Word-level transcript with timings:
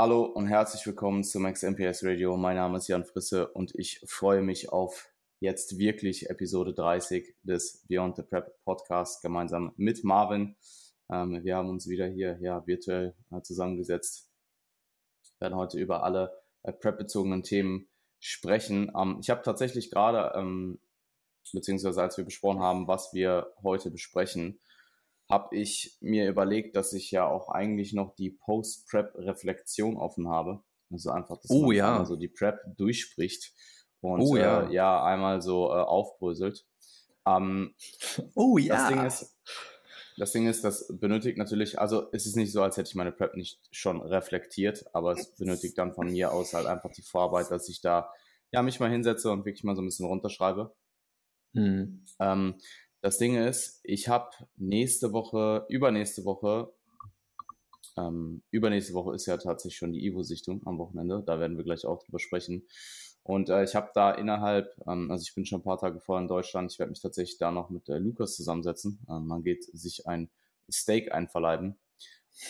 Hallo 0.00 0.22
und 0.22 0.46
herzlich 0.46 0.86
willkommen 0.86 1.24
zum 1.24 1.52
XMPS 1.52 2.04
Radio. 2.04 2.36
Mein 2.36 2.54
Name 2.54 2.78
ist 2.78 2.86
Jan 2.86 3.04
Frisse 3.04 3.48
und 3.48 3.74
ich 3.74 4.00
freue 4.06 4.42
mich 4.42 4.68
auf 4.70 5.10
jetzt 5.40 5.76
wirklich 5.76 6.30
Episode 6.30 6.72
30 6.72 7.34
des 7.42 7.84
Beyond 7.88 8.14
the 8.14 8.22
Prep 8.22 8.62
Podcast 8.62 9.22
gemeinsam 9.22 9.72
mit 9.76 10.04
Marvin. 10.04 10.54
Ähm, 11.10 11.42
wir 11.42 11.56
haben 11.56 11.68
uns 11.68 11.88
wieder 11.88 12.06
hier 12.06 12.38
ja, 12.40 12.64
virtuell 12.64 13.16
äh, 13.32 13.42
zusammengesetzt. 13.42 14.30
Wir 15.40 15.46
werden 15.46 15.58
heute 15.58 15.80
über 15.80 16.04
alle 16.04 16.30
äh, 16.62 16.72
Prep-bezogenen 16.72 17.42
Themen 17.42 17.88
sprechen. 18.20 18.92
Ähm, 18.96 19.18
ich 19.20 19.30
habe 19.30 19.42
tatsächlich 19.42 19.90
gerade, 19.90 20.38
ähm, 20.38 20.78
beziehungsweise 21.52 22.00
als 22.00 22.16
wir 22.16 22.24
besprochen 22.24 22.60
haben, 22.60 22.86
was 22.86 23.14
wir 23.14 23.52
heute 23.64 23.90
besprechen, 23.90 24.60
habe 25.28 25.56
ich 25.56 25.96
mir 26.00 26.28
überlegt, 26.28 26.76
dass 26.76 26.92
ich 26.92 27.10
ja 27.10 27.26
auch 27.26 27.48
eigentlich 27.50 27.92
noch 27.92 28.14
die 28.14 28.30
Post-Prep-Reflexion 28.30 29.96
offen 29.96 30.28
habe. 30.28 30.62
Also 30.90 31.10
einfach, 31.10 31.38
dass 31.38 31.50
oh, 31.50 31.66
man 31.66 31.76
ja. 31.76 32.04
so 32.04 32.16
die 32.16 32.28
Prep 32.28 32.60
durchspricht 32.76 33.52
und 34.00 34.22
Oh, 34.22 34.36
ja. 34.36 34.68
Äh, 34.68 34.72
ja 34.72 35.04
einmal 35.04 35.42
so 35.42 35.66
äh, 35.68 35.80
aufbröselt. 35.80 36.66
Ähm, 37.26 37.74
Oh 38.34 38.56
ja. 38.56 38.76
das 38.76 38.88
Ding 38.88 39.06
ist, 39.06 39.36
das 40.16 40.32
Ding 40.32 40.46
ist, 40.48 40.64
das 40.64 40.86
benötigt 40.98 41.36
natürlich, 41.36 41.78
also 41.78 42.08
es 42.12 42.26
ist 42.26 42.36
nicht 42.36 42.52
so, 42.52 42.62
als 42.62 42.76
hätte 42.78 42.88
ich 42.88 42.94
meine 42.94 43.12
Prep 43.12 43.36
nicht 43.36 43.60
schon 43.70 44.00
reflektiert, 44.00 44.86
aber 44.94 45.12
es 45.12 45.34
benötigt 45.36 45.76
dann 45.76 45.94
von 45.94 46.10
mir 46.10 46.32
aus 46.32 46.54
halt 46.54 46.66
einfach 46.66 46.90
die 46.90 47.02
Vorarbeit, 47.02 47.50
dass 47.50 47.68
ich 47.68 47.82
da 47.82 48.10
ja 48.50 48.62
mich 48.62 48.80
mal 48.80 48.90
hinsetze 48.90 49.30
und 49.30 49.44
wirklich 49.44 49.64
mal 49.64 49.76
so 49.76 49.82
ein 49.82 49.86
bisschen 49.86 50.06
runterschreibe. 50.06 50.74
hm. 51.54 52.04
Ähm, 52.18 52.54
das 53.00 53.18
Ding 53.18 53.36
ist, 53.36 53.80
ich 53.84 54.08
habe 54.08 54.30
nächste 54.56 55.12
Woche, 55.12 55.66
übernächste 55.68 56.24
Woche, 56.24 56.72
ähm, 57.96 58.42
übernächste 58.50 58.94
Woche 58.94 59.14
ist 59.14 59.26
ja 59.26 59.36
tatsächlich 59.36 59.78
schon 59.78 59.92
die 59.92 60.04
Ivo-Sichtung 60.06 60.62
am 60.66 60.78
Wochenende. 60.78 61.22
Da 61.24 61.40
werden 61.40 61.56
wir 61.56 61.64
gleich 61.64 61.84
auch 61.84 62.02
drüber 62.04 62.18
sprechen. 62.18 62.66
Und 63.22 63.50
äh, 63.50 63.64
ich 63.64 63.74
habe 63.74 63.90
da 63.94 64.12
innerhalb, 64.12 64.74
ähm, 64.86 65.10
also 65.10 65.22
ich 65.22 65.34
bin 65.34 65.44
schon 65.44 65.60
ein 65.60 65.64
paar 65.64 65.78
Tage 65.78 66.00
vorher 66.00 66.22
in 66.22 66.28
Deutschland, 66.28 66.72
ich 66.72 66.78
werde 66.78 66.90
mich 66.90 67.02
tatsächlich 67.02 67.38
da 67.38 67.50
noch 67.50 67.70
mit 67.70 67.88
äh, 67.88 67.98
Lukas 67.98 68.36
zusammensetzen. 68.36 69.00
Ähm, 69.08 69.26
man 69.26 69.42
geht 69.42 69.64
sich 69.64 70.06
ein 70.06 70.30
Steak 70.70 71.12
einverleiben. 71.12 71.78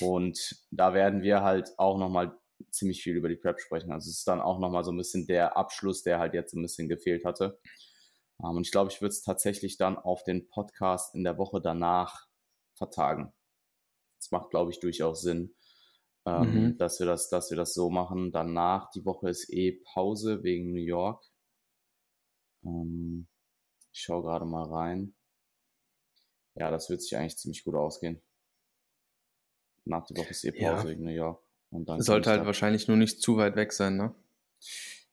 Und 0.01 0.63
da 0.71 0.93
werden 0.95 1.23
wir 1.23 1.43
halt 1.43 1.79
auch 1.79 1.99
nochmal 1.99 2.37
ziemlich 2.71 3.03
viel 3.03 3.17
über 3.17 3.29
die 3.29 3.37
Prep 3.37 3.61
sprechen. 3.61 3.93
Also 3.93 4.11
es 4.11 4.19
ist 4.19 4.29
dann 4.29 4.41
auch 4.41 4.59
nochmal 4.59 4.85
so 4.85 4.93
ein 4.93 4.97
bisschen 4.97 5.27
der 5.27 5.57
Abschluss, 5.57 6.03
der 6.03 6.19
halt 6.19 6.35
jetzt 6.35 6.55
ein 6.55 6.63
bisschen 6.63 6.89
gefehlt 6.89 7.25
hatte. 7.25 7.59
Ähm, 8.41 8.57
und 8.57 8.63
ich 8.67 8.71
glaube, 8.73 8.91
ich 8.91 9.01
würde 9.01 9.13
es 9.13 9.23
tatsächlich 9.23 9.77
dann 9.79 9.97
auf 9.99 10.25
den 10.25 10.49
Podcast 10.49 11.15
in 11.15 11.25
der 11.25 11.39
Woche 11.39 11.61
danach 11.61 12.27
vertagen. 12.75 13.33
Das 14.19 14.31
macht, 14.31 14.51
glaube 14.51 14.71
ich, 14.71 14.81
durchaus 14.81 15.23
Sinn, 15.23 15.55
ähm, 16.27 16.53
Mhm. 16.53 16.79
dass, 16.79 16.99
wir 17.01 17.07
das, 17.07 17.29
dass 17.29 17.51
wir 17.51 17.57
das 17.57 17.75
so 17.75 17.91
machen. 17.91 18.33
Danach, 18.33 18.91
die 18.91 19.05
Woche 19.05 19.29
ist 19.31 19.51
eh 19.53 19.81
Pause 19.93 20.43
wegen 20.43 20.73
New 20.73 20.81
York. 20.81 21.25
Ähm, 22.65 23.29
ich 23.93 24.01
schaue 24.03 24.23
gerade 24.23 24.45
mal 24.45 24.65
rein. 24.69 25.15
Ja, 26.55 26.71
das 26.71 26.91
wird 26.91 27.03
sich 27.03 27.17
eigentlich 27.17 27.37
ziemlich 27.39 27.65
gut 27.65 27.77
ausgehen. 27.77 28.21
Nach 29.85 30.05
der 30.07 30.17
Woche 30.17 30.31
ist 30.31 30.45
eh 30.45 30.51
Pause 30.53 30.63
Ja. 30.63 30.89
wegen 30.89 31.05
New 31.05 31.11
York. 31.11 31.43
Und 31.71 31.89
dann 31.89 32.01
Sollte 32.03 32.31
halt 32.31 32.45
wahrscheinlich 32.47 32.89
nur 32.89 32.97
nicht 32.97 33.23
zu 33.23 33.37
weit 33.37 33.57
weg 33.57 33.73
sein, 33.73 33.97
ne? 33.97 34.15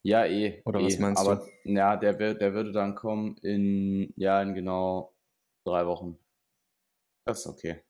Ja, 0.06 0.24
eh. 0.28 0.62
Oder 0.66 0.82
eh. 0.82 0.86
was 0.86 1.00
meinst 1.00 1.22
Aber, 1.26 1.48
du? 1.64 1.72
Ja, 1.72 1.98
der, 1.98 2.14
der 2.14 2.54
würde 2.54 2.72
dann 2.72 2.94
kommen 2.94 3.38
in, 3.38 4.14
ja, 4.16 4.40
in 4.40 4.54
genau 4.54 5.16
drei 5.66 5.88
Wochen. 5.88 6.20
Das 7.26 7.40
ist 7.40 7.48
okay. 7.48 7.84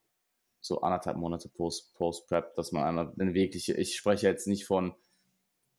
So 0.61 0.79
anderthalb 0.79 1.17
Monate 1.17 1.49
Post, 1.49 1.93
Post-Prep, 1.95 2.55
dass 2.55 2.71
man 2.71 2.83
einmal 2.83 3.13
eine 3.19 3.33
wirkliche, 3.33 3.73
ich 3.73 3.97
spreche 3.97 4.27
jetzt 4.27 4.47
nicht 4.47 4.65
von 4.65 4.95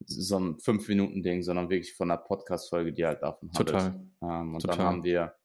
so 0.05 0.37
einem 0.37 0.59
Fünf-Minuten-Ding, 0.59 1.41
sondern 1.41 1.71
wirklich 1.71 1.95
von 1.95 2.11
einer 2.11 2.21
Podcast-Folge, 2.21 2.93
die 2.93 3.03
halt 3.03 3.23
davon 3.23 3.49
handelt. 3.53 3.69
Total. 3.69 4.07
Ähm, 4.21 4.53
und 4.53 4.61
Total. 4.61 4.77
dann 4.77 4.85
haben 4.85 5.03
wir, 5.03 5.35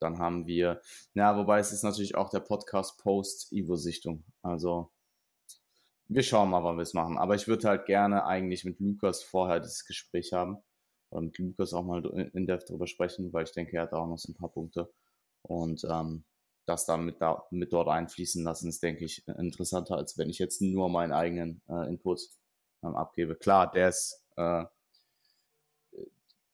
dann 0.00 0.18
haben 0.18 0.46
wir, 0.48 0.80
na, 1.14 1.36
wobei 1.36 1.60
es 1.60 1.70
ist 1.70 1.84
natürlich 1.84 2.16
auch 2.16 2.30
der 2.30 2.40
Podcast 2.40 2.98
Post-Ivo-Sichtung. 2.98 4.24
Also, 4.42 4.90
wir 6.08 6.22
schauen 6.22 6.50
mal, 6.50 6.64
wann 6.64 6.76
wir 6.76 6.82
es 6.82 6.94
machen. 6.94 7.18
Aber 7.18 7.34
ich 7.34 7.48
würde 7.48 7.68
halt 7.68 7.86
gerne 7.86 8.24
eigentlich 8.24 8.64
mit 8.64 8.80
Lukas 8.80 9.22
vorher 9.22 9.60
dieses 9.60 9.84
Gespräch 9.84 10.32
haben. 10.32 10.58
Oder 11.10 11.22
mit 11.22 11.38
Lukas 11.38 11.72
auch 11.72 11.84
mal 11.84 12.04
in 12.34 12.46
depth 12.46 12.70
drüber 12.70 12.86
sprechen, 12.86 13.32
weil 13.32 13.44
ich 13.44 13.52
denke, 13.52 13.76
er 13.76 13.84
hat 13.84 13.92
auch 13.92 14.06
noch 14.06 14.18
so 14.18 14.32
ein 14.32 14.36
paar 14.36 14.50
Punkte. 14.50 14.92
Und 15.42 15.84
ähm, 15.88 16.24
das 16.66 16.84
dann 16.86 17.04
mit, 17.04 17.20
da, 17.20 17.46
mit 17.50 17.72
dort 17.72 17.88
einfließen 17.88 18.44
lassen, 18.44 18.68
ist, 18.68 18.82
denke 18.82 19.04
ich, 19.04 19.26
interessanter, 19.26 19.96
als 19.96 20.18
wenn 20.18 20.28
ich 20.28 20.38
jetzt 20.38 20.60
nur 20.60 20.88
meinen 20.90 21.12
eigenen 21.12 21.62
äh, 21.68 21.88
Input 21.88 22.20
ähm, 22.82 22.94
abgebe. 22.94 23.36
Klar, 23.36 23.70
der 23.70 23.88
ist, 23.88 24.22
äh, 24.36 24.64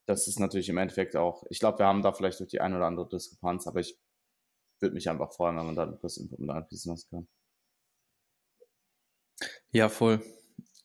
das 0.07 0.29
ist 0.29 0.39
natürlich 0.39 0.69
im 0.69 0.79
Endeffekt 0.79 1.17
auch, 1.17 1.45
ich 1.51 1.59
glaube, 1.59 1.79
wir 1.79 1.87
haben 1.87 2.03
da 2.03 2.13
vielleicht 2.13 2.39
durch 2.41 2.51
die 2.51 2.61
ein 2.61 2.75
oder 2.75 2.87
andere 2.87 3.09
Diskrepanz, 3.09 3.67
aber 3.67 3.81
ich 3.81 3.99
würde 4.81 4.95
mich 4.95 5.09
einfach 5.09 5.33
freuen, 5.33 5.57
wenn 5.57 5.67
man 5.67 5.77
da 5.77 5.85
Lukas 5.85 6.17
Input 6.19 6.39
mit 6.39 6.51
einfließen 6.51 6.93
lassen 6.93 7.09
kann. 7.11 7.29
Ja, 9.75 9.89
voll. 9.89 10.23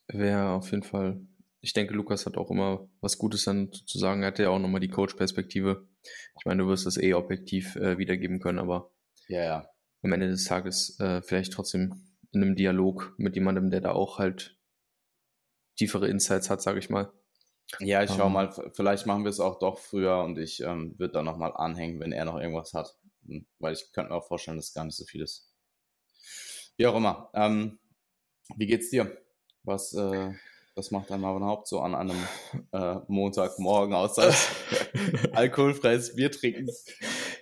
Wäre 0.07 0.49
auf 0.49 0.71
jeden 0.71 0.83
Fall. 0.83 1.21
Ich 1.61 1.73
denke, 1.73 1.93
Lukas 1.93 2.25
hat 2.25 2.37
auch 2.37 2.49
immer 2.49 2.89
was 3.01 3.19
Gutes 3.19 3.43
dann 3.45 3.71
zu 3.71 3.99
sagen. 3.99 4.23
Er 4.23 4.27
hatte 4.29 4.43
ja 4.43 4.49
auch 4.49 4.57
nochmal 4.59 4.79
die 4.81 4.89
Coach-Perspektive. 4.89 5.87
Ich 6.39 6.45
meine, 6.45 6.63
du 6.63 6.69
wirst 6.69 6.87
das 6.87 6.97
eh 6.97 7.13
objektiv 7.13 7.75
äh, 7.75 7.97
wiedergeben 7.99 8.39
können, 8.39 8.57
aber 8.59 8.91
Ja, 9.27 9.43
ja. 9.43 9.69
am 10.01 10.11
Ende 10.13 10.27
des 10.29 10.45
Tages 10.45 10.99
äh, 10.99 11.21
vielleicht 11.21 11.53
trotzdem 11.53 12.01
in 12.31 12.41
einem 12.41 12.55
Dialog 12.55 13.13
mit 13.17 13.35
jemandem, 13.35 13.69
der 13.69 13.81
da 13.81 13.91
auch 13.91 14.17
halt 14.17 14.57
tiefere 15.77 16.07
Insights 16.07 16.49
hat, 16.49 16.61
sage 16.61 16.79
ich 16.79 16.89
mal. 16.89 17.11
Ja, 17.79 18.01
ich 18.03 18.09
schau 18.09 18.25
Ähm. 18.25 18.33
mal, 18.33 18.51
vielleicht 18.73 19.05
machen 19.05 19.23
wir 19.23 19.29
es 19.29 19.39
auch 19.39 19.59
doch 19.59 19.77
früher 19.77 20.23
und 20.23 20.39
ich 20.39 20.61
ähm, 20.61 20.95
würde 20.97 21.13
dann 21.13 21.25
nochmal 21.25 21.53
anhängen, 21.55 21.99
wenn 21.99 22.11
er 22.11 22.25
noch 22.25 22.39
irgendwas 22.39 22.73
hat. 22.73 22.97
Hm, 23.27 23.45
Weil 23.59 23.73
ich 23.73 23.91
könnte 23.91 24.09
mir 24.11 24.17
auch 24.17 24.27
vorstellen, 24.27 24.57
dass 24.57 24.69
es 24.69 24.73
gar 24.73 24.85
nicht 24.85 24.95
so 24.97 25.05
viel 25.05 25.21
ist. 25.21 25.53
Wie 26.77 26.87
auch 26.87 26.95
immer. 26.95 27.29
Ähm, 27.35 27.77
wie 28.55 28.67
geht's 28.67 28.89
dir? 28.89 29.17
Was, 29.63 29.93
äh, 29.93 30.31
was 30.75 30.91
macht 30.91 31.11
ein 31.11 31.21
Marvin 31.21 31.43
Haupt 31.43 31.67
so 31.67 31.81
an 31.81 31.95
einem 31.95 32.17
äh, 32.71 32.95
Montagmorgen 33.07 33.93
außer 33.93 34.33
alkoholfreies 35.33 36.15
Bier 36.15 36.31
trinken? 36.31 36.69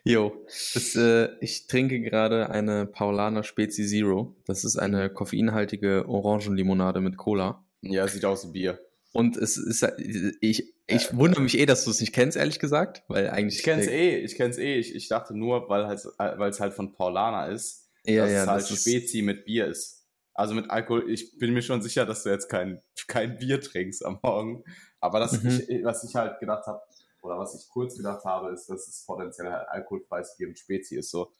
Jo, 0.04 0.46
das, 0.74 0.96
äh, 0.96 1.30
ich 1.42 1.68
trinke 1.68 2.02
gerade 2.02 2.50
eine 2.50 2.86
Paulaner 2.86 3.44
Spezi 3.44 3.86
Zero. 3.86 4.36
Das 4.46 4.64
ist 4.64 4.78
eine 4.78 5.10
koffeinhaltige 5.10 6.08
Orangenlimonade 6.08 7.02
mit 7.02 7.18
Cola. 7.18 7.66
Ja, 7.82 8.08
sieht 8.08 8.26
aus 8.26 8.48
wie 8.48 8.52
Bier. 8.54 8.80
Und 9.14 9.38
es 9.38 9.58
ist, 9.58 9.86
ich, 10.42 10.74
ich 10.86 11.18
wundere 11.18 11.42
mich 11.42 11.58
eh, 11.58 11.66
dass 11.66 11.86
du 11.86 11.92
es 11.92 12.00
nicht 12.00 12.14
kennst, 12.14 12.38
ehrlich 12.38 12.60
gesagt, 12.60 13.04
weil 13.08 13.30
eigentlich. 13.30 13.60
Ich 13.60 13.64
kenn's 13.64 13.88
eh, 13.88 14.18
ich 14.18 14.36
kenn's 14.36 14.58
eh. 14.58 14.76
Ich, 14.76 14.96
ich 14.96 15.08
dachte 15.08 15.36
nur, 15.36 15.70
weil 15.70 15.88
halt, 15.88 16.06
weil 16.18 16.50
es 16.50 16.60
halt 16.60 16.74
von 16.74 16.94
Paulaner 16.94 17.52
ist, 17.52 17.90
Ja, 18.06 18.24
dass 18.24 18.32
ja, 18.32 18.42
es 18.44 18.48
halt 18.48 18.62
das 18.62 18.72
ist, 18.72 18.82
Spezi 18.82 19.22
mit 19.22 19.46
Bier 19.46 19.68
ist. 19.68 19.97
Also 20.38 20.54
mit 20.54 20.70
Alkohol, 20.70 21.10
ich 21.10 21.38
bin 21.40 21.54
mir 21.54 21.64
schon 21.64 21.82
sicher, 21.82 22.06
dass 22.06 22.22
du 22.24 22.30
jetzt 22.30 22.48
kein, 22.48 22.82
kein 23.08 23.38
Bier 23.40 23.60
trinkst 23.60 24.06
am 24.06 24.20
Morgen. 24.22 24.64
Aber 25.00 25.20
das, 25.20 25.42
Mhm. 25.42 25.64
ich, 25.68 25.84
was 25.84 26.04
ich 26.04 26.16
halt 26.16 26.40
gedacht 26.40 26.68
habe, 26.68 26.80
oder 27.24 27.40
was 27.40 27.56
ich 27.56 27.68
kurz 27.70 27.98
gedacht 27.98 28.24
habe, 28.24 28.52
ist, 28.54 28.70
dass 28.70 28.88
es 28.88 29.04
potenziell 29.06 29.52
halt 29.52 29.68
alkoholfreies 29.68 30.36
Bier 30.38 30.48
mit 30.50 30.60
Spezi 30.60 30.98
ist. 30.98 31.10
So. 31.10 31.34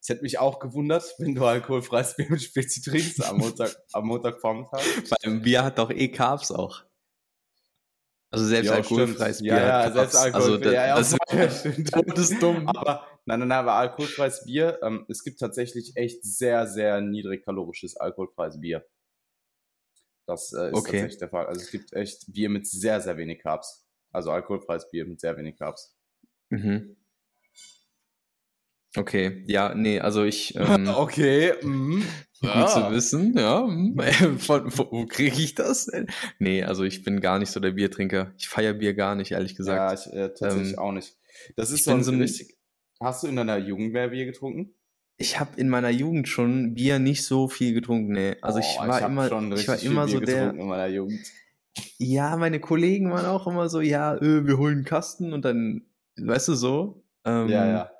Es 0.00 0.08
hätte 0.08 0.22
mich 0.22 0.38
auch 0.40 0.58
gewundert, 0.58 1.14
wenn 1.18 1.34
du 1.36 1.44
alkoholfreies 1.46 2.16
Bier 2.16 2.26
mit 2.30 2.42
Spezi 2.42 2.82
trinkst 2.82 3.24
am 3.24 3.38
Montag, 3.38 3.76
am 3.92 4.06
Montagvormittag. 4.06 4.82
beim 5.22 5.40
Bier 5.42 5.62
hat 5.64 5.78
doch 5.78 5.90
eh 5.90 6.08
Carbs 6.08 6.50
auch. 6.50 6.82
Also 8.32 8.46
selbst 8.46 8.70
Ja, 8.70 8.76
alkoholfreies. 8.76 9.42
Bier 9.42 9.56
Ja, 9.56 9.84
ja, 9.84 9.92
selbst 9.92 10.14
Carbs. 10.14 10.16
Alkohol. 10.16 10.42
Also 10.42 10.56
das, 10.58 10.74
ja, 10.74 10.86
ja, 10.86 10.94
das 12.14 12.30
ist 12.30 12.42
dumm. 12.42 12.66
Aber 12.66 13.06
nein, 13.26 13.38
nein, 13.40 13.48
nein, 13.48 13.58
aber 13.58 13.74
alkoholfreies 13.74 14.44
Bier, 14.46 14.78
ähm, 14.82 15.04
es 15.08 15.22
gibt 15.22 15.38
tatsächlich 15.38 15.92
echt 15.96 16.24
sehr, 16.24 16.66
sehr 16.66 17.00
niedrig 17.02 17.44
kalorisches 17.44 17.96
alkoholfreies 17.96 18.58
Bier. 18.60 18.84
Das 20.26 20.52
äh, 20.52 20.70
ist 20.70 20.78
Okay. 20.78 20.92
tatsächlich 20.92 21.18
der 21.18 21.28
Fall. 21.28 21.46
Also 21.46 21.60
es 21.60 21.70
gibt 21.70 21.92
echt 21.92 22.32
Bier 22.32 22.48
mit 22.48 22.66
sehr, 22.66 23.00
sehr 23.00 23.16
wenig 23.18 23.40
Carbs. 23.40 23.86
Also 24.12 24.30
alkoholfreies 24.30 24.88
Bier 24.90 25.04
mit 25.06 25.20
sehr 25.20 25.36
wenig 25.36 25.58
Carbs. 25.58 25.96
Mhm. 26.50 26.96
Okay, 28.96 29.44
ja, 29.46 29.74
nee, 29.74 30.00
also 30.00 30.24
ich. 30.24 30.54
Ähm, 30.58 30.88
okay. 30.88 31.54
mhm. 31.62 32.02
Gut 32.40 32.50
Ah. 32.50 32.66
zu 32.66 32.90
wissen, 32.94 33.34
ja. 33.38 33.66
Von, 34.38 34.70
von, 34.70 34.90
wo 34.92 35.06
kriege 35.06 35.36
ich 35.40 35.54
das 35.54 35.86
denn? 35.86 36.08
Nee, 36.40 36.64
also 36.64 36.82
ich 36.82 37.04
bin 37.04 37.20
gar 37.20 37.38
nicht 37.38 37.50
so 37.52 37.60
der 37.60 37.70
Biertrinker. 37.70 38.32
Ich 38.36 38.48
feiere 38.48 38.74
Bier 38.74 38.94
gar 38.94 39.14
nicht, 39.14 39.30
ehrlich 39.30 39.52
Ja, 39.52 39.56
gesagt. 39.58 40.06
ich 40.08 40.12
äh, 40.12 40.28
tatsächlich 40.28 40.72
Ähm, 40.72 40.78
auch 40.80 40.90
nicht. 40.92 41.16
Das 41.56 41.70
ist 41.70 41.80
ich 41.80 41.84
so 41.84 41.92
ein, 41.92 42.02
so 42.02 42.10
richtig. 42.10 42.56
Hast 43.00 43.22
du 43.22 43.28
in 43.28 43.36
deiner 43.36 43.58
Jugend 43.58 43.92
mehr 43.92 44.08
Bier 44.08 44.26
getrunken? 44.26 44.74
Ich 45.18 45.38
habe 45.38 45.50
in 45.60 45.68
meiner 45.68 45.90
Jugend 45.90 46.26
schon 46.26 46.74
Bier 46.74 46.98
nicht 46.98 47.24
so 47.24 47.46
viel 47.48 47.74
getrunken, 47.74 48.12
nee. 48.12 48.34
Also 48.42 48.58
ich 48.58 48.76
Oh, 48.80 48.88
war 48.88 49.00
hab 49.00 49.10
immer, 49.10 49.26
ich 49.54 49.68
war 49.68 49.78
immer 49.80 50.06
Bier 50.06 50.14
so 50.18 50.20
der, 50.20 50.50
in 50.50 50.66
meiner 50.66 50.86
Jugend. 50.88 51.20
ja, 51.98 52.36
meine 52.36 52.58
Kollegen 52.58 53.10
waren 53.12 53.26
auch 53.26 53.46
immer 53.46 53.68
so, 53.68 53.80
ja, 53.80 54.16
äh, 54.16 54.46
wir 54.46 54.58
holen 54.58 54.78
einen 54.78 54.84
Kasten 54.84 55.32
und 55.32 55.44
dann, 55.44 55.86
weißt 56.16 56.48
du 56.48 56.54
so. 56.54 57.04
Ähm, 57.24 57.48
Ja, 57.48 57.66
ja. 57.68 57.90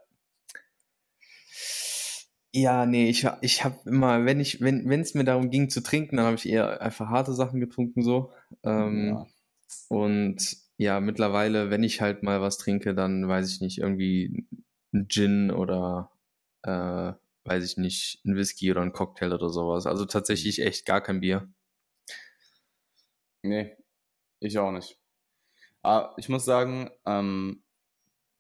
Ja, 2.55 2.85
nee, 2.85 3.09
ich, 3.09 3.27
ich 3.41 3.65
habe 3.65 3.79
immer, 3.87 4.27
wenn 4.27 4.39
ich, 4.39 4.61
wenn 4.61 5.01
es 5.01 5.15
mir 5.15 5.25
darum 5.25 5.51
ging 5.51 5.71
zu 5.71 5.83
trinken, 5.83 6.19
dann 6.19 6.27
habe 6.27 6.37
ich 6.37 6.47
eher 6.47 6.83
einfach 6.83 7.09
harte 7.09 7.33
Sachen 7.33 7.61
getrunken 7.61 8.03
so. 8.03 8.31
Ähm, 8.63 9.09
ja. 9.09 9.27
Und 9.89 10.57
ja, 10.77 11.01
mittlerweile, 11.01 11.71
wenn 11.71 11.83
ich 11.83 12.03
halt 12.03 12.23
mal 12.23 12.43
was 12.43 12.59
trinke, 12.59 12.95
dann 12.95 13.27
weiß 13.27 13.51
ich 13.51 13.61
nicht, 13.63 13.79
irgendwie 13.79 14.47
ein 14.93 15.09
Gin 15.09 15.51
oder 15.51 16.11
äh, 16.63 17.13
weiß 17.45 17.65
ich 17.65 17.77
nicht, 17.79 18.21
ein 18.25 18.37
Whisky 18.37 18.71
oder 18.71 18.83
ein 18.83 18.93
Cocktail 18.93 19.33
oder 19.33 19.49
sowas. 19.49 19.87
Also 19.87 20.05
tatsächlich 20.05 20.61
echt 20.61 20.85
gar 20.85 21.01
kein 21.01 21.21
Bier. 21.21 21.49
Nee, 23.43 23.77
ich 24.41 24.59
auch 24.59 24.73
nicht. 24.73 24.99
Aber 25.83 26.11
ah, 26.11 26.15
ich 26.17 26.29
muss 26.29 26.45
sagen, 26.45 26.91
ähm, 27.07 27.65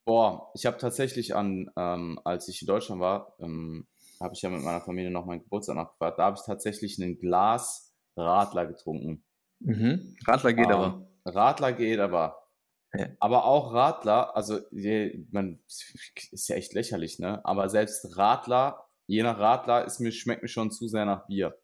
boah, 0.05 0.53
ich 0.55 0.67
habe 0.67 0.79
tatsächlich 0.79 1.35
an, 1.35 1.70
ähm, 1.76 2.20
als 2.25 2.49
ich 2.49 2.62
in 2.62 2.67
Deutschland 2.67 3.00
war, 3.00 3.35
ähm, 3.41 3.87
habe 4.23 4.35
ich 4.35 4.43
ja 4.43 4.51
mit 4.51 4.63
meiner 4.63 4.81
Familie 4.81 5.11
noch 5.11 5.27
meinen 5.27 5.43
Geburtstag 5.43 5.77
nachgefragt. 5.77 6.19
Da 6.19 6.25
habe 6.25 6.37
ich 6.39 6.47
tatsächlich 6.47 6.99
ein 6.99 7.19
Glas 7.19 7.95
Radler 8.17 8.67
getrunken. 8.67 9.25
Mhm. 9.61 10.17
Radler 10.27 10.53
geht 10.53 10.67
ähm, 10.67 10.73
aber. 10.73 11.07
Radler 11.25 11.73
geht 11.73 11.99
aber. 11.99 12.39
Ja. 12.95 13.07
Aber 13.21 13.45
auch 13.47 13.73
Radler, 13.73 14.37
also 14.37 14.61
man 15.31 15.61
ist 15.67 16.49
ja 16.49 16.57
echt 16.57 16.75
lächerlich, 16.75 17.19
ne? 17.19 17.43
Aber 17.45 17.69
selbst 17.71 18.19
Radler, 18.19 18.87
je 19.07 19.23
nach 19.23 19.39
Radler, 19.39 19.85
ist 19.87 19.99
mir, 20.01 20.13
schmeckt 20.13 20.43
mir 20.43 20.49
schon 20.49 20.71
zu 20.71 20.89
sehr 20.89 21.07
nach 21.07 21.27
Bier. 21.27 21.59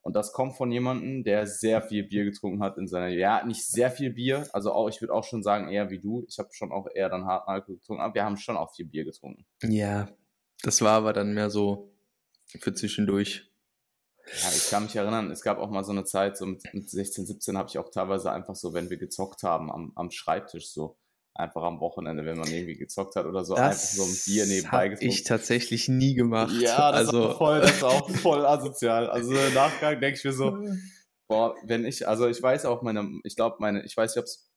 Und 0.00 0.14
das 0.14 0.32
kommt 0.32 0.56
von 0.56 0.70
jemandem, 0.70 1.24
der 1.24 1.46
sehr 1.46 1.82
viel 1.82 2.04
Bier 2.04 2.24
getrunken 2.24 2.62
hat 2.62 2.78
in 2.78 2.86
seiner, 2.86 3.08
ja, 3.08 3.44
nicht 3.44 3.66
sehr 3.66 3.90
viel 3.90 4.12
Bier, 4.12 4.48
also 4.52 4.72
auch, 4.72 4.88
ich 4.88 5.00
würde 5.00 5.12
auch 5.12 5.24
schon 5.24 5.42
sagen, 5.42 5.68
eher 5.68 5.90
wie 5.90 5.98
du. 5.98 6.24
Ich 6.28 6.38
habe 6.38 6.48
schon 6.52 6.70
auch 6.70 6.86
eher 6.94 7.08
dann 7.08 7.26
harten 7.26 7.50
Alkohol 7.50 7.78
getrunken, 7.78 8.02
aber 8.02 8.14
wir 8.14 8.24
haben 8.24 8.36
schon 8.36 8.56
auch 8.56 8.72
viel 8.72 8.86
Bier 8.86 9.04
getrunken. 9.04 9.44
Ja, 9.62 10.08
das 10.62 10.80
war 10.82 10.92
aber 10.92 11.12
dann 11.12 11.34
mehr 11.34 11.50
so 11.50 11.92
für 12.60 12.74
zwischendurch. 12.74 13.50
Ja, 14.26 14.48
ich 14.48 14.70
kann 14.70 14.84
mich 14.84 14.96
erinnern, 14.96 15.30
es 15.30 15.42
gab 15.42 15.58
auch 15.58 15.70
mal 15.70 15.84
so 15.84 15.92
eine 15.92 16.04
Zeit, 16.04 16.36
so 16.36 16.46
mit, 16.46 16.62
16, 16.90 17.26
17 17.26 17.56
habe 17.56 17.68
ich 17.68 17.78
auch 17.78 17.90
teilweise 17.90 18.32
einfach 18.32 18.56
so, 18.56 18.74
wenn 18.74 18.90
wir 18.90 18.96
gezockt 18.96 19.44
haben, 19.44 19.70
am, 19.70 19.92
am 19.94 20.10
Schreibtisch 20.10 20.72
so, 20.72 20.98
einfach 21.34 21.62
am 21.62 21.80
Wochenende, 21.80 22.24
wenn 22.24 22.38
man 22.38 22.48
irgendwie 22.48 22.76
gezockt 22.76 23.14
hat 23.14 23.26
oder 23.26 23.44
so, 23.44 23.54
das 23.54 23.62
einfach 23.62 23.78
so 23.78 24.02
ein 24.02 24.16
Bier 24.24 24.46
nebenbei 24.46 24.88
getrunken. 24.88 25.12
ich 25.12 25.22
tatsächlich 25.22 25.88
nie 25.88 26.14
gemacht. 26.14 26.52
Ja, 26.60 26.90
das, 26.90 27.08
also, 27.08 27.30
ist 27.30 27.36
voll, 27.36 27.60
das 27.60 27.70
ist 27.70 27.84
auch 27.84 28.10
voll 28.10 28.44
asozial. 28.44 29.08
Also 29.08 29.32
im 29.32 29.54
Nachgang 29.54 30.00
denke 30.00 30.18
ich 30.18 30.24
mir 30.24 30.32
so, 30.32 30.58
boah, 31.28 31.54
wenn 31.64 31.84
ich, 31.84 32.08
also 32.08 32.26
ich 32.26 32.42
weiß 32.42 32.64
auch 32.64 32.82
meine, 32.82 33.08
ich 33.22 33.36
glaube 33.36 33.56
meine, 33.60 33.84
ich 33.84 33.96
weiß 33.96 34.14
nicht, 34.14 34.20
ob 34.20 34.24
es 34.24 34.50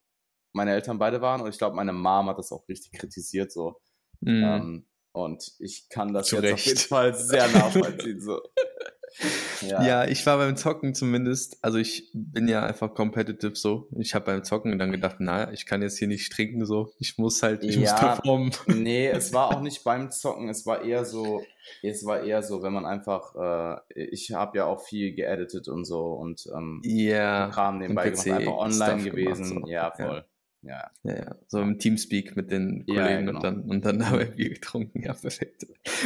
meine 0.54 0.72
Eltern 0.72 0.98
beide 0.98 1.22
waren 1.22 1.42
und 1.42 1.50
ich 1.50 1.58
glaube 1.58 1.76
meine 1.76 1.94
Mom 1.94 2.28
hat 2.28 2.40
das 2.40 2.52
auch 2.52 2.68
richtig 2.68 2.94
kritisiert 2.94 3.52
so. 3.52 3.80
Mhm. 4.22 4.44
Ähm, 4.44 4.88
und 5.24 5.52
ich 5.60 5.90
kann 5.90 6.14
das 6.14 6.28
Zurecht. 6.28 6.44
jetzt 6.44 6.60
auf 6.60 6.66
jeden 6.66 6.80
Fall 6.80 7.14
sehr 7.14 7.48
nachvollziehen. 7.48 8.20
So. 8.22 8.42
Ja. 9.62 9.84
ja. 9.84 10.08
ich 10.08 10.26
war 10.26 10.38
beim 10.38 10.56
Zocken 10.56 10.94
zumindest, 10.94 11.58
also 11.62 11.78
ich 11.78 12.10
bin 12.14 12.48
ja 12.48 12.64
einfach 12.64 12.94
competitive 12.94 13.56
so. 13.56 13.90
Ich 13.98 14.16
habe 14.16 14.26
beim 14.26 14.44
Zocken 14.44 14.78
dann 14.80 14.92
gedacht, 14.92 15.20
naja, 15.20 15.52
ich 15.52 15.66
kann 15.66 15.82
jetzt 15.82 15.98
hier 15.98 16.08
nicht 16.08 16.32
trinken 16.32 16.66
so. 16.66 16.94
Ich 17.00 17.18
muss 17.18 17.44
halt, 17.44 17.64
ich 17.64 17.76
ja, 17.76 17.82
muss 17.82 17.96
performen. 17.96 18.52
Nee, 18.68 19.08
es 19.08 19.34
war 19.34 19.48
auch 19.50 19.62
nicht 19.62 19.84
beim 19.84 20.12
Zocken, 20.12 20.50
es 20.50 20.66
war 20.66 20.84
eher 20.84 21.06
so, 21.06 21.44
es 21.82 22.06
war 22.06 22.24
eher 22.24 22.44
so, 22.44 22.64
wenn 22.64 22.74
man 22.74 22.86
einfach, 22.86 23.36
äh, 23.36 24.04
ich 24.04 24.32
habe 24.32 24.60
ja 24.60 24.66
auch 24.66 24.82
viel 24.82 25.14
geeditet 25.14 25.68
und 25.68 25.86
so 25.86 26.14
und 26.14 26.48
ähm, 26.56 26.82
yeah, 26.86 27.50
Kram 27.50 27.80
nebenbei 27.80 28.10
gemacht, 28.12 28.28
einfach 28.28 28.54
online 28.54 29.04
gewesen. 29.04 29.50
Gemacht, 29.50 29.66
so. 29.66 29.72
Ja, 29.72 29.92
voll. 29.92 30.18
Ja. 30.18 30.26
Ja. 30.62 30.92
ja, 31.04 31.16
ja. 31.16 31.36
So 31.48 31.62
im 31.62 31.80
Teamspeak 31.80 32.36
mit 32.36 32.52
den 32.52 32.86
Kollegen 32.86 33.08
ja, 33.08 33.20
genau. 33.20 33.36
und 33.36 33.44
dann 33.44 33.62
und 33.62 33.86
dann 33.86 34.00
dabei 34.00 34.26
Bier 34.26 34.50
getrunken. 34.50 35.04
Ja, 35.04 35.14
perfekt. 35.14 35.66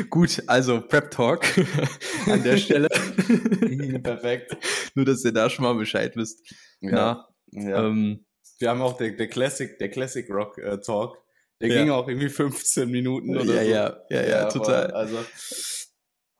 Gut, 0.10 0.44
also 0.48 0.82
Prep 0.82 1.12
Talk 1.12 1.46
an 2.28 2.44
der 2.44 2.58
Stelle. 2.58 2.88
perfekt. 4.04 4.58
Nur, 4.96 5.06
dass 5.06 5.26
ihr 5.26 5.34
da 5.34 5.50
schon 5.50 5.64
mal 5.64 5.74
Bescheid 5.74 6.16
wisst. 6.16 6.54
Ja. 6.82 7.28
ja. 7.52 7.88
Ähm, 7.88 8.26
Wir 8.60 8.70
haben 8.70 8.82
auch 8.82 8.98
der, 8.98 9.12
der 9.12 9.28
Classic, 9.28 9.78
der 9.80 9.90
Classic 9.90 10.30
Rock 10.30 10.58
äh, 10.60 10.80
Talk. 10.80 11.18
Der 11.60 11.70
ging 11.70 11.90
auch 11.92 12.08
irgendwie 12.10 12.30
15 12.30 12.90
Minuten 12.90 13.38
oder 13.38 13.64
ja, 13.64 13.88
so. 13.88 14.14
Ja, 14.14 14.22
ja, 14.22 14.30
ja, 14.30 14.50
total. 14.50 14.92
Also 14.92 15.18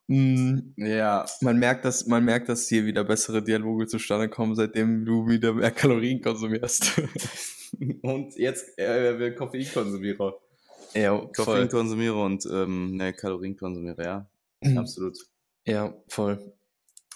Mm, 0.08 0.74
ja. 0.78 1.26
Man 1.42 1.58
merkt, 1.58 1.86
dass, 1.86 2.08
man 2.08 2.26
merkt, 2.26 2.50
dass 2.50 2.68
hier 2.68 2.86
wieder 2.86 3.04
bessere 3.04 3.42
Dialoge 3.42 3.88
zustande 3.88 4.30
kommen, 4.30 4.56
seitdem 4.56 5.06
du 5.06 5.28
wieder 5.28 5.54
mehr 5.54 5.72
Kalorien 5.72 6.22
konsumierst. 6.22 7.02
und 8.02 8.36
jetzt 8.36 8.78
äh, 8.78 9.18
will 9.18 9.34
Koffeinkonsumiere. 9.36 10.40
Ja, 10.94 11.18
Koffeinkonsumiere 11.36 12.22
und 12.22 12.46
ähm, 12.52 12.98
ne, 12.98 13.14
Kalorienkonsumiere, 13.14 14.04
ja. 14.04 14.30
Mhm. 14.62 14.78
Absolut. 14.78 15.18
Ja, 15.66 15.94
voll. 16.08 16.54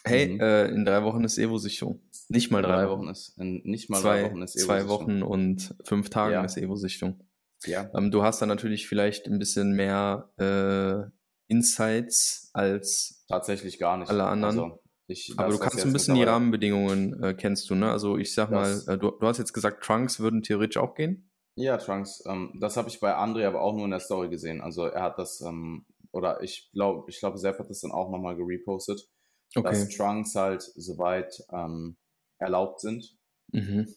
Hey, 0.04 0.30
mhm. 0.30 0.40
äh, 0.40 0.66
in 0.68 0.86
drei 0.86 1.04
Wochen 1.04 1.24
ist 1.24 1.38
Evo-Sichtung. 1.38 2.00
Nicht 2.30 2.52
mal 2.52 2.62
drei, 2.62 2.84
drei 2.84 2.90
Wochen. 2.90 3.08
ist 3.10 3.38
in, 3.38 3.62
nicht 3.64 3.90
mal 3.90 4.00
zwei, 4.00 4.22
drei 4.22 4.32
Wochen 4.32 4.42
ist 4.42 4.56
Evo-Sichtung. 4.56 4.68
Zwei 4.68 4.88
Wochen 4.88 5.24
und 5.24 5.76
fünf 5.84 6.10
Tagen 6.10 6.34
ja. 6.34 6.46
ist 6.46 6.58
Evo-Sichtung. 6.58 7.20
Ja. 7.66 7.90
Ähm, 7.96 8.12
du 8.12 8.24
hast 8.24 8.42
da 8.42 8.46
natürlich 8.46 8.88
vielleicht 8.88 9.28
ein 9.28 9.40
bisschen 9.40 9.74
mehr 9.74 10.30
äh, 10.38 11.10
Insights 11.48 12.50
als 12.54 13.24
tatsächlich 13.28 13.80
gar 13.80 13.98
nicht 13.98 14.10
alle 14.10 14.26
anderen. 14.26 14.60
Also 14.60 14.80
ich, 15.08 15.34
Aber 15.38 15.50
du 15.52 15.58
kannst 15.58 15.86
ein 15.86 15.94
bisschen 15.94 16.16
die 16.16 16.24
Rahmenbedingungen 16.24 17.24
äh, 17.24 17.34
kennst 17.34 17.70
du, 17.70 17.76
ne? 17.76 17.90
Also 17.90 18.18
ich 18.18 18.34
sag 18.34 18.52
mal, 18.52 18.82
äh, 18.88 18.98
du, 18.98 19.12
du 19.12 19.28
hast 19.28 19.38
jetzt 19.38 19.54
gesagt, 19.54 19.84
Trunks 19.84 20.20
würden 20.20 20.44
theoretisch 20.44 20.78
auch 20.78 20.96
gehen. 20.96 21.32
Ja, 21.56 21.78
Trunks. 21.78 22.24
Ähm, 22.28 22.54
das 22.60 22.76
habe 22.76 22.90
ich 22.90 23.00
bei 23.00 23.16
André 23.16 23.48
aber 23.48 23.62
auch 23.62 23.74
nur 23.74 23.86
in 23.86 23.92
der 23.92 24.02
Story 24.02 24.30
gesehen. 24.30 24.62
Also 24.62 24.86
er 24.86 25.02
hat 25.02 25.18
das, 25.18 25.42
ähm, 25.42 25.86
oder 26.12 26.44
ich 26.44 26.70
glaube, 26.74 27.10
ich 27.10 27.20
glaube, 27.20 27.38
Sepp 27.38 27.58
hat 27.58 27.70
das 27.70 27.80
dann 27.80 27.92
auch 27.92 28.12
nochmal 28.12 28.36
gerepostet, 28.36 29.08
okay. 29.56 29.70
dass 29.70 29.90
Trunks 29.90 30.36
halt 30.36 30.62
soweit 30.62 31.42
ähm, 31.54 31.98
erlaubt 32.38 32.82
sind. 32.82 33.18
Mhm. 33.54 33.88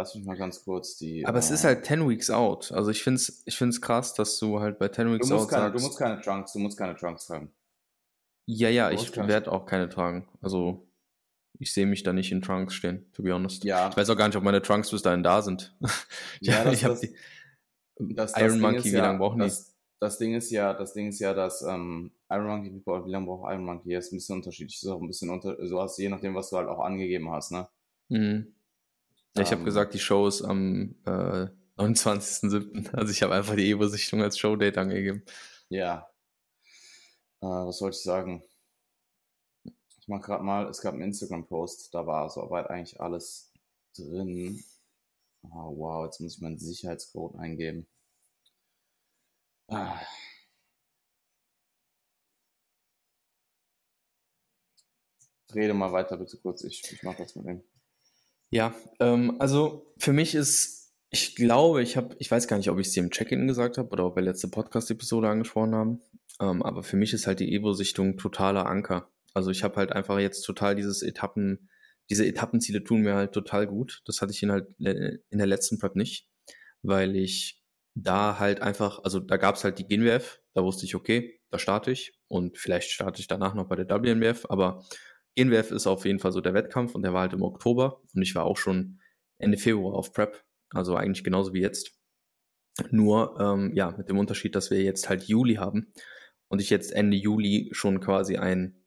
Lass 0.00 0.14
mich 0.14 0.24
mal 0.24 0.36
ganz 0.36 0.64
kurz 0.64 0.96
die. 0.96 1.26
Aber 1.26 1.36
äh, 1.36 1.40
es 1.40 1.50
ist 1.50 1.62
halt 1.62 1.84
10 1.84 2.08
Weeks 2.08 2.30
out. 2.30 2.72
Also 2.72 2.90
ich 2.90 3.02
finde 3.02 3.16
es 3.16 3.42
ich 3.44 3.54
find's 3.54 3.82
krass, 3.82 4.14
dass 4.14 4.38
du 4.38 4.58
halt 4.58 4.78
bei 4.78 4.88
10 4.88 5.12
Weeks 5.12 5.30
out 5.30 5.50
keine, 5.50 5.64
sagst. 5.64 5.78
Du 5.78 5.86
musst 5.86 5.98
keine 5.98 6.20
Trunks, 6.22 6.52
du 6.54 6.58
musst 6.58 6.78
keine 6.78 6.96
Trunks 6.96 7.26
tragen. 7.26 7.52
Ja, 8.46 8.70
ja, 8.70 8.90
ich 8.90 9.14
werde 9.14 9.52
auch 9.52 9.66
keine 9.66 9.90
tragen. 9.90 10.26
Also 10.40 10.88
ich 11.58 11.74
sehe 11.74 11.84
mich 11.84 12.02
da 12.02 12.14
nicht 12.14 12.32
in 12.32 12.40
Trunks 12.40 12.72
stehen, 12.72 13.12
to 13.12 13.22
be 13.22 13.30
honest. 13.30 13.62
Ja. 13.64 13.90
Ich 13.90 13.96
weiß 13.98 14.08
auch 14.08 14.16
gar 14.16 14.26
nicht, 14.26 14.38
ob 14.38 14.42
meine 14.42 14.62
Trunks 14.62 14.90
bis 14.90 15.02
dahin 15.02 15.22
da 15.22 15.42
sind. 15.42 15.76
ja, 16.40 16.64
das, 16.64 16.72
ich 16.72 16.84
habe 16.84 16.98
die 16.98 18.14
das, 18.14 18.34
Iron 18.38 18.52
das 18.52 18.58
Monkey, 18.58 18.84
wie 18.84 18.96
ja, 18.96 19.02
lange 19.02 19.18
brauchen 19.18 19.40
die? 19.40 19.44
Das, 19.44 19.76
das 20.00 20.16
Ding 20.16 20.34
ist 20.34 20.50
ja, 20.50 20.72
das 20.72 20.94
Ding 20.94 21.08
ist 21.08 21.18
ja, 21.18 21.34
dass 21.34 21.60
ähm, 21.60 22.10
Iron 22.30 22.46
Monkey, 22.46 22.70
wie 22.72 23.10
lange 23.10 23.26
braucht 23.26 23.52
Iron 23.52 23.66
Monkey? 23.66 23.94
ist 23.94 24.12
ein 24.12 24.16
bisschen 24.16 24.36
unterschiedlich. 24.36 24.82
ist 24.82 24.88
auch 24.88 25.02
ein 25.02 25.06
bisschen 25.06 25.28
unter, 25.28 25.56
so 25.66 25.78
hast 25.82 25.98
je 25.98 26.08
nachdem, 26.08 26.34
was 26.34 26.48
du 26.48 26.56
halt 26.56 26.68
auch 26.68 26.80
angegeben 26.80 27.30
hast, 27.30 27.52
ne? 27.52 27.68
Mhm. 28.08 28.54
Ja, 29.36 29.42
ich 29.42 29.50
habe 29.50 29.60
ähm, 29.60 29.64
gesagt, 29.64 29.94
die 29.94 29.98
Show 29.98 30.26
ist 30.26 30.42
am 30.42 30.96
äh, 31.06 31.48
29.07. 31.76 32.90
Also 32.96 33.12
ich 33.12 33.22
habe 33.22 33.34
einfach 33.34 33.54
die 33.56 33.70
Evo-Sichtung 33.70 34.22
als 34.22 34.38
Showdate 34.38 34.78
angegeben. 34.78 35.24
Ja. 35.68 36.10
Äh, 37.40 37.46
was 37.46 37.78
soll 37.78 37.90
ich 37.90 38.02
sagen? 38.02 38.42
Ich 40.00 40.08
mache 40.08 40.22
gerade 40.22 40.44
mal, 40.44 40.68
es 40.68 40.80
gab 40.80 40.94
einen 40.94 41.02
Instagram-Post, 41.04 41.94
da 41.94 42.06
war 42.06 42.28
soweit 42.30 42.68
eigentlich 42.68 43.00
alles 43.00 43.52
drin. 43.96 44.62
Oh, 45.42 45.76
wow, 45.76 46.04
jetzt 46.06 46.20
muss 46.20 46.36
ich 46.36 46.40
meinen 46.42 46.58
Sicherheitscode 46.58 47.36
eingeben. 47.36 47.86
Ah. 49.68 50.00
Rede 55.54 55.74
mal 55.74 55.92
weiter 55.92 56.16
bitte 56.16 56.36
kurz, 56.38 56.64
ich, 56.64 56.82
ich 56.92 57.02
mache 57.02 57.18
das 57.22 57.34
mit 57.36 57.46
dem. 57.46 57.62
Ja, 58.50 58.74
ähm, 58.98 59.36
also 59.38 59.94
für 59.98 60.12
mich 60.12 60.34
ist, 60.34 60.92
ich 61.10 61.36
glaube, 61.36 61.82
ich 61.82 61.96
habe, 61.96 62.16
ich 62.18 62.30
weiß 62.30 62.48
gar 62.48 62.56
nicht, 62.56 62.70
ob 62.70 62.78
ich 62.78 62.88
es 62.88 62.92
dir 62.92 63.02
im 63.02 63.10
Check-in 63.10 63.46
gesagt 63.46 63.78
habe 63.78 63.90
oder 63.90 64.06
ob 64.06 64.16
wir 64.16 64.22
letzte 64.22 64.48
Podcast-Episode 64.48 65.28
angesprochen 65.28 65.74
haben, 65.74 66.00
ähm, 66.40 66.62
aber 66.62 66.82
für 66.82 66.96
mich 66.96 67.12
ist 67.12 67.26
halt 67.26 67.40
die 67.40 67.54
Evo-Sichtung 67.54 68.16
totaler 68.16 68.66
Anker. 68.66 69.10
Also 69.34 69.50
ich 69.50 69.62
habe 69.62 69.76
halt 69.76 69.92
einfach 69.92 70.18
jetzt 70.18 70.42
total 70.42 70.74
dieses 70.74 71.02
Etappen, 71.02 71.70
diese 72.10 72.26
Etappenziele 72.26 72.82
tun 72.82 73.02
mir 73.02 73.14
halt 73.14 73.32
total 73.32 73.68
gut. 73.68 74.02
Das 74.06 74.20
hatte 74.20 74.32
ich 74.32 74.42
in 74.42 74.50
halt 74.50 74.66
in 74.78 75.38
der 75.38 75.46
letzten 75.46 75.78
Prep 75.78 75.94
nicht, 75.94 76.28
weil 76.82 77.14
ich 77.14 77.62
da 77.94 78.38
halt 78.38 78.62
einfach, 78.62 79.04
also 79.04 79.20
da 79.20 79.36
gab 79.36 79.56
es 79.56 79.64
halt 79.64 79.78
die 79.78 79.86
GNWF, 79.86 80.40
da 80.54 80.64
wusste 80.64 80.86
ich, 80.86 80.94
okay, 80.96 81.40
da 81.50 81.58
starte 81.58 81.92
ich 81.92 82.18
und 82.28 82.58
vielleicht 82.58 82.90
starte 82.90 83.20
ich 83.20 83.28
danach 83.28 83.54
noch 83.54 83.68
bei 83.68 83.76
der 83.76 83.88
WNWF, 83.88 84.46
aber 84.48 84.84
GNWF 85.36 85.70
ist 85.70 85.86
auf 85.86 86.04
jeden 86.04 86.18
Fall 86.18 86.32
so 86.32 86.40
der 86.40 86.54
Wettkampf 86.54 86.94
und 86.94 87.02
der 87.02 87.12
war 87.12 87.22
halt 87.22 87.32
im 87.32 87.42
Oktober 87.42 88.02
und 88.14 88.22
ich 88.22 88.34
war 88.34 88.44
auch 88.44 88.56
schon 88.56 89.00
Ende 89.38 89.58
Februar 89.58 89.94
auf 89.94 90.12
Prep, 90.12 90.44
also 90.70 90.96
eigentlich 90.96 91.24
genauso 91.24 91.52
wie 91.54 91.60
jetzt. 91.60 91.92
Nur, 92.90 93.38
ähm, 93.40 93.72
ja, 93.74 93.94
mit 93.96 94.08
dem 94.08 94.18
Unterschied, 94.18 94.54
dass 94.54 94.70
wir 94.70 94.82
jetzt 94.82 95.08
halt 95.08 95.24
Juli 95.24 95.56
haben 95.56 95.92
und 96.48 96.60
ich 96.60 96.70
jetzt 96.70 96.92
Ende 96.92 97.16
Juli 97.16 97.68
schon 97.72 98.00
quasi 98.00 98.36
ein 98.36 98.84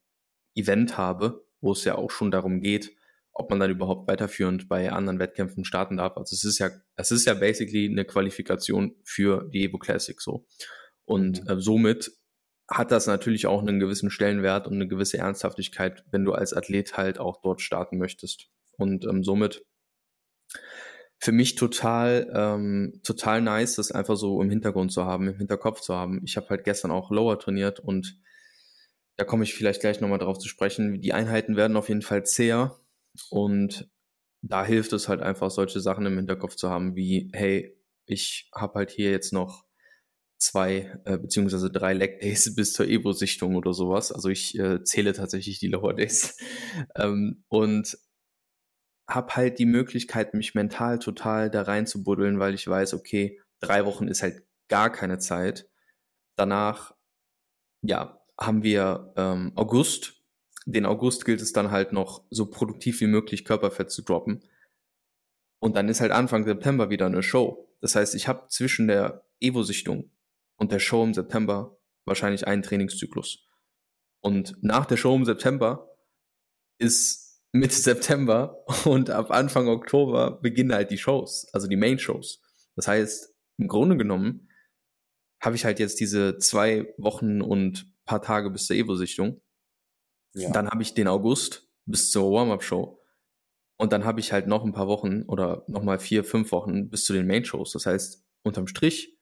Event 0.55 0.97
habe, 0.97 1.45
wo 1.61 1.71
es 1.71 1.83
ja 1.83 1.95
auch 1.95 2.11
schon 2.11 2.31
darum 2.31 2.61
geht, 2.61 2.95
ob 3.33 3.49
man 3.49 3.59
dann 3.59 3.71
überhaupt 3.71 4.07
weiterführend 4.07 4.69
bei 4.69 4.91
anderen 4.91 5.19
Wettkämpfen 5.19 5.65
starten 5.65 5.97
darf. 5.97 6.17
Also 6.17 6.35
es 6.35 6.43
ist 6.43 6.59
ja, 6.59 6.69
es 6.95 7.11
ist 7.11 7.25
ja 7.25 7.33
basically 7.33 7.89
eine 7.89 8.05
Qualifikation 8.05 8.95
für 9.03 9.49
die 9.51 9.65
Evo 9.65 9.79
Classic 9.79 10.19
so. 10.21 10.45
Und 11.05 11.43
mhm. 11.43 11.49
äh, 11.49 11.61
somit 11.61 12.11
hat 12.69 12.91
das 12.91 13.07
natürlich 13.07 13.47
auch 13.47 13.61
einen 13.61 13.79
gewissen 13.79 14.09
Stellenwert 14.09 14.67
und 14.67 14.75
eine 14.75 14.87
gewisse 14.87 15.17
Ernsthaftigkeit, 15.17 16.03
wenn 16.11 16.25
du 16.25 16.33
als 16.33 16.53
Athlet 16.53 16.97
halt 16.97 17.19
auch 17.19 17.41
dort 17.41 17.61
starten 17.61 17.97
möchtest. 17.97 18.49
Und 18.77 19.05
ähm, 19.05 19.23
somit 19.23 19.65
für 21.19 21.31
mich 21.31 21.55
total, 21.55 22.29
ähm, 22.33 22.99
total 23.03 23.41
nice, 23.41 23.75
das 23.75 23.91
einfach 23.91 24.17
so 24.17 24.41
im 24.41 24.49
Hintergrund 24.49 24.91
zu 24.91 25.05
haben, 25.05 25.27
im 25.27 25.37
Hinterkopf 25.37 25.81
zu 25.81 25.95
haben. 25.95 26.21
Ich 26.25 26.35
habe 26.35 26.49
halt 26.49 26.63
gestern 26.63 26.91
auch 26.91 27.11
Lower 27.11 27.39
trainiert 27.39 27.79
und 27.79 28.19
da 29.15 29.23
komme 29.23 29.43
ich 29.43 29.53
vielleicht 29.53 29.81
gleich 29.81 30.01
nochmal 30.01 30.19
drauf 30.19 30.39
zu 30.39 30.47
sprechen. 30.47 30.99
Die 30.99 31.13
Einheiten 31.13 31.55
werden 31.55 31.77
auf 31.77 31.87
jeden 31.87 32.01
Fall 32.01 32.25
zäher 32.25 32.77
und 33.29 33.89
da 34.41 34.65
hilft 34.65 34.91
es 34.91 35.07
halt 35.07 35.21
einfach, 35.21 35.49
solche 35.49 35.79
Sachen 35.79 36.05
im 36.05 36.17
Hinterkopf 36.17 36.55
zu 36.55 36.69
haben, 36.69 36.95
wie, 36.95 37.29
hey, 37.33 37.77
ich 38.05 38.49
habe 38.53 38.79
halt 38.79 38.91
hier 38.91 39.11
jetzt 39.11 39.31
noch 39.31 39.62
zwei 40.43 40.99
äh, 41.05 41.17
beziehungsweise 41.17 41.71
drei 41.71 41.93
Leg 41.93 42.19
Days 42.19 42.53
bis 42.55 42.73
zur 42.73 42.87
Evo-Sichtung 42.87 43.55
oder 43.55 43.73
sowas. 43.73 44.11
Also 44.11 44.29
ich 44.29 44.57
äh, 44.59 44.83
zähle 44.83 45.13
tatsächlich 45.13 45.59
die 45.59 45.67
Lower 45.67 45.93
Days. 45.93 46.37
ähm, 46.95 47.43
und 47.47 47.97
habe 49.07 49.35
halt 49.35 49.59
die 49.59 49.65
Möglichkeit, 49.65 50.33
mich 50.33 50.55
mental 50.55 50.99
total 50.99 51.49
da 51.49 51.63
rein 51.63 51.85
zu 51.85 52.03
buddeln, 52.03 52.39
weil 52.39 52.53
ich 52.53 52.67
weiß, 52.67 52.93
okay, 52.93 53.39
drei 53.59 53.85
Wochen 53.85 54.07
ist 54.07 54.23
halt 54.23 54.43
gar 54.69 54.91
keine 54.91 55.19
Zeit. 55.19 55.69
Danach, 56.37 56.95
ja, 57.81 58.21
haben 58.39 58.63
wir 58.63 59.13
ähm, 59.17 59.51
August. 59.55 60.23
Den 60.65 60.85
August 60.85 61.25
gilt 61.25 61.41
es 61.41 61.51
dann 61.51 61.71
halt 61.71 61.91
noch 61.91 62.23
so 62.29 62.49
produktiv 62.49 63.01
wie 63.01 63.07
möglich 63.07 63.43
Körperfett 63.43 63.91
zu 63.91 64.01
droppen. 64.01 64.43
Und 65.59 65.75
dann 65.75 65.89
ist 65.89 66.01
halt 66.01 66.11
Anfang 66.11 66.45
September 66.45 66.89
wieder 66.89 67.05
eine 67.05 67.23
Show. 67.23 67.69
Das 67.81 67.95
heißt, 67.95 68.15
ich 68.15 68.27
habe 68.27 68.47
zwischen 68.47 68.87
der 68.87 69.25
Evo-Sichtung 69.41 70.09
und 70.63 70.71
der 70.71 70.79
Show 70.79 71.03
im 71.03 71.13
September 71.13 71.77
wahrscheinlich 72.05 72.47
einen 72.47 72.63
Trainingszyklus. 72.63 73.45
Und 74.21 74.55
nach 74.61 74.85
der 74.85 74.95
Show 74.95 75.13
im 75.13 75.25
September 75.25 75.93
ist 76.79 77.43
Mitte 77.51 77.75
September 77.75 78.63
und 78.85 79.09
ab 79.09 79.29
Anfang 79.29 79.67
Oktober 79.67 80.39
beginnen 80.41 80.73
halt 80.73 80.89
die 80.89 80.97
Shows, 80.97 81.49
also 81.51 81.67
die 81.67 81.75
Main-Shows. 81.75 82.41
Das 82.77 82.87
heißt, 82.87 83.35
im 83.57 83.67
Grunde 83.67 83.97
genommen 83.97 84.47
habe 85.41 85.57
ich 85.57 85.65
halt 85.65 85.79
jetzt 85.79 85.99
diese 85.99 86.37
zwei 86.37 86.93
Wochen 86.97 87.41
und 87.41 87.93
paar 88.05 88.21
Tage 88.21 88.49
bis 88.49 88.67
zur 88.67 88.77
Evo-Sichtung. 88.77 89.41
Ja. 90.33 90.49
Dann 90.51 90.69
habe 90.69 90.81
ich 90.81 90.93
den 90.93 91.09
August 91.09 91.67
bis 91.85 92.09
zur 92.09 92.31
Warm-Up-Show. 92.31 93.01
Und 93.77 93.91
dann 93.91 94.05
habe 94.05 94.21
ich 94.21 94.31
halt 94.31 94.47
noch 94.47 94.63
ein 94.63 94.71
paar 94.71 94.87
Wochen 94.87 95.23
oder 95.23 95.65
nochmal 95.67 95.99
vier, 95.99 96.23
fünf 96.23 96.53
Wochen 96.53 96.89
bis 96.89 97.03
zu 97.03 97.11
den 97.11 97.27
Main-Shows. 97.27 97.73
Das 97.73 97.85
heißt, 97.85 98.23
unterm 98.43 98.67
Strich 98.67 99.12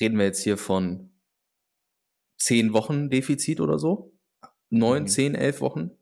reden 0.00 0.18
wir 0.18 0.26
jetzt 0.26 0.42
hier 0.42 0.56
von 0.56 1.10
zehn 2.38 2.72
Wochen 2.72 3.10
Defizit 3.10 3.60
oder 3.60 3.78
so. 3.78 4.12
Neun, 4.68 5.02
mhm. 5.02 5.08
zehn, 5.08 5.34
elf 5.34 5.60
Wochen 5.60 5.92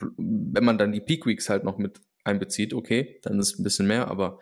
wenn 0.00 0.64
man 0.64 0.78
dann 0.78 0.92
die 0.92 1.00
Peak 1.00 1.26
Weeks 1.26 1.48
halt 1.48 1.64
noch 1.64 1.78
mit 1.78 2.00
einbezieht, 2.24 2.74
okay, 2.74 3.18
dann 3.22 3.38
ist 3.38 3.54
es 3.54 3.58
ein 3.58 3.64
bisschen 3.64 3.86
mehr, 3.86 4.08
aber 4.08 4.38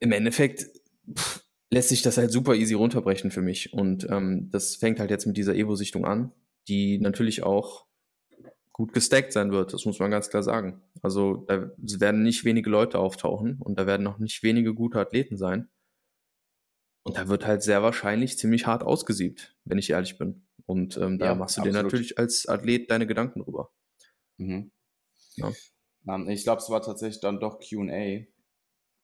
im 0.00 0.12
Endeffekt 0.12 0.66
pff, 1.12 1.44
lässt 1.70 1.88
sich 1.88 2.02
das 2.02 2.18
halt 2.18 2.30
super 2.30 2.54
easy 2.54 2.74
runterbrechen 2.74 3.30
für 3.30 3.42
mich. 3.42 3.72
Und 3.72 4.08
ähm, 4.10 4.48
das 4.50 4.76
fängt 4.76 5.00
halt 5.00 5.10
jetzt 5.10 5.26
mit 5.26 5.36
dieser 5.36 5.54
Evo-Sichtung 5.54 6.04
an, 6.04 6.32
die 6.68 6.98
natürlich 6.98 7.42
auch 7.42 7.86
gut 8.72 8.92
gestackt 8.92 9.32
sein 9.32 9.52
wird, 9.52 9.72
das 9.72 9.84
muss 9.84 10.00
man 10.00 10.10
ganz 10.10 10.30
klar 10.30 10.42
sagen. 10.42 10.82
Also 11.00 11.44
da 11.46 11.70
werden 11.76 12.22
nicht 12.22 12.44
wenige 12.44 12.70
Leute 12.70 12.98
auftauchen 12.98 13.58
und 13.60 13.78
da 13.78 13.86
werden 13.86 14.02
noch 14.02 14.18
nicht 14.18 14.42
wenige 14.42 14.74
gute 14.74 14.98
Athleten 14.98 15.36
sein. 15.36 15.68
Und 17.04 17.16
da 17.16 17.28
wird 17.28 17.46
halt 17.46 17.62
sehr 17.62 17.82
wahrscheinlich 17.82 18.38
ziemlich 18.38 18.66
hart 18.66 18.82
ausgesiebt, 18.82 19.54
wenn 19.64 19.78
ich 19.78 19.90
ehrlich 19.90 20.18
bin. 20.18 20.46
Und 20.66 20.96
ähm, 20.96 21.18
da 21.18 21.26
ja, 21.26 21.34
machst 21.34 21.56
du 21.56 21.60
absolut. 21.60 21.78
dir 21.78 21.82
natürlich 21.82 22.18
als 22.18 22.46
Athlet 22.46 22.90
deine 22.90 23.06
Gedanken 23.06 23.44
drüber. 23.44 23.70
Mhm. 24.38 24.72
Ja. 25.36 25.52
Ähm, 26.08 26.28
ich 26.28 26.44
glaube, 26.44 26.62
es 26.62 26.70
war 26.70 26.80
tatsächlich 26.80 27.20
dann 27.20 27.40
doch 27.40 27.60
QA, 27.60 28.24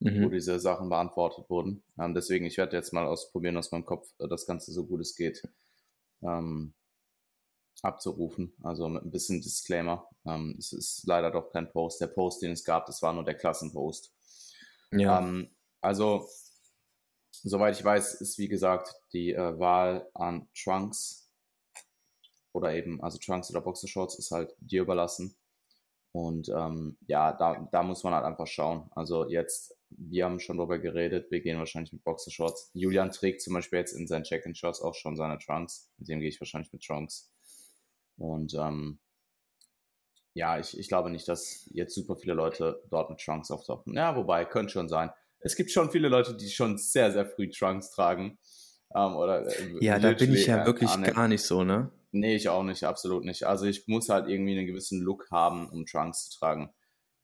mhm. 0.01 0.25
wo 0.25 0.29
diese 0.31 0.59
Sachen 0.59 0.89
beantwortet 0.89 1.51
wurden. 1.51 1.83
Ähm, 1.99 2.15
deswegen, 2.15 2.47
ich 2.47 2.57
werde 2.57 2.77
jetzt 2.77 2.93
mal 2.93 3.07
ausprobieren, 3.07 3.59
aus 3.59 3.71
meinem 3.71 3.85
Kopf 3.85 4.09
äh, 4.19 4.29
das 4.29 4.47
Ganze 4.47 4.73
so 4.73 4.87
gut 4.87 5.03
es 5.03 5.15
geht 5.15 5.43
ähm, 6.23 6.75
abzurufen. 7.83 8.55
Also 8.63 8.89
mit 8.89 9.05
ein 9.05 9.11
bisschen 9.11 9.41
Disclaimer. 9.41 10.09
Ähm, 10.27 10.57
es 10.59 10.73
ist 10.73 11.07
leider 11.07 11.31
doch 11.31 11.51
kein 11.51 11.71
Post. 11.71 12.01
Der 12.01 12.09
Post, 12.09 12.43
den 12.43 12.53
es 12.53 12.65
gab, 12.65 12.87
das 12.87 13.03
war 13.03 13.13
nur 13.13 13.25
der 13.25 13.37
Klassenpost. 13.37 14.15
Ja. 14.93 15.21
Ähm, 15.21 15.51
also, 15.81 16.29
soweit 17.43 17.79
ich 17.79 17.85
weiß, 17.85 18.21
ist 18.21 18.39
wie 18.39 18.49
gesagt 18.49 18.95
die 19.13 19.33
äh, 19.33 19.59
Wahl 19.59 20.09
an 20.15 20.49
Trunks 20.55 21.31
oder 22.53 22.75
eben, 22.75 23.03
also 23.03 23.19
Trunks 23.19 23.51
oder 23.51 23.61
Boxershorts 23.61 24.19
ist 24.19 24.31
halt 24.31 24.55
dir 24.59 24.83
überlassen. 24.83 25.37
Und 26.13 26.49
ähm, 26.49 26.97
ja, 27.07 27.33
da, 27.33 27.69
da 27.71 27.83
muss 27.83 28.03
man 28.03 28.15
halt 28.15 28.25
einfach 28.25 28.47
schauen. 28.47 28.91
Also 28.97 29.29
jetzt, 29.29 29.77
wir 29.91 30.25
haben 30.25 30.41
schon 30.41 30.57
drüber 30.57 30.79
geredet, 30.79 31.31
wir 31.31 31.41
gehen 31.41 31.59
wahrscheinlich 31.59 31.93
mit 31.93 32.03
Boxershorts. 32.03 32.71
Julian 32.75 33.13
trägt 33.13 33.43
zum 33.43 33.55
Beispiel 33.55 33.79
jetzt 33.79 33.93
in 33.93 34.09
seinen 34.09 34.25
Check-in-Shorts 34.25 34.83
auch 34.83 34.95
schon 34.95 35.17
seine 35.17 35.39
Trunks. 35.39 35.89
Mit 35.99 36.09
dem 36.09 36.19
gehe 36.19 36.29
ich 36.29 36.41
wahrscheinlich 36.41 36.73
mit 36.73 36.83
Trunks. 36.83 37.31
Und 38.17 38.55
ähm, 38.55 38.99
ja, 40.35 40.59
ich, 40.59 40.79
ich 40.79 40.89
glaube 40.89 41.11
nicht, 41.11 41.29
dass 41.29 41.69
jetzt 41.73 41.95
super 41.95 42.17
viele 42.17 42.35
Leute 42.35 42.83
dort 42.91 43.11
mit 43.11 43.21
Trunks 43.21 43.51
auftauchen. 43.51 43.95
Ja, 43.95 44.17
wobei, 44.17 44.45
könnte 44.45 44.73
schon 44.73 44.89
sein. 44.89 45.11
Es 45.41 45.57
gibt 45.57 45.71
schon 45.71 45.91
viele 45.91 46.09
Leute, 46.09 46.37
die 46.37 46.49
schon 46.49 46.79
sehr, 46.79 47.11
sehr 47.13 47.27
früh 47.27 47.51
Trunks 47.51 47.91
tragen. 47.91 48.39
Ähm, 48.95 49.17
oder, 49.17 49.47
äh, 49.47 49.85
ja, 49.85 49.99
da 49.99 50.13
bin 50.13 50.35
ich 50.35 50.47
ja 50.47 50.67
wirklich 50.67 50.91
gar 51.03 51.29
nicht 51.29 51.43
so, 51.43 51.65
ne? 51.65 51.91
Nee, 52.13 52.35
ich 52.35 52.49
auch 52.49 52.65
nicht, 52.65 52.85
absolut 52.85 53.25
nicht. 53.25 53.45
Also 53.45 53.67
ich 53.67 53.87
muss 53.87 54.09
halt 54.09 54.29
irgendwie 54.29 54.59
einen 54.59 54.67
gewissen 54.67 55.01
Look 55.01 55.31
haben, 55.31 55.71
um 55.71 55.87
Trunks 55.87 56.29
zu 56.29 56.39
tragen. 56.39 56.75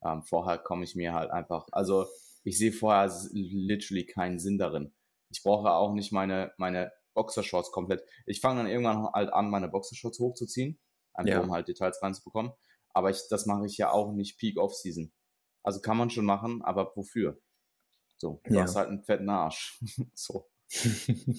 Ähm, 0.05 0.23
vorher 0.23 0.59
komme 0.59 0.85
ich 0.85 0.95
mir 0.95 1.13
halt 1.13 1.31
einfach, 1.31 1.67
also 1.73 2.07
ich 2.45 2.59
sehe 2.59 2.73
vorher 2.73 3.13
literally 3.33 4.07
keinen 4.07 4.39
Sinn 4.39 4.59
darin. 4.59 4.95
Ich 5.31 5.43
brauche 5.43 5.71
auch 5.73 5.93
nicht 5.93 6.13
meine, 6.13 6.53
meine 6.57 6.93
Boxershorts 7.15 7.73
komplett. 7.73 8.05
Ich 8.27 8.41
fange 8.41 8.63
dann 8.63 8.71
irgendwann 8.71 9.09
halt 9.13 9.33
an, 9.33 9.51
meine 9.51 9.69
Boxershorts 9.69 10.21
hochzuziehen, 10.21 10.79
einfach 11.15 11.33
ja. 11.33 11.41
um 11.41 11.53
halt 11.53 11.67
Details 11.67 12.01
reinzubekommen. 12.01 12.53
Aber 12.91 13.11
ich, 13.11 13.23
das 13.29 13.47
mache 13.47 13.67
ich 13.67 13.77
ja 13.77 13.91
auch 13.91 14.13
nicht 14.13 14.39
Peak 14.39 14.59
Off-Season. 14.59 15.13
Also 15.65 15.81
kann 15.81 15.97
man 15.97 16.11
schon 16.11 16.25
machen, 16.25 16.63
aber 16.63 16.93
wofür? 16.95 17.41
So, 18.19 18.41
du 18.45 18.55
ja. 18.55 18.63
hast 18.63 18.77
halt 18.77 18.89
einen 18.89 19.03
fetten 19.03 19.29
Arsch. 19.29 19.81
so. 20.15 20.49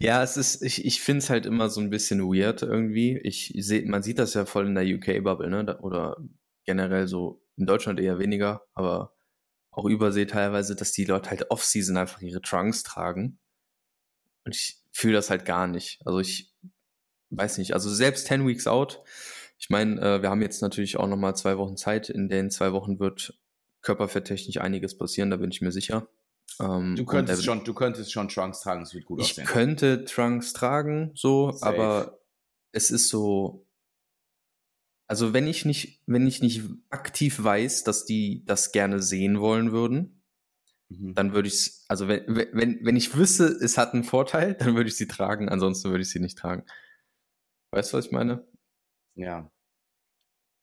Ja, 0.00 0.22
es 0.22 0.36
ist, 0.36 0.62
ich, 0.62 0.84
ich 0.84 1.00
finde 1.00 1.18
es 1.18 1.30
halt 1.30 1.46
immer 1.46 1.70
so 1.70 1.80
ein 1.80 1.88
bisschen 1.88 2.20
weird 2.20 2.62
irgendwie. 2.62 3.18
Ich 3.18 3.52
sehe, 3.56 3.86
man 3.86 4.02
sieht 4.02 4.18
das 4.18 4.34
ja 4.34 4.44
voll 4.44 4.66
in 4.66 4.74
der 4.74 4.84
UK-Bubble, 4.84 5.48
ne? 5.48 5.78
Oder 5.80 6.16
generell 6.64 7.06
so 7.06 7.42
in 7.56 7.66
Deutschland 7.66 8.00
eher 8.00 8.18
weniger, 8.18 8.66
aber 8.74 9.14
auch 9.70 9.84
Übersee 9.84 10.26
teilweise, 10.26 10.74
dass 10.74 10.92
die 10.92 11.04
Leute 11.04 11.30
halt 11.30 11.50
Off-Season 11.50 11.96
einfach 11.96 12.20
ihre 12.20 12.42
Trunks 12.42 12.82
tragen. 12.82 13.38
Und 14.44 14.54
ich 14.54 14.78
fühle 14.90 15.14
das 15.14 15.30
halt 15.30 15.44
gar 15.44 15.66
nicht. 15.66 16.00
Also 16.04 16.18
ich 16.18 16.52
weiß 17.30 17.58
nicht, 17.58 17.74
also 17.74 17.88
selbst 17.88 18.26
10 18.26 18.46
Weeks 18.46 18.66
out, 18.66 19.02
ich 19.58 19.68
meine, 19.68 20.00
äh, 20.00 20.22
wir 20.22 20.30
haben 20.30 20.40
jetzt 20.40 20.62
natürlich 20.62 20.96
auch 20.96 21.06
nochmal 21.06 21.36
zwei 21.36 21.58
Wochen 21.58 21.76
Zeit. 21.76 22.08
In 22.08 22.30
den 22.30 22.50
zwei 22.50 22.72
Wochen 22.72 22.98
wird 22.98 23.38
körperfetttechnisch 23.82 24.58
einiges 24.58 24.96
passieren, 24.96 25.30
da 25.30 25.36
bin 25.36 25.50
ich 25.50 25.60
mir 25.60 25.72
sicher. 25.72 26.08
Ähm, 26.58 26.96
du, 26.96 27.04
könntest 27.04 27.44
schon, 27.44 27.64
du 27.64 27.74
könntest 27.74 28.12
schon 28.12 28.28
Trunks 28.28 28.60
tragen, 28.60 28.82
es 28.82 28.94
wird 28.94 29.04
gut 29.04 29.20
ich 29.20 29.30
aussehen. 29.30 29.44
Ich 29.44 29.50
könnte 29.50 30.04
Trunks 30.04 30.52
tragen, 30.52 31.12
so, 31.14 31.52
Safe. 31.52 31.66
aber 31.66 32.20
es 32.72 32.90
ist 32.90 33.08
so. 33.08 33.66
Also 35.06 35.32
wenn 35.32 35.48
ich 35.48 35.64
nicht, 35.64 36.02
wenn 36.06 36.26
ich 36.26 36.40
nicht 36.40 36.62
aktiv 36.88 37.42
weiß, 37.42 37.82
dass 37.82 38.04
die 38.04 38.44
das 38.44 38.70
gerne 38.70 39.02
sehen 39.02 39.40
wollen 39.40 39.72
würden, 39.72 40.22
mhm. 40.88 41.14
dann 41.14 41.32
würde 41.32 41.48
ich 41.48 41.54
es, 41.54 41.84
also 41.88 42.06
wenn, 42.06 42.24
wenn, 42.52 42.84
wenn 42.84 42.96
ich 42.96 43.16
wüsste, 43.16 43.46
es 43.46 43.76
hat 43.76 43.92
einen 43.92 44.04
Vorteil, 44.04 44.54
dann 44.58 44.76
würde 44.76 44.88
ich 44.88 44.96
sie 44.96 45.08
tragen, 45.08 45.48
ansonsten 45.48 45.90
würde 45.90 46.02
ich 46.02 46.10
sie 46.10 46.20
nicht 46.20 46.38
tragen. 46.38 46.64
Weißt 47.72 47.92
du, 47.92 47.96
was 47.96 48.06
ich 48.06 48.12
meine? 48.12 48.46
Ja. 49.14 49.50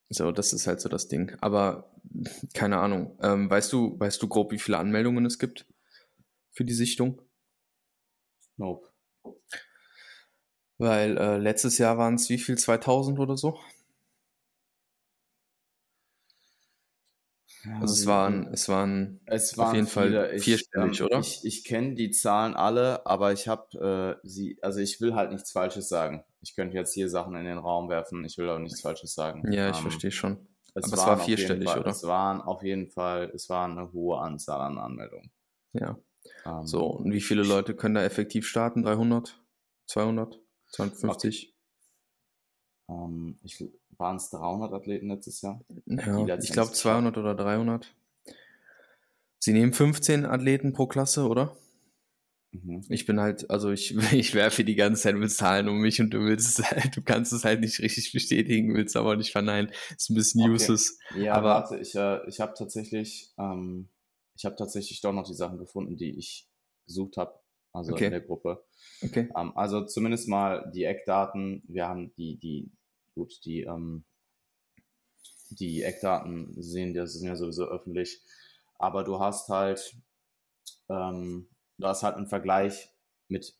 So, 0.10 0.32
das 0.32 0.54
ist 0.54 0.68
halt 0.68 0.82
so 0.82 0.90
das 0.90 1.08
Ding. 1.08 1.36
Aber 1.42 1.92
keine 2.54 2.78
Ahnung. 2.78 3.18
Ähm, 3.22 3.50
weißt 3.50 3.72
du, 3.74 4.00
weißt 4.00 4.22
du 4.22 4.28
grob, 4.28 4.52
wie 4.52 4.60
viele 4.60 4.78
Anmeldungen 4.78 5.26
es 5.26 5.40
gibt? 5.40 5.66
für 6.58 6.66
die 6.66 6.74
Sichtung? 6.74 7.22
Nope. 8.58 8.90
Weil 10.80 11.18
äh, 11.18 11.38
letztes 11.38 11.78
Jahr 11.78 12.00
waren 12.00 12.16
es 12.16 12.30
wie 12.30 12.40
viel? 12.40 12.58
2000 12.58 13.20
oder 13.20 13.38
so? 13.38 13.60
also 17.80 17.94
es 17.94 18.06
waren, 18.08 18.48
es 18.54 18.70
waren, 18.70 19.20
es 19.26 19.58
waren 19.58 19.68
auf 19.68 19.74
jeden 19.76 19.88
viele. 19.88 20.30
Fall 20.30 20.40
vierstellig, 20.40 20.92
ich, 20.94 21.04
oder? 21.04 21.20
Ich, 21.20 21.40
ich 21.44 21.64
kenne 21.64 21.94
die 21.94 22.12
Zahlen 22.12 22.56
alle, 22.56 23.06
aber 23.06 23.34
ich 23.34 23.48
habe 23.48 24.18
äh, 24.24 24.28
sie, 24.28 24.58
also 24.62 24.80
ich 24.80 25.00
will 25.00 25.14
halt 25.14 25.32
nichts 25.32 25.52
Falsches 25.52 25.90
sagen. 25.90 26.24
Ich 26.48 26.56
könnte 26.56 26.78
jetzt 26.78 26.94
hier 26.94 27.10
Sachen 27.10 27.36
in 27.36 27.44
den 27.44 27.58
Raum 27.58 27.90
werfen, 27.90 28.24
ich 28.24 28.38
will 28.38 28.50
auch 28.50 28.58
nichts 28.58 28.80
Falsches 28.80 29.14
sagen. 29.14 29.52
Ja, 29.52 29.70
ich 29.70 29.76
ähm, 29.76 29.82
verstehe 29.82 30.12
schon. 30.12 30.48
Es 30.74 30.86
aber 30.86 30.94
es 30.94 31.08
war 31.08 31.20
vierstellig, 31.20 31.68
Fall, 31.68 31.82
oder? 31.82 31.90
Es 31.90 32.04
waren 32.04 32.42
auf 32.42 32.64
jeden 32.64 32.88
Fall, 32.88 33.32
es 33.36 33.50
war 33.50 33.66
eine 33.66 33.92
hohe 33.92 34.18
Anzahl 34.20 34.62
an 34.62 34.78
Anmeldungen. 34.78 35.30
Ja. 35.74 35.98
Ähm, 36.46 36.66
so, 36.66 36.86
und 36.86 37.12
wie 37.12 37.20
viele 37.20 37.44
Leute 37.44 37.76
können 37.76 37.96
da 37.96 38.04
effektiv 38.04 38.48
starten? 38.48 38.82
300? 38.82 39.44
200? 39.88 40.40
250? 40.72 41.54
Okay. 42.88 42.98
Ähm, 43.02 43.38
waren 43.98 44.16
es 44.16 44.30
300 44.30 44.72
Athleten 44.72 45.10
letztes 45.10 45.42
Jahr? 45.42 45.60
Ja, 45.86 46.38
ich 46.38 46.54
glaube 46.54 46.72
200 46.72 47.18
oder 47.18 47.36
300. 47.36 47.94
Sie 49.40 49.52
nehmen 49.52 49.74
15 49.74 50.26
Athleten 50.26 50.72
pro 50.72 50.88
Klasse, 50.88 51.28
oder? 51.28 51.58
Mhm. 52.64 52.84
Ich 52.90 53.06
bin 53.06 53.20
halt, 53.20 53.50
also 53.50 53.72
ich, 53.72 53.96
ich 54.14 54.34
werfe 54.34 54.64
die 54.64 54.76
ganze 54.76 55.04
Zeit 55.04 55.16
mit 55.16 55.32
Zahlen 55.32 55.68
um 55.68 55.80
mich 55.80 56.02
und 56.02 56.12
du 56.12 56.20
willst 56.20 56.60
es 56.60 56.72
halt, 56.72 56.96
du 56.96 57.02
kannst 57.02 57.34
es 57.34 57.44
halt 57.44 57.62
nicht 57.62 57.80
richtig 57.80 58.12
bestätigen, 58.12 58.76
willst 58.76 58.96
aber 58.96 59.16
nicht 59.16 59.32
verneinen. 59.32 59.72
Ist 59.96 60.10
ein 60.10 60.16
bisschen 60.16 60.42
okay. 60.42 60.52
useless. 60.52 61.00
Ja, 61.16 61.34
aber 61.34 61.50
warte, 61.50 61.78
ich, 61.78 61.96
äh, 61.96 62.28
ich 62.28 62.40
habe 62.40 62.54
tatsächlich, 62.58 63.34
ähm, 63.38 63.90
ich 64.36 64.46
habe 64.46 64.56
tatsächlich 64.56 65.02
doch 65.02 65.14
noch 65.14 65.28
die 65.28 65.34
Sachen 65.34 65.58
gefunden, 65.58 65.98
die 65.98 66.18
ich 66.18 66.48
gesucht 66.86 67.18
habe, 67.18 67.40
also 67.74 67.94
okay. 67.94 68.06
in 68.06 68.12
der 68.12 68.22
Gruppe. 68.22 68.64
Okay. 69.02 69.30
Ähm, 69.36 69.56
also 69.56 69.86
zumindest 69.86 70.28
mal 70.28 70.72
die 70.74 70.84
Eckdaten. 70.84 71.64
Wir 71.68 71.88
haben 71.88 72.14
die, 72.18 72.38
die, 72.38 72.72
gut, 73.14 73.34
die, 73.46 73.62
ähm, 73.62 74.04
die 75.50 75.84
Eckdaten 75.84 76.62
sehen, 76.62 76.94
das 76.94 77.14
sind 77.14 77.28
ja 77.28 77.36
sowieso 77.36 77.66
öffentlich. 77.66 78.22
Aber 78.80 79.04
du 79.04 79.20
hast 79.20 79.50
halt, 79.50 79.96
ähm, 80.90 81.48
du 81.78 81.88
hast 81.88 82.04
halt 82.04 82.16
einen 82.16 82.28
Vergleich 82.28 82.90
mit 83.28 83.58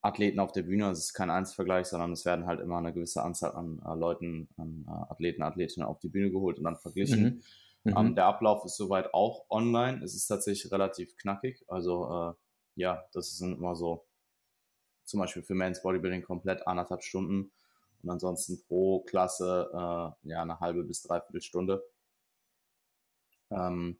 Athleten 0.00 0.40
auf 0.40 0.52
der 0.52 0.62
Bühne. 0.62 0.90
Es 0.90 0.98
ist 0.98 1.14
kein 1.14 1.30
Einzelvergleich, 1.30 1.86
sondern 1.86 2.12
es 2.12 2.24
werden 2.24 2.46
halt 2.46 2.60
immer 2.60 2.78
eine 2.78 2.92
gewisse 2.92 3.22
Anzahl 3.22 3.52
an 3.52 3.80
äh, 3.86 3.94
Leuten, 3.94 4.48
an 4.56 4.84
äh, 4.88 5.12
Athleten, 5.12 5.42
Athletinnen 5.42 5.86
auf 5.86 6.00
die 6.00 6.08
Bühne 6.08 6.30
geholt 6.30 6.58
und 6.58 6.64
dann 6.64 6.76
verglichen. 6.76 7.42
Mhm. 7.84 7.92
Mhm. 7.92 7.96
Ähm, 7.96 8.14
der 8.14 8.26
Ablauf 8.26 8.64
ist 8.64 8.76
soweit 8.76 9.12
auch 9.14 9.46
online. 9.48 10.02
Es 10.04 10.14
ist 10.14 10.26
tatsächlich 10.26 10.70
relativ 10.72 11.16
knackig. 11.16 11.64
Also 11.68 12.06
äh, 12.10 12.34
ja, 12.74 13.04
das 13.12 13.36
sind 13.36 13.56
immer 13.56 13.76
so 13.76 14.04
zum 15.04 15.20
Beispiel 15.20 15.42
für 15.42 15.54
Men's 15.54 15.82
Bodybuilding 15.82 16.22
komplett 16.22 16.66
anderthalb 16.66 17.02
Stunden 17.02 17.52
und 18.02 18.10
ansonsten 18.10 18.62
pro 18.66 19.00
Klasse 19.00 19.70
äh, 19.72 20.28
ja 20.28 20.42
eine 20.42 20.60
halbe 20.60 20.84
bis 20.84 21.02
dreiviertel 21.02 21.42
Stunde. 21.42 21.82
Ähm, 23.50 23.98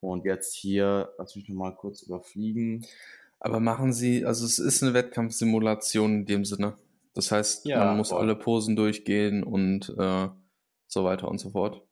und 0.00 0.24
jetzt 0.24 0.54
hier, 0.54 1.12
lass 1.18 1.36
mich 1.36 1.48
nochmal 1.48 1.74
kurz 1.74 2.02
überfliegen. 2.02 2.86
Aber 3.40 3.60
machen 3.60 3.92
Sie, 3.92 4.24
also 4.24 4.44
es 4.44 4.58
ist 4.58 4.82
eine 4.82 4.94
Wettkampfsimulation 4.94 6.20
in 6.20 6.26
dem 6.26 6.44
Sinne. 6.44 6.76
Das 7.14 7.32
heißt, 7.32 7.66
ja, 7.66 7.84
man 7.84 7.96
muss 7.96 8.10
voll. 8.10 8.20
alle 8.20 8.36
Posen 8.36 8.76
durchgehen 8.76 9.42
und 9.42 9.94
äh, 9.98 10.28
so 10.86 11.04
weiter 11.04 11.28
und 11.28 11.38
so 11.38 11.50
fort. 11.50 11.82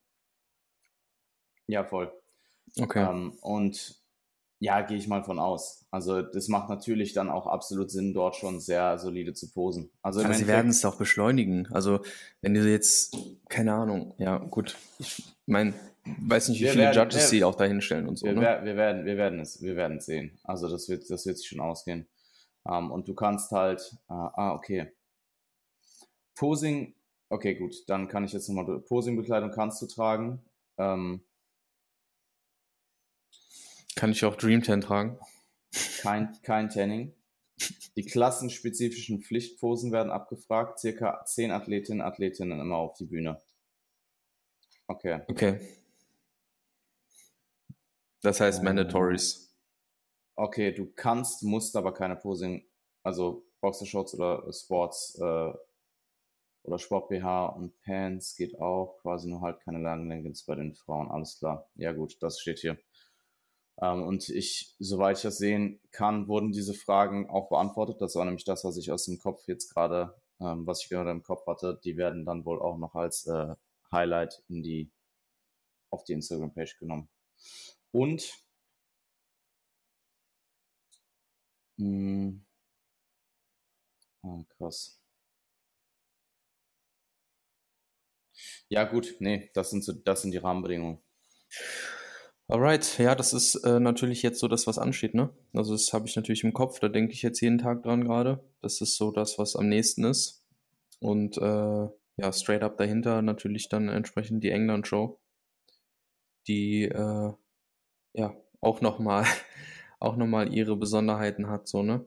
Ja, 1.67 1.85
voll. 1.85 2.13
Okay. 2.79 3.05
Ähm, 3.09 3.33
und 3.41 3.97
ja, 4.59 4.81
gehe 4.81 4.97
ich 4.97 5.07
mal 5.07 5.23
von 5.23 5.39
aus. 5.39 5.85
Also 5.91 6.23
das 6.23 6.49
macht 6.49 6.69
natürlich 6.69 7.13
dann 7.13 7.29
auch 7.29 7.47
absolut 7.47 7.91
Sinn, 7.91 8.15
dort 8.15 8.37
schon 8.37 8.61
sehr 8.61 8.99
solide 8.99 9.35
zu 9.35 9.51
posen. 9.53 9.91
Also 10.03 10.23
Aber 10.23 10.35
sie 10.35 10.47
werden 10.47 10.71
es 10.71 10.81
doch 10.81 10.97
beschleunigen. 10.97 11.69
Also 11.73 12.01
wenn 12.41 12.55
du 12.55 12.61
jetzt, 12.61 13.17
keine 13.49 13.75
Ahnung, 13.75 14.15
ja 14.19 14.39
gut, 14.39 14.77
ich 14.99 15.25
meine, 15.47 15.75
weiß 16.21 16.49
nicht, 16.49 16.61
wie 16.61 16.65
wir 16.65 16.73
viele 16.73 16.85
werden, 16.85 16.97
Judges 16.97 17.31
sie 17.31 17.45
auch 17.45 17.55
dahin 17.55 17.81
stellen 17.81 18.07
und 18.09 18.17
so. 18.19 18.27
Wir, 18.27 18.35
ne? 18.35 18.61
wir, 18.63 18.77
werden, 18.77 19.05
wir 19.05 19.17
werden 19.17 19.41
es, 19.41 19.63
wir 19.63 19.77
werden 19.77 19.99
es 19.99 20.07
sehen. 20.07 20.39
Also 20.45 20.69
das 20.69 20.89
wird, 20.89 21.09
das 21.11 21.27
wird 21.27 21.39
sich 21.39 21.49
schon 21.49 21.61
ausgehen. 21.61 22.07
Um, 22.65 22.73
ähm, 22.73 22.91
und 22.91 23.09
du 23.09 23.15
kannst 23.15 23.53
halt, 23.53 23.97
uh, 24.09 24.29
ah, 24.35 24.55
okay. 24.55 24.93
Posing, 26.35 26.95
okay, 27.29 27.55
gut, 27.55 27.89
dann 27.89 28.09
kann 28.09 28.25
ich 28.25 28.33
jetzt 28.33 28.49
nochmal, 28.49 28.81
Posing-Bekleidung 28.81 29.53
kannst 29.53 29.81
du 29.83 29.87
tragen. 29.87 30.45
Ähm, 30.77 31.23
kann 33.95 34.11
ich 34.11 34.25
auch 34.25 34.37
Dream 34.37 34.63
Tan 34.63 34.81
tragen? 34.81 35.19
Kein, 36.01 36.37
kein 36.43 36.69
Tanning. 36.69 37.15
Die 37.97 38.05
klassenspezifischen 38.05 39.23
Pflichtposen 39.23 39.91
werden 39.91 40.13
abgefragt. 40.13 40.79
Circa 40.79 41.25
zehn 41.25 41.51
Athletinnen 41.51 42.03
und 42.03 42.07
Athletinnen 42.07 42.61
immer 42.61 42.77
auf 42.77 42.95
die 42.95 43.07
Bühne. 43.07 43.41
Okay. 44.87 45.23
Okay. 45.29 45.61
Das 48.23 48.41
heißt 48.41 48.63
Mandatories. 48.63 49.55
Okay, 50.37 50.73
du 50.73 50.93
kannst, 50.95 51.43
musst 51.43 51.77
aber 51.77 51.95
keine 51.95 52.17
Posing, 52.17 52.67
also 53.03 53.47
Boxershorts 53.61 54.15
oder 54.15 54.53
Sports 54.53 55.19
äh, 55.21 55.53
oder 56.67 56.79
Sport 56.79 57.09
BH 57.09 57.47
und 57.47 57.81
Pants 57.83 58.37
geht 58.37 58.59
auch, 58.59 58.99
quasi 59.01 59.29
nur 59.29 59.41
halt 59.41 59.61
keine 59.61 59.79
langen 59.79 60.09
Leggings 60.09 60.45
bei 60.45 60.57
den 60.57 60.75
Frauen, 60.75 61.11
alles 61.11 61.39
klar. 61.39 61.71
Ja 61.77 61.93
gut, 61.93 62.17
das 62.21 62.41
steht 62.41 62.59
hier. 62.59 62.79
Ähm, 63.81 64.03
und 64.03 64.29
ich, 64.29 64.75
soweit 64.79 65.17
ich 65.17 65.23
das 65.23 65.39
sehen 65.39 65.81
kann, 65.91 66.29
wurden 66.29 66.53
diese 66.53 66.75
Fragen 66.75 67.29
auch 67.31 67.49
beantwortet. 67.49 68.01
Das 68.01 68.15
war 68.15 68.25
nämlich 68.25 68.45
das, 68.45 68.65
was 68.65 68.77
ich 68.77 68.91
aus 68.91 69.05
dem 69.05 69.19
Kopf 69.19 69.47
jetzt 69.49 69.73
gerade, 69.73 70.15
ähm, 70.41 70.67
was 70.67 70.83
ich 70.83 70.89
gerade 70.89 71.11
im 71.11 71.23
Kopf 71.23 71.47
hatte. 71.47 71.81
Die 71.85 71.97
werden 71.97 72.25
dann 72.25 72.45
wohl 72.45 72.61
auch 72.61 72.79
noch 72.79 72.95
als 72.95 73.27
äh, 73.27 73.55
Highlight 73.93 74.43
in 74.49 74.63
die, 74.63 74.91
auf 75.91 76.05
die 76.05 76.15
Instagram-Page 76.15 76.79
genommen. 76.79 77.09
Und 77.97 78.45
mh, 81.79 81.87
hm, 81.89 82.41
ah, 84.25 84.45
krass. 84.59 85.01
Ja, 88.69 88.85
gut, 88.85 89.17
nee, 89.21 89.51
das 89.55 89.71
sind 89.71 89.83
so, 89.85 89.93
das 89.93 90.23
sind 90.23 90.33
die 90.33 90.39
Rahmenbedingungen. 90.39 90.99
Alright, 92.49 92.99
ja, 92.99 93.15
das 93.17 93.33
ist 93.33 93.57
äh, 93.65 93.81
natürlich 93.81 94.23
jetzt 94.23 94.39
so 94.39 94.47
das, 94.49 94.67
was 94.69 94.79
ansteht, 94.79 95.15
ne? 95.15 95.31
Also 95.53 95.73
das 95.73 95.93
habe 95.93 96.07
ich 96.07 96.15
natürlich 96.15 96.45
im 96.45 96.53
Kopf, 96.53 96.79
da 96.79 96.89
denke 96.89 97.13
ich 97.13 97.23
jetzt 97.23 97.41
jeden 97.41 97.59
Tag 97.59 97.83
dran 97.83 98.05
gerade. 98.05 98.41
Das 98.63 98.81
ist 98.81 98.97
so 98.97 99.11
das, 99.11 99.39
was 99.39 99.57
am 99.57 99.69
nächsten 99.69 100.05
ist. 100.05 100.45
Und 101.01 101.39
äh, 101.39 101.89
ja, 102.19 102.33
straight 102.33 102.63
up 102.63 102.79
dahinter 102.79 103.23
natürlich 103.23 103.69
dann 103.69 103.89
entsprechend 103.89 104.45
die 104.45 104.51
England-Show, 104.51 105.19
die 106.47 106.85
äh, 106.85 107.33
ja 108.17 108.35
auch 108.61 108.81
nochmal 108.81 109.25
auch 110.01 110.17
noch 110.17 110.27
mal 110.27 110.53
ihre 110.53 110.77
Besonderheiten 110.77 111.49
hat, 111.49 111.69
so, 111.69 111.83
ne? 111.83 112.07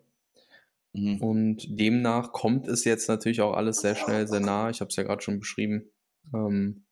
Mhm. 0.94 1.22
Und 1.22 1.80
demnach 1.80 2.32
kommt 2.32 2.68
es 2.68 2.84
jetzt 2.84 3.08
natürlich 3.08 3.42
auch 3.42 3.54
alles 3.54 3.82
sehr 3.82 3.96
schnell, 3.96 4.28
sehr 4.28 4.40
nah. 4.40 4.70
Ich 4.70 4.82
habe 4.82 4.90
es 4.90 4.96
ja 4.96 5.04
gerade 5.04 5.22
schon 5.22 5.40
beschrieben. 5.40 5.92
Ähm, 6.34 6.86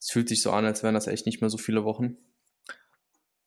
es 0.00 0.10
fühlt 0.10 0.28
sich 0.28 0.42
so 0.42 0.50
an, 0.52 0.64
als 0.64 0.82
wären 0.82 0.94
das 0.94 1.06
echt 1.06 1.26
nicht 1.26 1.40
mehr 1.40 1.50
so 1.50 1.58
viele 1.58 1.84
Wochen. 1.84 2.16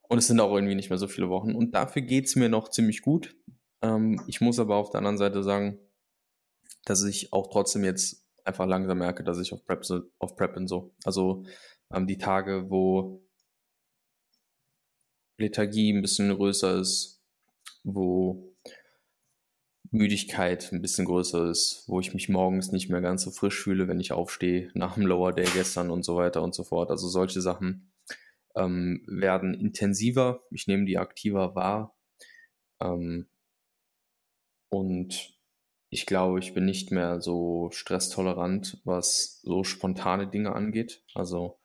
Und 0.07 0.17
es 0.17 0.27
sind 0.27 0.39
auch 0.39 0.53
irgendwie 0.53 0.75
nicht 0.75 0.89
mehr 0.89 0.99
so 0.99 1.07
viele 1.07 1.29
Wochen. 1.29 1.55
Und 1.55 1.73
dafür 1.73 2.01
geht 2.01 2.25
es 2.25 2.35
mir 2.35 2.49
noch 2.49 2.69
ziemlich 2.69 3.01
gut. 3.01 3.35
Ähm, 3.81 4.21
ich 4.27 4.41
muss 4.41 4.59
aber 4.59 4.75
auf 4.75 4.89
der 4.89 4.99
anderen 4.99 5.17
Seite 5.17 5.41
sagen, 5.43 5.79
dass 6.85 7.03
ich 7.03 7.31
auch 7.33 7.47
trotzdem 7.49 7.83
jetzt 7.83 8.27
einfach 8.43 8.65
langsam 8.65 8.97
merke, 8.97 9.23
dass 9.23 9.39
ich 9.39 9.53
auf 9.53 9.65
Prep, 9.65 9.83
auf 10.19 10.35
Prep 10.35 10.53
bin 10.55 10.67
so. 10.67 10.93
Also 11.05 11.45
ähm, 11.93 12.07
die 12.07 12.17
Tage, 12.17 12.69
wo 12.69 13.23
Lethargie 15.41 15.91
ein 15.91 16.01
bisschen 16.01 16.33
größer 16.35 16.79
ist, 16.79 17.21
wo 17.83 18.51
Müdigkeit 19.91 20.71
ein 20.71 20.81
bisschen 20.81 21.05
größer 21.05 21.49
ist, 21.49 21.83
wo 21.87 21.99
ich 21.99 22.13
mich 22.13 22.29
morgens 22.29 22.71
nicht 22.71 22.89
mehr 22.89 23.01
ganz 23.01 23.23
so 23.23 23.31
frisch 23.31 23.61
fühle, 23.61 23.87
wenn 23.89 23.99
ich 23.99 24.13
aufstehe, 24.13 24.71
nach 24.73 24.95
dem 24.95 25.05
Lower 25.05 25.33
Day 25.33 25.47
gestern 25.53 25.91
und 25.91 26.03
so 26.03 26.15
weiter 26.15 26.41
und 26.41 26.55
so 26.55 26.63
fort. 26.63 26.89
Also 26.89 27.09
solche 27.09 27.41
Sachen 27.41 27.91
ähm, 28.55 29.03
werden 29.07 29.53
intensiver. 29.53 30.43
Ich 30.49 30.67
nehme 30.67 30.85
die 30.85 30.97
aktiver 30.97 31.55
wahr. 31.55 31.95
Ähm, 32.81 33.27
und 34.69 35.37
ich 35.89 36.05
glaube, 36.05 36.39
ich 36.39 36.53
bin 36.53 36.65
nicht 36.65 36.91
mehr 36.91 37.19
so 37.19 37.69
stresstolerant, 37.71 38.79
was 38.85 39.41
so 39.41 39.65
spontane 39.65 40.27
Dinge 40.27 40.53
angeht. 40.53 41.03
Also 41.13 41.59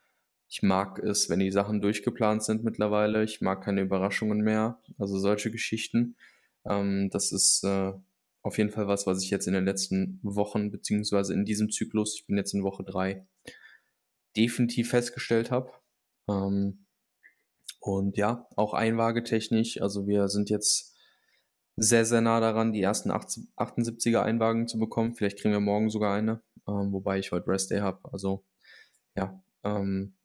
ich 0.49 0.63
mag 0.63 0.99
es, 1.01 1.29
wenn 1.29 1.41
die 1.41 1.51
Sachen 1.51 1.81
durchgeplant 1.81 2.43
sind 2.45 2.63
mittlerweile. 2.65 3.25
Ich 3.25 3.41
mag 3.41 3.65
keine 3.65 3.83
Überraschungen 3.83 4.41
mehr. 4.41 4.81
Also 4.99 5.19
solche 5.19 5.51
Geschichten. 5.51 6.17
Ähm, 6.65 7.11
das 7.11 7.33
ist 7.33 7.65
äh, 7.65 7.93
auf 8.43 8.59
jeden 8.59 8.71
Fall 8.71 8.87
was, 8.87 9.07
was 9.07 9.23
ich 9.23 9.31
jetzt 9.31 9.49
in 9.49 9.55
den 9.55 9.65
letzten 9.65 10.21
Wochen, 10.23 10.71
beziehungsweise 10.71 11.35
in 11.35 11.45
diesem 11.45 11.71
Zyklus, 11.71 12.15
ich 12.15 12.27
bin 12.27 12.37
jetzt 12.37 12.55
in 12.55 12.63
Woche 12.63 12.85
drei, 12.85 13.27
definitiv 14.37 14.91
festgestellt 14.91 15.51
habe. 15.51 15.73
Ähm, 16.29 16.87
und 17.81 18.17
ja, 18.17 18.49
auch 18.57 18.73
einwagetechnisch. 18.73 19.81
Also 19.81 20.07
wir 20.07 20.29
sind 20.29 20.51
jetzt 20.51 20.97
sehr, 21.77 22.05
sehr 22.05 22.21
nah 22.21 22.41
daran, 22.41 22.73
die 22.73 22.83
ersten 22.83 23.11
78er 23.11 24.23
Einwagen 24.23 24.67
zu 24.69 24.79
bekommen. 24.79 25.15
Vielleicht 25.15 25.41
kriegen 25.41 25.53
wir 25.53 25.61
morgen 25.61 25.91
sogar 25.91 26.15
eine, 26.15 26.43
ähm, 26.69 26.93
wobei 26.93 27.19
ich 27.19 27.33
heute 27.33 27.49
Rest 27.49 27.71
Day 27.71 27.81
habe. 27.81 28.01
Also 28.13 28.45
ja, 29.17 29.43
ähm, 29.63 30.17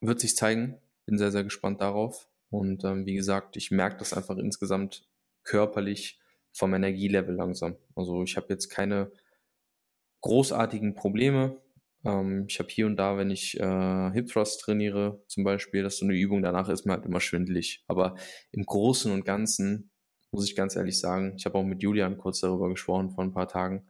wird 0.00 0.20
sich 0.20 0.36
zeigen. 0.36 0.78
Bin 1.06 1.18
sehr, 1.18 1.30
sehr 1.32 1.44
gespannt 1.44 1.80
darauf. 1.80 2.28
Und 2.50 2.84
ähm, 2.84 3.06
wie 3.06 3.14
gesagt, 3.14 3.56
ich 3.56 3.70
merke 3.70 3.98
das 3.98 4.12
einfach 4.12 4.36
insgesamt 4.36 5.06
körperlich 5.44 6.18
vom 6.52 6.74
Energielevel 6.74 7.34
langsam. 7.34 7.76
Also 7.94 8.22
ich 8.22 8.36
habe 8.36 8.46
jetzt 8.50 8.68
keine 8.68 9.12
großartigen 10.22 10.94
Probleme. 10.94 11.60
Ähm, 12.04 12.46
ich 12.48 12.58
habe 12.58 12.68
hier 12.70 12.86
und 12.86 12.96
da, 12.96 13.16
wenn 13.16 13.30
ich 13.30 13.58
äh, 13.58 14.10
Hip 14.12 14.28
Thrust 14.28 14.60
trainiere, 14.60 15.22
zum 15.26 15.44
Beispiel, 15.44 15.82
das 15.82 15.94
ist 15.94 16.00
so 16.00 16.06
eine 16.06 16.14
Übung, 16.14 16.42
danach 16.42 16.68
ist 16.68 16.86
mir 16.86 16.92
halt 16.92 17.06
immer 17.06 17.20
schwindelig. 17.20 17.84
Aber 17.86 18.16
im 18.52 18.64
Großen 18.64 19.12
und 19.12 19.24
Ganzen 19.24 19.90
muss 20.30 20.48
ich 20.48 20.56
ganz 20.56 20.76
ehrlich 20.76 20.98
sagen, 20.98 21.34
ich 21.36 21.46
habe 21.46 21.58
auch 21.58 21.64
mit 21.64 21.82
Julian 21.82 22.18
kurz 22.18 22.40
darüber 22.40 22.68
gesprochen 22.68 23.10
vor 23.10 23.24
ein 23.24 23.32
paar 23.32 23.48
Tagen. 23.48 23.88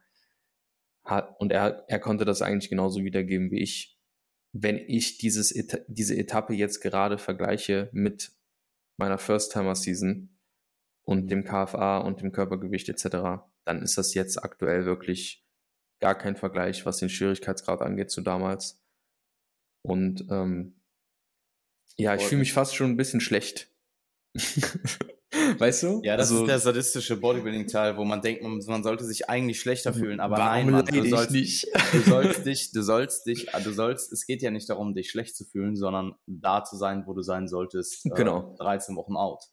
Hat, 1.05 1.35
und 1.41 1.53
er, 1.53 1.85
er 1.89 1.99
konnte 1.99 2.25
das 2.25 2.43
eigentlich 2.43 2.71
genauso 2.71 3.03
wiedergeben 3.03 3.51
wie 3.51 3.63
ich. 3.63 3.98
Wenn 4.53 4.77
ich 4.77 5.19
dieses, 5.19 5.55
diese 5.89 6.17
Etappe 6.17 6.55
jetzt 6.55 6.81
gerade 6.81 7.19
vergleiche 7.19 7.91
mit 7.93 8.33
meiner 8.97 9.19
First-Timer-Season 9.19 10.37
und 11.05 11.29
dem 11.29 11.45
KFA 11.45 11.99
und 11.99 12.21
dem 12.21 12.33
Körpergewicht 12.33 12.89
etc., 12.89 13.43
dann 13.65 13.83
ist 13.83 13.99
das 13.99 14.15
jetzt 14.15 14.43
aktuell 14.43 14.87
wirklich 14.87 15.47
gar 16.01 16.17
kein 16.17 16.37
Vergleich, 16.37 16.87
was 16.87 16.99
den 16.99 17.09
Schwierigkeitsgrad 17.09 17.83
angeht 17.83 18.11
zu 18.11 18.23
damals. 18.23 18.83
Und 19.83 20.27
ähm, 20.31 20.81
ja, 21.97 22.15
ich 22.15 22.25
fühle 22.25 22.41
mich 22.41 22.53
fast 22.53 22.75
schon 22.75 22.91
ein 22.91 22.97
bisschen 22.97 23.21
schlecht. 23.21 23.71
weißt 25.59 25.83
du? 25.83 26.01
Ja, 26.03 26.17
das 26.17 26.31
also, 26.31 26.43
ist 26.43 26.49
der 26.49 26.59
sadistische 26.59 27.17
Bodybuilding-Teil, 27.17 27.97
wo 27.97 28.05
man 28.05 28.23
denkt, 28.23 28.43
man, 28.43 28.59
man, 28.67 28.83
sollte 28.83 29.05
sich 29.05 29.29
eigentlich 29.29 29.61
schlechter 29.61 29.93
fühlen, 29.93 30.21
aber 30.21 30.39
nein, 30.39 30.71
Mann, 30.71 30.87
du 30.87 31.05
sollst, 31.09 31.31
nicht? 31.33 31.67
du 31.93 32.01
sollst 32.01 32.47
dich, 32.47 32.73
du 32.73 32.83
sollst 32.83 33.27
dich, 33.27 33.47
du 33.65 33.73
sollst, 33.73 34.13
es 34.13 34.27
geht 34.27 34.43
ja 34.43 34.51
nicht 34.51 34.69
darum, 34.71 34.95
dich 34.95 35.11
schlecht 35.11 35.37
zu 35.37 35.45
fühlen, 35.45 35.77
sondern 35.77 36.15
da 36.27 36.65
zu 36.65 36.77
sein, 36.77 37.05
wo 37.07 37.13
du 37.13 37.23
sein 37.23 37.47
solltest. 37.47 38.07
Äh, 38.07 38.11
genau. 38.11 38.55
13 38.59 38.97
Wochen 38.97 39.17
out. 39.17 39.45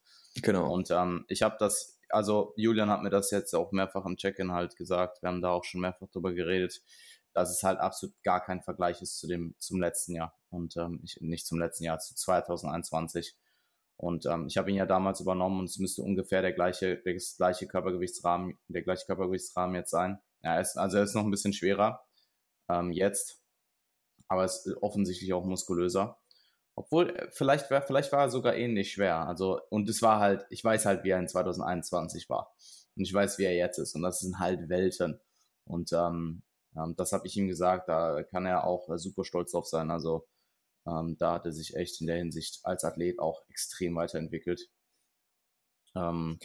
Genau. 0.42 0.74
Und 0.74 0.92
ähm, 0.92 1.26
ich 1.28 1.42
habe 1.42 1.56
das 1.60 1.96
also 2.10 2.54
Julian 2.56 2.90
hat 2.90 3.02
mir 3.02 3.10
das 3.10 3.32
jetzt 3.32 3.54
auch 3.54 3.72
mehrfach 3.72 4.06
im 4.06 4.16
Check-in 4.16 4.52
halt 4.52 4.76
gesagt. 4.76 5.22
Wir 5.22 5.30
haben 5.30 5.42
da 5.42 5.50
auch 5.50 5.64
schon 5.64 5.82
mehrfach 5.82 6.08
drüber 6.10 6.34
geredet, 6.34 6.82
dass 7.34 7.52
es 7.52 7.64
halt 7.64 7.80
absolut 7.80 8.16
gar 8.24 8.44
kein 8.44 8.62
Vergleich 8.62 9.02
ist 9.02 9.20
zu 9.20 9.28
dem 9.28 9.56
zum 9.60 9.80
letzten 9.80 10.14
Jahr 10.14 10.34
und 10.50 10.78
ähm, 10.78 11.02
ich, 11.04 11.18
nicht 11.22 11.46
zum 11.46 11.60
letzten 11.60 11.84
Jahr, 11.84 12.00
zu 12.00 12.16
2021. 12.16 13.36
Und 13.98 14.26
ähm, 14.26 14.48
ich 14.48 14.58
habe 14.58 14.70
ihn 14.70 14.78
ja 14.78 14.86
damals 14.86 15.22
übernommen 15.22 15.60
und 15.60 15.66
es 15.66 15.80
müsste 15.80 16.02
ungefähr 16.02 16.42
der 16.42 16.54
gleiche, 16.54 16.98
der 16.98 17.16
gleiche 17.38 17.68
Körpergewichtsrahmen, 17.68 18.58
der 18.68 18.84
gleiche 18.84 19.06
Körpergewichtsrahmen 19.06 19.76
jetzt 19.76 19.92
sein. 19.92 20.20
Ja, 20.44 20.56
er 20.56 20.62
ist, 20.62 20.78
also 20.78 20.98
er 20.98 21.04
ist 21.04 21.16
noch 21.16 21.24
ein 21.24 21.32
bisschen 21.32 21.54
schwerer 21.54 22.06
ähm, 22.70 22.92
jetzt, 22.92 23.42
aber 24.28 24.44
es 24.44 24.66
ist 24.66 24.78
offensichtlich 24.82 25.34
auch 25.34 25.46
muskulöser. 25.46 26.18
Obwohl, 26.76 27.10
äh, 27.12 27.30
vielleicht, 27.32 27.72
war, 27.72 27.82
vielleicht 27.82 28.12
war 28.12 28.22
er 28.24 28.30
sogar 28.30 28.56
ähnlich 28.56 28.92
schwer. 28.92 29.28
Also, 29.28 29.62
und 29.70 29.88
es 29.90 30.02
war 30.02 30.20
halt, 30.20 30.46
ich 30.50 30.64
weiß 30.64 30.86
halt, 30.86 31.04
wie 31.04 31.12
er 31.12 31.20
in 31.20 31.28
2021 31.28 32.30
war. 32.30 32.54
Und 32.96 33.04
ich 33.04 33.14
weiß, 33.14 33.38
wie 33.40 33.46
er 33.46 33.56
jetzt 33.56 33.78
ist. 33.78 33.96
Und 33.96 34.02
das 34.02 34.20
sind 34.20 34.40
halt 34.40 34.70
Welten. 34.70 35.20
Und 35.66 35.94
ähm, 35.94 36.44
ähm, 36.76 36.96
das 36.98 37.14
habe 37.14 37.28
ich 37.28 37.38
ihm 37.38 37.48
gesagt, 37.48 37.90
da 37.90 38.24
kann 38.24 38.46
er 38.46 38.66
auch 38.66 38.90
äh, 38.90 38.98
super 38.98 39.24
stolz 39.24 39.52
drauf 39.52 39.68
sein. 39.68 39.92
Also, 39.92 40.28
ähm, 40.88 41.18
da 41.18 41.34
hat 41.34 41.46
er 41.46 41.52
sich 41.52 41.76
echt 41.76 42.02
in 42.02 42.08
der 42.08 42.18
Hinsicht 42.18 42.60
als 42.64 42.84
Athlet 42.84 43.20
auch 43.20 43.44
extrem 43.50 43.96
weiterentwickelt. 43.96 44.70
Ähm, 45.96 46.40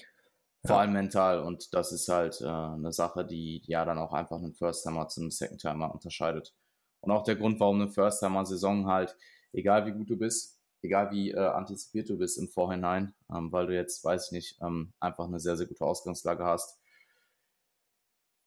vor 0.64 0.78
allem 0.78 0.92
mental. 0.92 1.40
Und 1.40 1.72
das 1.74 1.92
ist 1.92 2.08
halt 2.08 2.40
äh, 2.40 2.46
eine 2.46 2.92
Sache, 2.92 3.24
die 3.24 3.62
ja 3.66 3.84
dann 3.84 3.98
auch 3.98 4.12
einfach 4.12 4.36
einen 4.36 4.54
First-Timer 4.54 5.08
zum 5.08 5.30
Second-Timer 5.30 5.92
unterscheidet. 5.92 6.54
Und 7.00 7.10
auch 7.10 7.24
der 7.24 7.36
Grund, 7.36 7.60
warum 7.60 7.80
eine 7.80 7.90
First-Timer-Saison 7.90 8.86
halt 8.86 9.16
egal 9.52 9.86
wie 9.86 9.92
gut 9.92 10.10
du 10.10 10.16
bist, 10.16 10.58
egal 10.82 11.10
wie 11.10 11.30
äh, 11.30 11.38
antizipiert 11.38 12.08
du 12.08 12.18
bist 12.18 12.38
im 12.38 12.48
Vorhinein, 12.48 13.14
ähm, 13.32 13.52
weil 13.52 13.66
du 13.66 13.74
jetzt, 13.74 14.04
weiß 14.04 14.26
ich 14.26 14.32
nicht, 14.32 14.58
ähm, 14.62 14.92
einfach 15.00 15.26
eine 15.26 15.40
sehr, 15.40 15.56
sehr 15.56 15.66
gute 15.66 15.84
Ausgangslage 15.84 16.44
hast. 16.44 16.78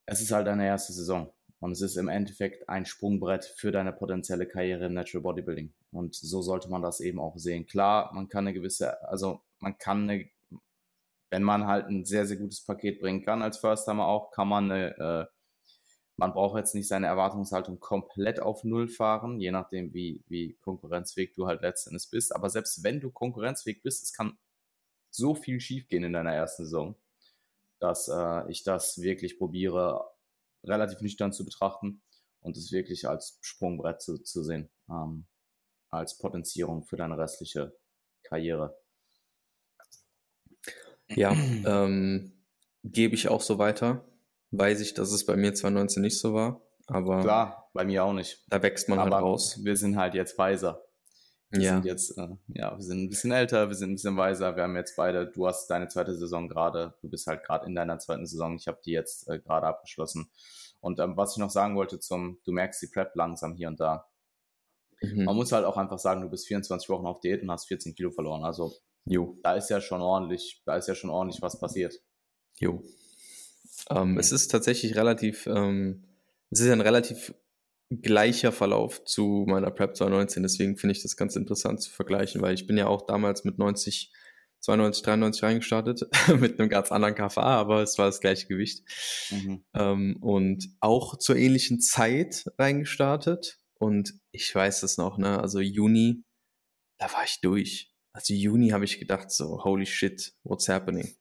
Es 0.06 0.22
ist 0.22 0.32
halt 0.32 0.48
deine 0.48 0.66
erste 0.66 0.94
Saison 0.94 1.32
und 1.64 1.72
es 1.72 1.80
ist 1.80 1.96
im 1.96 2.10
Endeffekt 2.10 2.68
ein 2.68 2.86
Sprungbrett 2.86 3.46
für 3.46 3.72
deine 3.72 3.94
potenzielle 3.94 4.46
Karriere 4.46 4.88
im 4.88 4.94
Natural 4.94 5.24
Bodybuilding. 5.24 5.72
Und 5.94 6.14
so 6.14 6.42
sollte 6.42 6.70
man 6.70 6.82
das 6.82 7.00
eben 7.00 7.22
auch 7.22 7.38
sehen. 7.38 7.66
Klar, 7.66 8.14
man 8.14 8.28
kann 8.28 8.46
eine 8.46 8.54
gewisse, 8.54 9.02
also 9.08 9.40
man 9.60 9.78
kann 9.78 10.10
eine, 10.10 10.30
wenn 11.30 11.42
man 11.42 11.66
halt 11.66 11.88
ein 11.88 12.04
sehr, 12.04 12.26
sehr 12.26 12.36
gutes 12.36 12.66
Paket 12.66 13.00
bringen 13.00 13.24
kann 13.24 13.42
als 13.42 13.60
First-Timer 13.60 14.06
auch, 14.06 14.32
kann 14.32 14.50
man 14.50 14.70
eine 14.70 14.98
äh, 14.98 15.26
man 16.18 16.34
braucht 16.34 16.58
jetzt 16.58 16.76
nicht 16.76 16.90
seine 16.90 17.08
Erwartungshaltung 17.08 17.80
komplett 17.80 18.42
auf 18.42 18.66
Null 18.66 18.90
fahren, 18.90 19.40
je 19.40 19.52
nachdem, 19.52 19.94
wie, 19.94 20.22
wie 20.28 20.58
konkurrenzfähig 20.62 21.34
du 21.34 21.48
halt 21.48 21.62
letztendlich 21.62 22.10
bist. 22.12 22.36
Aber 22.36 22.50
selbst 22.50 22.84
wenn 22.84 23.00
du 23.00 23.10
konkurrenzfähig 23.10 23.82
bist, 23.82 24.04
es 24.04 24.12
kann 24.12 24.38
so 25.10 25.34
viel 25.34 25.62
schiefgehen 25.62 26.04
in 26.04 26.12
deiner 26.12 26.34
ersten 26.34 26.66
Saison, 26.66 26.96
dass 27.80 28.10
äh, 28.10 28.52
ich 28.52 28.64
das 28.64 29.02
wirklich 29.02 29.38
probiere, 29.38 30.13
relativ 30.64 31.02
nüchtern 31.02 31.34
zu 31.34 31.46
betrachten 31.46 32.02
und 32.42 32.58
es 32.58 32.72
wirklich 32.72 33.08
als 33.08 33.38
Sprungbrett 33.42 34.02
zu, 34.02 34.18
zu 34.18 34.44
sehen, 34.44 34.70
ähm, 34.90 35.28
als 35.90 36.18
Potenzierung 36.18 36.84
für 36.86 36.98
deine 36.98 37.18
restliche 37.18 37.76
Karriere. 38.24 38.78
Ja, 41.10 41.32
ähm, 41.34 42.44
gebe 42.84 43.16
ich 43.16 43.28
auch 43.28 43.42
so 43.42 43.58
weiter 43.58 44.06
weiß 44.54 44.82
ich, 44.82 44.94
dass 44.94 45.12
es 45.12 45.26
bei 45.26 45.36
mir 45.36 45.54
2019 45.54 46.02
nicht 46.02 46.20
so 46.20 46.34
war. 46.34 46.62
Aber 46.88 47.22
klar, 47.22 47.70
bei 47.74 47.86
mir 47.86 48.04
auch 48.04 48.14
nicht. 48.14 48.44
Da 48.50 48.62
wächst 48.62 48.90
man 48.90 49.00
halt 49.00 49.08
aber 49.08 49.18
halt 49.18 49.26
raus. 49.26 49.60
Wir 49.64 49.76
sind 49.76 49.98
halt 49.98 50.14
jetzt 50.14 50.38
weiser. 50.38 50.86
Wir 51.54 51.62
ja. 51.62 51.74
sind 51.74 51.86
jetzt, 51.86 52.18
äh, 52.18 52.30
ja, 52.48 52.76
wir 52.76 52.84
sind 52.84 53.04
ein 53.04 53.10
bisschen 53.10 53.32
älter, 53.32 53.68
wir 53.68 53.76
sind 53.76 53.92
ein 53.92 53.96
bisschen 53.96 54.18
weiser. 54.18 54.56
Wir 54.56 54.64
haben 54.64 54.76
jetzt 54.76 54.96
beide, 54.96 55.28
du 55.28 55.46
hast 55.46 55.68
deine 55.68 55.88
zweite 55.88 56.16
Saison 56.16 56.50
gerade, 56.50 56.96
du 57.02 57.10
bist 57.10 57.28
halt 57.28 57.44
gerade 57.44 57.68
in 57.68 57.76
deiner 57.76 58.00
zweiten 58.00 58.26
Saison. 58.26 58.56
Ich 58.56 58.68
habe 58.68 58.80
die 58.84 58.92
jetzt 58.92 59.30
äh, 59.30 59.38
gerade 59.38 59.68
abgeschlossen. 59.68 60.32
Und 60.80 61.00
ähm, 61.00 61.16
was 61.16 61.34
ich 61.34 61.38
noch 61.38 61.52
sagen 61.52 61.76
wollte 61.76 62.00
zum, 62.00 62.40
du 62.44 62.52
merkst 62.52 62.82
die 62.82 62.88
Prep 62.88 63.16
langsam 63.16 63.54
hier 63.54 63.68
und 63.68 63.80
da. 63.80 64.10
Mhm. 65.02 65.26
Man 65.26 65.36
muss 65.36 65.52
halt 65.52 65.66
auch 65.66 65.78
einfach 65.78 66.00
sagen, 66.00 66.22
du 66.22 66.30
bist 66.30 66.48
24 66.48 66.90
Wochen 66.90 67.06
auf 67.06 67.20
Diät 67.20 67.44
und 67.44 67.52
hast 67.52 67.68
14 67.68 67.94
Kilo 67.94 68.10
verloren. 68.10 68.44
Also, 68.44 68.74
jo. 69.06 69.38
da 69.44 69.54
ist 69.54 69.70
ja 69.70 69.80
schon 69.80 70.02
ordentlich, 70.02 70.64
da 70.66 70.76
ist 70.76 70.88
ja 70.88 70.96
schon 70.96 71.12
ordentlich 71.12 71.42
was 71.44 71.60
passiert. 71.60 72.02
Jo. 72.58 72.84
Ähm, 73.92 74.18
es 74.18 74.32
ist 74.32 74.48
tatsächlich 74.50 74.96
relativ, 74.96 75.46
ähm, 75.46 76.04
es 76.50 76.62
ist 76.62 76.70
ein 76.70 76.82
relativ 76.82 77.34
gleicher 78.02 78.52
Verlauf 78.52 79.04
zu 79.06 79.46
meiner 79.48 79.72
Prep 79.72 79.96
2019, 79.96 80.44
deswegen 80.44 80.78
finde 80.78 80.94
ich 80.94 81.04
das 81.04 81.18
ganz 81.18 81.36
interessant 81.36 81.82
zu 81.82 81.92
vergleichen, 81.92 82.42
weil 82.42 82.54
ich 82.54 82.68
bin 82.68 82.78
ja 82.78 82.88
auch 82.88 83.06
damals 83.06 83.44
mit 83.44 83.58
90, 83.58 84.12
92, 84.62 85.04
93 85.04 85.44
reingestartet, 85.44 86.08
mit 86.40 86.60
einem 86.60 86.70
ganz 86.70 86.92
anderen 86.92 87.16
KFA, 87.16 87.42
aber 87.42 87.82
es 87.82 87.98
war 87.98 88.06
das 88.06 88.22
gleiche 88.22 88.48
Gewicht. 88.48 88.84
Mhm. 89.32 89.64
Ähm, 89.74 90.18
und 90.22 90.70
auch 90.80 91.18
zur 91.18 91.36
ähnlichen 91.36 91.80
Zeit 91.82 92.46
reingestartet. 92.58 93.60
Und 93.78 94.14
ich 94.32 94.54
weiß 94.54 94.82
das 94.82 94.98
noch, 94.98 95.18
ne? 95.18 95.40
Also 95.40 95.60
Juni, 95.60 96.24
da 96.98 97.12
war 97.12 97.26
ich 97.26 97.42
durch. 97.42 97.94
Also 98.14 98.34
Juni 98.34 98.70
habe 98.70 98.86
ich 98.86 99.00
gedacht, 99.00 99.32
so, 99.32 99.64
holy 99.64 99.86
shit, 99.86 100.34
what's 100.44 100.70
happening? 100.70 101.14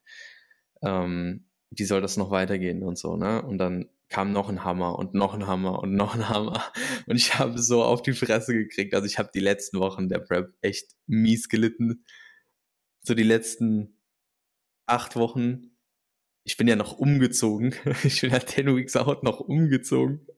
Ähm, 0.83 1.49
wie 1.71 1.85
soll 1.85 2.01
das 2.01 2.17
noch 2.17 2.31
weitergehen 2.31 2.83
und 2.83 2.99
so, 2.99 3.17
ne? 3.17 3.43
Und 3.43 3.59
dann 3.59 3.89
kam 4.13 4.31
noch 4.31 4.51
ein 4.51 4.63
Hammer 4.63 4.99
und 4.99 5.15
noch 5.15 5.33
ein 5.33 5.47
Hammer 5.47 5.79
und 5.79 5.95
noch 5.95 6.15
ein 6.15 6.29
Hammer. 6.29 6.63
Und 7.07 7.17
ich 7.17 7.39
habe 7.39 7.59
so 7.59 7.83
auf 7.83 8.03
die 8.03 8.13
Fresse 8.13 8.53
gekriegt. 8.53 8.95
Also 8.95 9.07
ich 9.07 9.19
habe 9.19 9.31
die 9.35 9.41
letzten 9.41 9.81
Wochen 9.81 10.11
der 10.11 10.19
Prep 10.19 10.55
echt 10.61 10.93
mies 11.07 11.49
gelitten. 11.49 12.05
So 13.01 13.15
die 13.15 13.23
letzten 13.23 13.99
acht 14.87 15.17
Wochen. 15.17 15.79
Ich 16.45 16.59
bin 16.59 16.69
ja 16.69 16.77
noch 16.77 16.99
umgezogen. 16.99 17.75
Ich 18.05 18.21
bin 18.21 18.31
ja 18.31 18.45
10 18.45 18.77
Weeks 18.77 18.97
out 18.97 19.23
noch 19.23 19.41
umgezogen. 19.41 20.27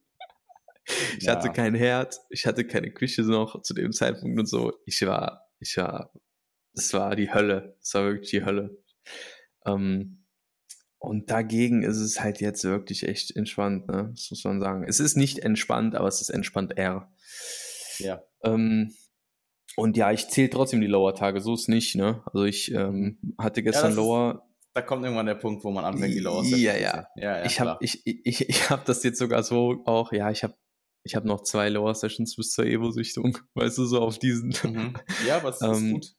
Ich 1.18 1.24
ja. 1.24 1.32
hatte 1.32 1.50
kein 1.50 1.74
Herd, 1.74 2.20
ich 2.28 2.44
hatte 2.44 2.66
keine 2.66 2.92
Küche 2.92 3.22
noch 3.22 3.62
zu 3.62 3.72
dem 3.72 3.92
Zeitpunkt 3.92 4.38
und 4.38 4.44
so. 4.44 4.70
Ich 4.84 5.00
war, 5.06 5.48
ich 5.58 5.78
war, 5.78 6.12
es 6.74 6.92
war 6.92 7.16
die 7.16 7.32
Hölle. 7.32 7.78
Es 7.80 7.94
war 7.94 8.04
wirklich 8.04 8.28
die 8.28 8.44
Hölle. 8.44 8.76
Ähm, 9.64 10.23
und 11.05 11.31
dagegen 11.31 11.83
ist 11.83 11.99
es 11.99 12.21
halt 12.21 12.40
jetzt 12.40 12.64
wirklich 12.64 13.07
echt 13.07 13.35
entspannt, 13.37 13.88
ne? 13.88 14.11
Das 14.14 14.31
muss 14.31 14.45
man 14.45 14.61
sagen. 14.61 14.85
Es 14.87 15.01
ist 15.01 15.17
nicht 15.17 15.40
entspannt, 15.40 15.95
aber 15.95 16.09
es 16.09 16.21
ist 16.21 16.31
entspannt 16.31 16.75
eher. 16.77 17.12
Ja. 17.99 18.23
Ähm, 18.43 18.95
und 19.77 19.97
ja, 19.97 20.12
ich 20.12 20.29
zähle 20.29 20.51
trotzdem 20.51 20.81
die 20.81 20.87
Lower-Tage, 20.87 21.40
so 21.40 21.55
ist 21.55 21.69
nicht, 21.69 21.97
ne? 21.97 22.23
Also 22.27 22.45
ich 22.45 22.73
ähm, 22.73 23.19
hatte 23.38 23.62
gestern 23.62 23.90
ja, 23.90 23.97
Lower. 23.97 24.35
Ist, 24.35 24.69
da 24.75 24.83
kommt 24.83 25.05
irgendwann 25.05 25.27
der 25.27 25.35
Punkt, 25.35 25.64
wo 25.64 25.71
man 25.71 25.85
anfängt, 25.85 26.14
die 26.14 26.21
Lower 26.21 26.43
zu 26.43 26.57
ja, 26.57 26.77
ja. 26.77 27.07
ja, 27.17 27.38
ja. 27.38 27.45
Ich 27.45 27.61
habe 27.61 27.77
ich, 27.81 28.07
ich, 28.07 28.49
ich 28.49 28.71
hab 28.71 28.85
das 28.85 29.03
jetzt 29.03 29.19
sogar 29.19 29.43
so 29.43 29.83
auch, 29.85 30.12
ja, 30.12 30.31
ich 30.31 30.43
habe 30.43 30.55
ich 31.05 31.14
hab 31.14 31.25
noch 31.25 31.43
zwei 31.43 31.69
Lower 31.69 31.95
Sessions 31.95 32.35
bis 32.37 32.53
zur 32.53 32.67
Evo-Sichtung, 32.67 33.38
weißt 33.55 33.79
du, 33.79 33.85
so 33.85 34.01
auf 34.01 34.19
diesen. 34.19 34.55
Mhm. 34.62 34.95
Ja, 35.27 35.43
was 35.43 35.61
ist 35.61 35.62
ähm, 35.77 35.93
gut. 35.95 36.14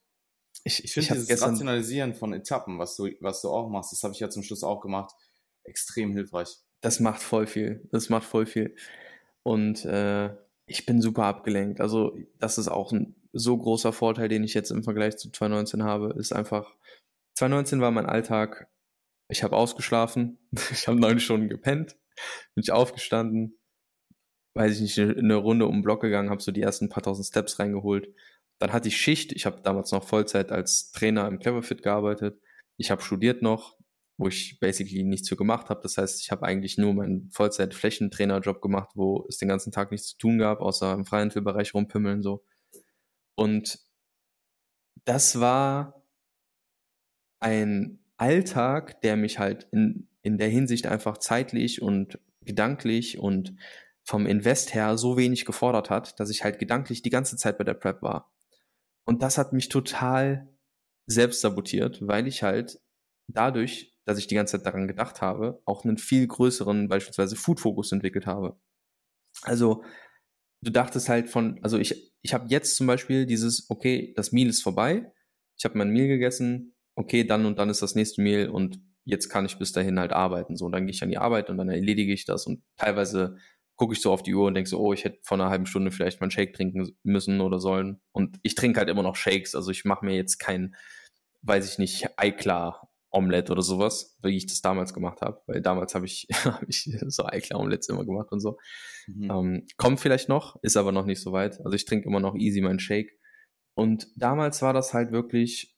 Ich, 0.67 0.83
ich 0.83 0.93
finde 0.93 1.13
dieses 1.13 1.27
gestern... 1.27 1.51
Rationalisieren 1.51 2.15
von 2.15 2.33
Etappen, 2.33 2.79
was 2.79 2.95
du, 2.95 3.09
was 3.21 3.41
du 3.41 3.49
auch 3.49 3.69
machst, 3.69 3.91
das 3.91 4.03
habe 4.03 4.13
ich 4.13 4.19
ja 4.19 4.29
zum 4.29 4.43
Schluss 4.43 4.63
auch 4.63 4.81
gemacht, 4.81 5.13
extrem 5.63 6.11
hilfreich. 6.11 6.57
Das 6.81 6.99
macht 6.99 7.21
voll 7.21 7.47
viel. 7.47 7.87
Das 7.91 8.09
macht 8.09 8.25
voll 8.25 8.45
viel. 8.45 8.75
Und 9.43 9.85
äh, 9.85 10.35
ich 10.65 10.85
bin 10.85 11.01
super 11.01 11.25
abgelenkt. 11.25 11.81
Also, 11.81 12.17
das 12.39 12.57
ist 12.57 12.67
auch 12.67 12.91
ein 12.91 13.15
so 13.31 13.57
großer 13.57 13.93
Vorteil, 13.93 14.27
den 14.27 14.43
ich 14.43 14.53
jetzt 14.53 14.71
im 14.71 14.83
Vergleich 14.83 15.17
zu 15.17 15.29
2019 15.29 15.83
habe, 15.83 16.15
ist 16.17 16.33
einfach, 16.33 16.75
2019 17.35 17.81
war 17.81 17.91
mein 17.91 18.05
Alltag, 18.05 18.67
ich 19.27 19.43
habe 19.43 19.55
ausgeschlafen, 19.55 20.39
ich 20.71 20.87
habe 20.87 20.99
neun 20.99 21.19
Stunden 21.19 21.49
gepennt, 21.49 21.97
bin 22.55 22.63
ich 22.63 22.71
aufgestanden, 22.71 23.59
weiß 24.55 24.75
ich 24.75 24.81
nicht, 24.81 24.99
eine, 24.99 25.17
eine 25.17 25.35
Runde 25.35 25.67
um 25.67 25.75
den 25.75 25.83
Block 25.83 26.01
gegangen, 26.01 26.29
habe 26.29 26.41
so 26.41 26.51
die 26.51 26.61
ersten 26.61 26.89
paar 26.89 27.03
tausend 27.03 27.27
Steps 27.27 27.59
reingeholt. 27.59 28.13
Dann 28.59 28.73
hatte 28.73 28.87
ich 28.87 28.97
Schicht. 28.97 29.31
Ich 29.33 29.45
habe 29.45 29.61
damals 29.61 29.91
noch 29.91 30.03
Vollzeit 30.07 30.51
als 30.51 30.91
Trainer 30.91 31.27
im 31.27 31.39
Cleverfit 31.39 31.83
gearbeitet. 31.83 32.39
Ich 32.77 32.91
habe 32.91 33.01
studiert 33.01 33.41
noch, 33.41 33.77
wo 34.17 34.27
ich 34.27 34.59
basically 34.59 35.03
nichts 35.03 35.29
für 35.29 35.35
gemacht 35.35 35.69
habe. 35.69 35.81
Das 35.83 35.97
heißt, 35.97 36.21
ich 36.21 36.31
habe 36.31 36.45
eigentlich 36.45 36.77
nur 36.77 36.93
meinen 36.93 37.29
Vollzeit-Flächentrainer-Job 37.31 38.61
gemacht, 38.61 38.89
wo 38.95 39.25
es 39.27 39.37
den 39.37 39.49
ganzen 39.49 39.71
Tag 39.71 39.91
nichts 39.91 40.07
zu 40.07 40.17
tun 40.17 40.37
gab, 40.37 40.61
außer 40.61 40.93
im 40.93 41.05
freien 41.05 41.29
Bereich 41.29 41.73
rumpimmeln 41.73 42.21
so. 42.21 42.45
Und 43.35 43.79
das 45.03 45.39
war 45.39 46.01
ein 47.39 47.99
Alltag, 48.17 49.01
der 49.01 49.17
mich 49.17 49.39
halt 49.39 49.67
in, 49.71 50.07
in 50.21 50.37
der 50.37 50.49
Hinsicht 50.49 50.87
einfach 50.87 51.17
zeitlich 51.17 51.81
und 51.81 52.19
gedanklich 52.41 53.19
und 53.19 53.55
vom 54.03 54.25
Invest 54.25 54.73
her 54.73 54.97
so 54.97 55.17
wenig 55.17 55.45
gefordert 55.45 55.89
hat, 55.89 56.19
dass 56.19 56.29
ich 56.29 56.43
halt 56.43 56.59
gedanklich 56.59 57.01
die 57.01 57.09
ganze 57.09 57.37
Zeit 57.37 57.57
bei 57.57 57.63
der 57.63 57.73
Prep 57.73 58.01
war. 58.01 58.31
Und 59.05 59.21
das 59.21 59.37
hat 59.37 59.53
mich 59.53 59.69
total 59.69 60.49
selbst 61.07 61.41
sabotiert, 61.41 61.99
weil 62.05 62.27
ich 62.27 62.43
halt 62.43 62.79
dadurch, 63.27 63.95
dass 64.05 64.17
ich 64.17 64.27
die 64.27 64.35
ganze 64.35 64.57
Zeit 64.57 64.65
daran 64.65 64.87
gedacht 64.87 65.21
habe, 65.21 65.61
auch 65.65 65.83
einen 65.83 65.97
viel 65.97 66.27
größeren, 66.27 66.87
beispielsweise 66.87 67.35
Food-Fokus 67.35 67.91
entwickelt 67.91 68.25
habe. 68.25 68.59
Also, 69.43 69.83
du 70.61 70.71
dachtest 70.71 71.09
halt 71.09 71.29
von, 71.29 71.59
also 71.63 71.77
ich, 71.77 72.13
ich 72.21 72.33
habe 72.33 72.47
jetzt 72.49 72.75
zum 72.75 72.87
Beispiel 72.87 73.25
dieses, 73.25 73.69
okay, 73.69 74.13
das 74.15 74.31
Meal 74.31 74.49
ist 74.49 74.63
vorbei, 74.63 75.11
ich 75.57 75.65
habe 75.65 75.77
mein 75.77 75.91
Meal 75.91 76.07
gegessen, 76.07 76.75
okay, 76.95 77.23
dann 77.23 77.45
und 77.45 77.59
dann 77.59 77.69
ist 77.69 77.81
das 77.81 77.95
nächste 77.95 78.21
Meal 78.21 78.49
und 78.49 78.79
jetzt 79.03 79.29
kann 79.29 79.45
ich 79.45 79.57
bis 79.59 79.71
dahin 79.71 79.99
halt 79.99 80.11
arbeiten. 80.11 80.57
So, 80.57 80.65
und 80.65 80.71
dann 80.71 80.85
gehe 80.85 80.93
ich 80.93 81.03
an 81.03 81.09
die 81.09 81.17
Arbeit 81.17 81.49
und 81.49 81.57
dann 81.57 81.69
erledige 81.69 82.13
ich 82.13 82.25
das 82.25 82.47
und 82.47 82.63
teilweise 82.77 83.37
gucke 83.75 83.93
ich 83.93 84.01
so 84.01 84.11
auf 84.11 84.23
die 84.23 84.33
Uhr 84.33 84.47
und 84.47 84.53
denke 84.53 84.69
so, 84.69 84.79
oh, 84.79 84.93
ich 84.93 85.03
hätte 85.03 85.19
vor 85.23 85.37
einer 85.37 85.49
halben 85.49 85.65
Stunde 85.65 85.91
vielleicht 85.91 86.21
mal 86.21 86.25
einen 86.25 86.31
Shake 86.31 86.53
trinken 86.53 86.95
müssen 87.03 87.41
oder 87.41 87.59
sollen. 87.59 88.01
Und 88.11 88.39
ich 88.43 88.55
trinke 88.55 88.79
halt 88.79 88.89
immer 88.89 89.03
noch 89.03 89.15
Shakes. 89.15 89.55
Also 89.55 89.71
ich 89.71 89.85
mache 89.85 90.05
mir 90.05 90.15
jetzt 90.15 90.37
kein, 90.37 90.75
weiß 91.41 91.69
ich 91.69 91.77
nicht, 91.77 92.07
Eiklar 92.17 92.89
Omelette 93.11 93.51
oder 93.51 93.61
sowas, 93.61 94.17
wie 94.21 94.35
ich 94.35 94.45
das 94.45 94.61
damals 94.61 94.93
gemacht 94.93 95.21
habe. 95.21 95.41
Weil 95.47 95.61
damals 95.61 95.95
habe 95.95 96.05
ich, 96.05 96.27
hab 96.45 96.63
ich 96.67 96.89
so 97.07 97.25
Eiklar 97.25 97.59
Omelettes 97.59 97.89
immer 97.89 98.05
gemacht 98.05 98.31
und 98.31 98.39
so. 98.39 98.57
Mhm. 99.07 99.31
Ähm, 99.31 99.67
kommt 99.77 99.99
vielleicht 99.99 100.29
noch, 100.29 100.61
ist 100.63 100.77
aber 100.77 100.91
noch 100.91 101.05
nicht 101.05 101.21
so 101.21 101.31
weit. 101.31 101.59
Also 101.65 101.73
ich 101.73 101.85
trinke 101.85 102.07
immer 102.07 102.19
noch 102.19 102.35
easy 102.35 102.61
meinen 102.61 102.79
Shake. 102.79 103.19
Und 103.73 104.07
damals 104.15 104.61
war 104.61 104.73
das 104.73 104.93
halt 104.93 105.11
wirklich 105.11 105.75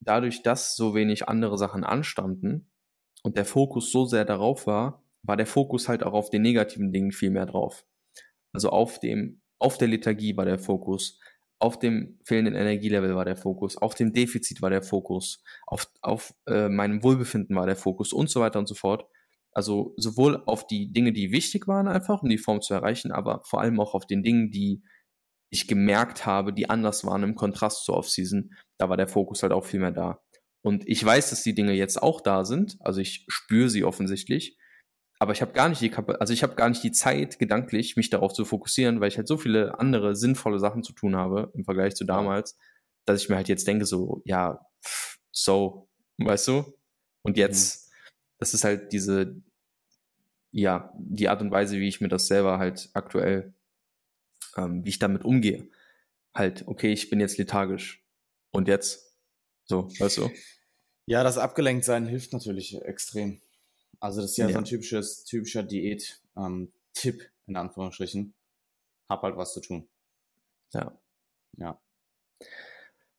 dadurch, 0.00 0.42
dass 0.42 0.76
so 0.76 0.94
wenig 0.94 1.28
andere 1.28 1.58
Sachen 1.58 1.84
anstanden 1.84 2.70
und 3.22 3.36
der 3.36 3.44
Fokus 3.44 3.90
so 3.90 4.04
sehr 4.04 4.24
darauf 4.24 4.66
war, 4.66 5.04
war 5.22 5.36
der 5.36 5.46
Fokus 5.46 5.88
halt 5.88 6.02
auch 6.02 6.12
auf 6.12 6.30
den 6.30 6.42
negativen 6.42 6.92
Dingen 6.92 7.12
viel 7.12 7.30
mehr 7.30 7.46
drauf. 7.46 7.84
Also 8.52 8.70
auf 8.70 9.00
dem, 9.00 9.42
auf 9.58 9.78
der 9.78 9.88
Lethargie 9.88 10.36
war 10.36 10.44
der 10.44 10.58
Fokus, 10.58 11.20
auf 11.60 11.78
dem 11.78 12.18
fehlenden 12.24 12.54
Energielevel 12.54 13.14
war 13.16 13.24
der 13.24 13.36
Fokus, 13.36 13.76
auf 13.76 13.94
dem 13.94 14.12
Defizit 14.12 14.62
war 14.62 14.70
der 14.70 14.82
Fokus, 14.82 15.42
auf, 15.66 15.90
auf 16.02 16.34
äh, 16.46 16.68
meinem 16.68 17.02
Wohlbefinden 17.02 17.56
war 17.56 17.66
der 17.66 17.76
Fokus 17.76 18.12
und 18.12 18.30
so 18.30 18.40
weiter 18.40 18.58
und 18.58 18.68
so 18.68 18.74
fort. 18.74 19.06
Also 19.52 19.94
sowohl 19.96 20.42
auf 20.46 20.66
die 20.66 20.92
Dinge, 20.92 21.12
die 21.12 21.32
wichtig 21.32 21.66
waren 21.66 21.88
einfach, 21.88 22.22
um 22.22 22.28
die 22.28 22.38
Form 22.38 22.60
zu 22.60 22.74
erreichen, 22.74 23.10
aber 23.10 23.42
vor 23.44 23.60
allem 23.60 23.80
auch 23.80 23.94
auf 23.94 24.06
den 24.06 24.22
Dingen, 24.22 24.50
die 24.50 24.82
ich 25.50 25.66
gemerkt 25.66 26.26
habe, 26.26 26.52
die 26.52 26.70
anders 26.70 27.04
waren 27.04 27.22
im 27.22 27.34
Kontrast 27.34 27.84
zur 27.84 27.96
Offseason. 27.96 28.52
Da 28.78 28.88
war 28.88 28.96
der 28.96 29.08
Fokus 29.08 29.42
halt 29.42 29.52
auch 29.52 29.64
viel 29.64 29.80
mehr 29.80 29.92
da. 29.92 30.20
Und 30.62 30.86
ich 30.86 31.04
weiß, 31.04 31.30
dass 31.30 31.42
die 31.42 31.54
Dinge 31.54 31.72
jetzt 31.72 32.00
auch 32.02 32.20
da 32.20 32.44
sind. 32.44 32.76
Also 32.80 33.00
ich 33.00 33.24
spüre 33.28 33.70
sie 33.70 33.84
offensichtlich 33.84 34.57
aber 35.18 35.32
ich 35.32 35.42
habe 35.42 35.52
gar 35.52 35.68
nicht 35.68 35.80
die 35.80 35.90
Kap 35.90 36.08
also 36.20 36.32
ich 36.32 36.42
habe 36.42 36.54
gar 36.54 36.68
nicht 36.68 36.82
die 36.82 36.92
Zeit 36.92 37.38
gedanklich 37.38 37.96
mich 37.96 38.10
darauf 38.10 38.32
zu 38.32 38.44
fokussieren, 38.44 39.00
weil 39.00 39.08
ich 39.08 39.16
halt 39.16 39.28
so 39.28 39.36
viele 39.36 39.78
andere 39.78 40.14
sinnvolle 40.14 40.60
Sachen 40.60 40.82
zu 40.82 40.92
tun 40.92 41.16
habe 41.16 41.52
im 41.54 41.64
Vergleich 41.64 41.96
zu 41.96 42.04
damals, 42.04 42.56
dass 43.04 43.22
ich 43.22 43.28
mir 43.28 43.36
halt 43.36 43.48
jetzt 43.48 43.66
denke 43.66 43.84
so 43.84 44.22
ja 44.24 44.64
so 45.30 45.88
weißt 46.18 46.48
du? 46.48 46.74
Und 47.22 47.36
jetzt 47.36 47.88
mhm. 47.88 47.94
das 48.38 48.54
ist 48.54 48.64
halt 48.64 48.92
diese 48.92 49.36
ja 50.52 50.92
die 50.98 51.28
Art 51.28 51.42
und 51.42 51.50
Weise 51.50 51.78
wie 51.78 51.88
ich 51.88 52.00
mir 52.00 52.08
das 52.08 52.28
selber 52.28 52.58
halt 52.58 52.90
aktuell 52.94 53.54
ähm, 54.56 54.84
wie 54.84 54.90
ich 54.90 54.98
damit 55.00 55.24
umgehe. 55.24 55.68
Halt 56.32 56.64
okay 56.68 56.92
ich 56.92 57.10
bin 57.10 57.18
jetzt 57.18 57.38
lethargisch. 57.38 58.04
Und 58.50 58.68
jetzt? 58.68 59.14
So 59.64 59.88
weißt 59.98 60.18
du? 60.18 60.30
Ja 61.06 61.24
das 61.24 61.38
abgelenkt 61.38 61.84
sein 61.84 62.06
hilft 62.06 62.32
natürlich 62.32 62.80
extrem 62.82 63.40
also 64.00 64.20
das 64.20 64.32
ist 64.32 64.36
ja, 64.36 64.46
ja. 64.46 64.52
so 64.52 64.58
ein 64.58 64.64
typisches, 64.64 65.24
typischer 65.24 65.62
Diät-Tipp, 65.62 66.22
ähm, 66.36 67.28
in 67.46 67.56
Anführungsstrichen. 67.56 68.34
Hab 69.08 69.22
halt 69.22 69.36
was 69.36 69.54
zu 69.54 69.60
tun. 69.60 69.88
Ja. 70.72 70.98
Ja. 71.56 71.80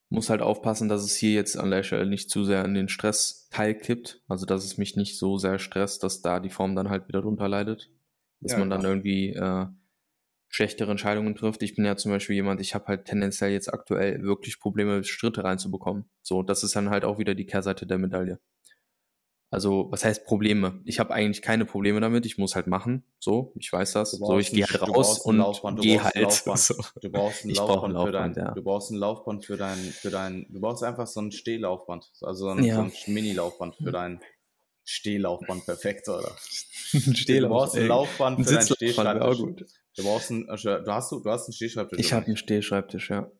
Muss 0.10 0.30
halt 0.30 0.42
aufpassen, 0.42 0.90
dass 0.90 1.04
es 1.04 1.16
hier 1.16 1.34
jetzt 1.34 1.56
an 1.58 1.72
der 1.72 1.84
Stelle 1.84 2.08
nicht 2.08 2.30
zu 2.32 2.44
sehr 2.44 2.66
in 2.66 2.74
den 2.74 2.90
Stressteil 2.90 3.76
kippt. 3.76 4.22
Also 4.28 4.46
dass 4.46 4.64
es 4.64 4.78
mich 4.78 4.96
nicht 4.96 5.18
so 5.18 5.38
sehr 5.38 5.60
stresst, 5.60 6.04
dass 6.04 6.22
da 6.22 6.40
die 6.40 6.50
Form 6.50 6.76
dann 6.76 6.90
halt 6.90 7.08
wieder 7.08 7.22
drunter 7.22 7.48
leidet. 7.48 7.92
Dass 8.42 8.54
ja, 8.54 8.60
man 8.60 8.70
dann 8.70 8.84
irgendwie 8.84 9.34
äh, 9.34 9.68
schlechtere 10.48 10.90
Entscheidungen 10.92 11.36
trifft. 11.36 11.62
Ich 11.62 11.76
bin 11.76 11.86
ja 11.86 11.96
zum 11.96 12.12
Beispiel 12.12 12.36
jemand, 12.36 12.62
ich 12.62 12.74
habe 12.74 12.88
halt 12.88 13.06
tendenziell 13.06 13.52
jetzt 13.52 13.72
aktuell 13.72 14.24
wirklich 14.24 14.60
Probleme, 14.60 15.04
Schritte 15.04 15.44
reinzubekommen. 15.44 16.10
So, 16.22 16.42
das 16.42 16.64
ist 16.64 16.76
dann 16.76 16.90
halt 16.90 17.06
auch 17.06 17.20
wieder 17.20 17.36
die 17.36 17.46
Kehrseite 17.46 17.86
der 17.86 18.00
Medaille. 18.00 18.40
Also, 19.52 19.88
was 19.90 20.06
heißt 20.06 20.26
Probleme? 20.26 20.80
Ich 20.86 21.00
habe 21.00 21.12
eigentlich 21.12 21.42
keine 21.42 21.66
Probleme 21.66 22.00
damit. 22.00 22.26
Ich 22.28 22.38
muss 22.38 22.56
halt 22.56 22.68
machen. 22.68 23.04
So, 23.18 23.52
ich 23.56 23.74
weiß 23.74 23.94
das. 23.94 24.12
So, 24.12 24.38
ich 24.38 24.52
gehe 24.52 24.66
halt 24.66 24.88
raus 24.88 25.20
und 25.20 25.44
gehe 25.82 26.04
halt. 26.04 26.32
So. 26.32 26.76
Du 27.02 27.10
brauchst 27.10 27.46
ein 27.46 27.50
Laufband, 27.56 27.84
ein 27.84 27.92
Laufband 27.94 28.06
für 28.06 28.12
dein, 28.12 28.34
ja. 28.36 28.52
du 28.52 28.64
brauchst 28.64 28.92
ein 28.92 28.98
Laufband 28.98 29.46
für 29.46 29.58
dein, 29.58 29.78
für 29.78 30.12
dein, 30.12 30.46
du 30.50 30.62
brauchst 30.62 30.84
einfach 30.84 31.08
so 31.08 31.22
ein 31.22 31.32
Stehlaufband, 31.32 32.12
also 32.22 32.46
so 32.46 32.50
ein, 32.50 32.64
ja. 32.64 32.76
so 32.76 32.82
ein 32.82 32.92
Mini-Laufband 33.08 33.76
für 33.78 33.92
dein 33.92 34.20
Stehlaufband, 34.84 35.66
perfekt, 35.66 36.08
oder? 36.08 36.30
ein 36.94 37.16
Stehlaufband. 37.16 37.44
Du 37.44 37.50
brauchst 37.50 37.76
ein 37.76 37.88
Laufband 37.88 38.48
für 38.48 38.54
dein 38.54 38.68
Stehschreibtisch. 38.68 39.66
Du 39.96 40.04
brauchst 40.04 40.30
ein, 40.30 40.50
also, 40.50 40.78
du 40.78 40.94
hast, 40.94 41.12
du 41.12 41.24
hast 41.26 41.48
einen 41.48 41.54
Stehschreibtisch. 41.54 42.00
Ich 42.00 42.14
habe 42.14 42.28
einen 42.28 42.38
Stehschreibtisch, 42.38 43.10
ja. 43.10 43.32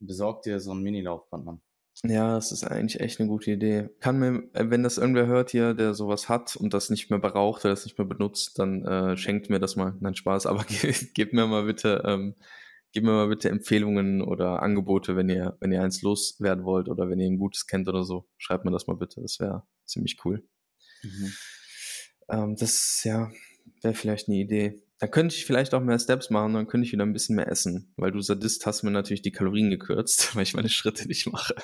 Besorg 0.00 0.42
dir 0.42 0.58
so 0.58 0.74
ein 0.74 0.82
Mini-Laufband, 0.82 1.44
Mann. 1.44 1.62
Ja, 2.04 2.34
das 2.34 2.50
ist 2.50 2.64
eigentlich 2.64 3.00
echt 3.00 3.20
eine 3.20 3.28
gute 3.28 3.52
Idee. 3.52 3.90
Kann 4.00 4.18
mir, 4.18 4.42
äh, 4.54 4.70
wenn 4.70 4.82
das 4.82 4.98
irgendwer 4.98 5.26
hört 5.26 5.50
hier, 5.50 5.74
der 5.74 5.94
sowas 5.94 6.28
hat 6.28 6.56
und 6.56 6.74
das 6.74 6.90
nicht 6.90 7.10
mehr 7.10 7.18
braucht, 7.18 7.64
der 7.64 7.70
das 7.70 7.84
nicht 7.84 7.98
mehr 7.98 8.06
benutzt, 8.06 8.58
dann 8.58 8.84
äh, 8.84 9.16
schenkt 9.16 9.50
mir 9.50 9.60
das 9.60 9.76
mal. 9.76 9.94
Nein, 10.00 10.14
Spaß, 10.14 10.46
aber 10.46 10.64
gebt 10.64 11.32
mir 11.32 11.46
mal 11.46 11.64
bitte, 11.64 12.02
ähm, 12.04 12.34
gebt 12.92 13.06
mir 13.06 13.12
mal 13.12 13.28
bitte 13.28 13.50
Empfehlungen 13.50 14.22
oder 14.22 14.62
Angebote, 14.62 15.16
wenn 15.16 15.28
ihr, 15.28 15.56
wenn 15.60 15.70
ihr 15.70 15.82
eins 15.82 16.02
loswerden 16.02 16.64
wollt 16.64 16.88
oder 16.88 17.08
wenn 17.08 17.20
ihr 17.20 17.26
ein 17.26 17.38
gutes 17.38 17.66
kennt 17.66 17.88
oder 17.88 18.04
so. 18.04 18.26
Schreibt 18.36 18.64
mir 18.64 18.72
das 18.72 18.86
mal 18.86 18.96
bitte. 18.96 19.20
Das 19.20 19.38
wäre 19.38 19.64
ziemlich 19.84 20.18
cool. 20.24 20.42
Mhm. 21.02 21.32
Ähm, 22.28 22.56
das, 22.56 23.02
ja, 23.04 23.30
wäre 23.82 23.94
vielleicht 23.94 24.28
eine 24.28 24.38
Idee. 24.38 24.82
Da 25.02 25.08
könnte 25.08 25.34
ich 25.34 25.46
vielleicht 25.46 25.74
auch 25.74 25.80
mehr 25.80 25.98
Steps 25.98 26.30
machen, 26.30 26.54
dann 26.54 26.68
könnte 26.68 26.86
ich 26.86 26.92
wieder 26.92 27.04
ein 27.04 27.12
bisschen 27.12 27.34
mehr 27.34 27.48
essen. 27.48 27.92
Weil 27.96 28.12
du 28.12 28.20
Sadist 28.20 28.66
hast 28.66 28.84
mir 28.84 28.92
natürlich 28.92 29.20
die 29.20 29.32
Kalorien 29.32 29.68
gekürzt, 29.68 30.36
weil 30.36 30.44
ich 30.44 30.54
meine 30.54 30.68
Schritte 30.68 31.08
nicht 31.08 31.26
mache. 31.26 31.56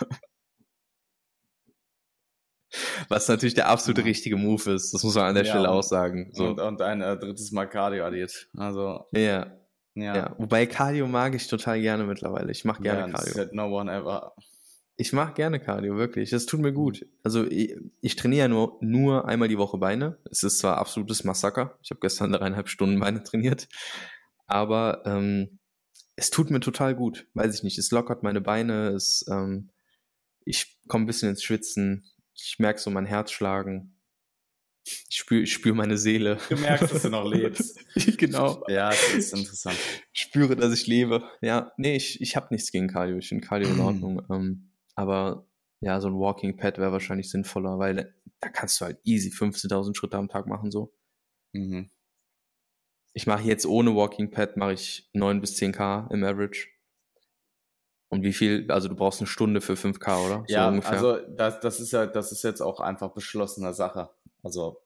Was 3.09 3.29
natürlich 3.29 3.55
der 3.55 3.69
absolute 3.69 4.05
richtige 4.05 4.37
Move 4.37 4.73
ist, 4.73 4.93
das 4.93 5.05
muss 5.05 5.15
man 5.15 5.27
an 5.27 5.37
der 5.37 5.45
ja, 5.45 5.53
Stelle 5.53 5.71
auch 5.71 5.85
sagen. 5.85 6.33
So. 6.33 6.49
Und, 6.49 6.59
und, 6.59 6.83
ein 6.83 7.01
äh, 7.01 7.17
drittes 7.17 7.53
Mal 7.53 7.67
Cardio-Addiert. 7.67 8.49
Also. 8.57 9.05
Ja. 9.13 9.61
ja. 9.95 10.17
Ja. 10.17 10.35
Wobei 10.37 10.67
Cardio 10.67 11.07
mag 11.07 11.37
ich 11.37 11.47
total 11.47 11.81
gerne 11.81 12.07
mittlerweile. 12.07 12.51
Ich 12.51 12.65
mache 12.65 12.83
gerne 12.83 13.03
ja, 13.03 13.09
Cardio. 13.09 13.35
Said 13.35 13.53
no 13.53 13.67
one 13.69 13.89
ever. 13.89 14.35
Ich 15.01 15.13
mache 15.13 15.33
gerne 15.33 15.61
Cardio, 15.61 15.97
wirklich. 15.97 16.31
Das 16.31 16.47
tut 16.47 16.59
mir 16.59 16.73
gut. 16.73 17.07
Also 17.23 17.47
ich, 17.47 17.77
ich 18.01 18.17
trainiere 18.17 18.41
ja 18.41 18.49
nur, 18.49 18.79
nur 18.81 19.29
einmal 19.29 19.47
die 19.47 19.57
Woche 19.57 19.79
Beine. 19.79 20.19
Es 20.29 20.43
ist 20.43 20.59
zwar 20.59 20.77
absolutes 20.77 21.23
Massaker. 21.23 21.79
Ich 21.85 21.91
habe 21.91 22.01
gestern 22.01 22.33
dreieinhalb 22.33 22.69
Stunden 22.69 22.99
Beine 22.99 23.23
trainiert. 23.23 23.69
Aber 24.49 25.03
ähm, 25.07 25.61
es 26.17 26.31
tut 26.31 26.51
mir 26.51 26.59
total 26.59 26.97
gut. 26.97 27.29
Weiß 27.35 27.55
ich 27.55 27.63
nicht. 27.63 27.79
Es 27.79 27.93
lockert 27.93 28.25
meine 28.25 28.41
Beine. 28.41 28.89
Es, 28.89 29.25
ähm, 29.31 29.71
ich 30.45 30.81
komme 30.89 31.05
ein 31.05 31.07
bisschen 31.07 31.29
ins 31.29 31.45
Schwitzen. 31.45 32.05
Ich 32.35 32.59
merke 32.59 32.81
so 32.81 32.91
mein 32.91 33.07
Herz 33.07 33.31
schlagen. 33.31 33.95
Ich 34.85 35.17
spüre 35.17 35.43
ich 35.43 35.53
spür 35.53 35.75
meine 35.75 35.97
Seele. 35.97 36.39
Du 36.49 36.57
merkst, 36.57 36.93
dass 36.93 37.03
du 37.03 37.11
noch 37.11 37.31
lebst. 37.31 37.79
genau. 38.19 38.65
Ja, 38.67 38.89
das 38.89 39.15
ist 39.15 39.33
interessant. 39.33 39.77
Ich 40.13 40.23
spüre, 40.23 40.57
dass 40.57 40.75
ich 40.75 40.89
lebe. 40.89 41.23
Ja, 41.41 41.71
nee, 41.77 41.95
ich, 41.95 42.21
ich 42.21 42.35
habe 42.35 42.49
nichts 42.51 42.73
gegen 42.73 42.89
Cardio. 42.89 43.19
Ich 43.19 43.29
finde 43.29 43.47
Cardio 43.47 43.69
in 43.69 43.79
Ordnung. 43.81 44.27
Ähm, 44.29 44.69
aber 44.99 45.47
ja, 45.81 46.01
so 46.01 46.09
ein 46.09 46.19
Walking 46.19 46.57
Pad 46.57 46.79
wäre 46.79 46.91
wahrscheinlich 46.91 47.31
sinnvoller, 47.31 47.79
weil 47.79 48.17
da 48.41 48.49
kannst 48.49 48.81
du 48.81 48.85
halt 48.85 48.99
easy 49.05 49.31
15.000 49.31 49.97
Schritte 49.97 50.17
am 50.17 50.29
Tag 50.29 50.49
machen 50.49 50.73
so. 50.73 50.93
Mhm. 51.53 51.89
Ich 53.13 53.29
mache 53.29 53.45
jetzt 53.45 53.65
ohne 53.65 53.95
Walking 53.95 54.33
Pad 54.33 54.57
mache 54.57 54.73
ich 54.73 55.09
9 55.13 55.41
bis 55.41 55.55
10k 55.57 56.13
im 56.13 56.25
Average. 56.25 56.67
Und 58.09 58.25
wie 58.25 58.33
viel, 58.33 58.69
also 58.73 58.89
du 58.89 58.97
brauchst 58.97 59.21
eine 59.21 59.29
Stunde 59.29 59.61
für 59.61 59.75
5k, 59.75 60.27
oder? 60.27 60.45
So 60.49 60.53
ja, 60.53 60.69
ungefähr. 60.69 60.93
also 60.93 61.17
das, 61.29 61.61
das 61.61 61.79
ist 61.79 61.93
ja, 61.93 62.07
das 62.07 62.33
ist 62.33 62.43
jetzt 62.43 62.61
auch 62.61 62.81
einfach 62.81 63.13
beschlossene 63.13 63.75
Sache. 63.75 64.11
Also 64.43 64.83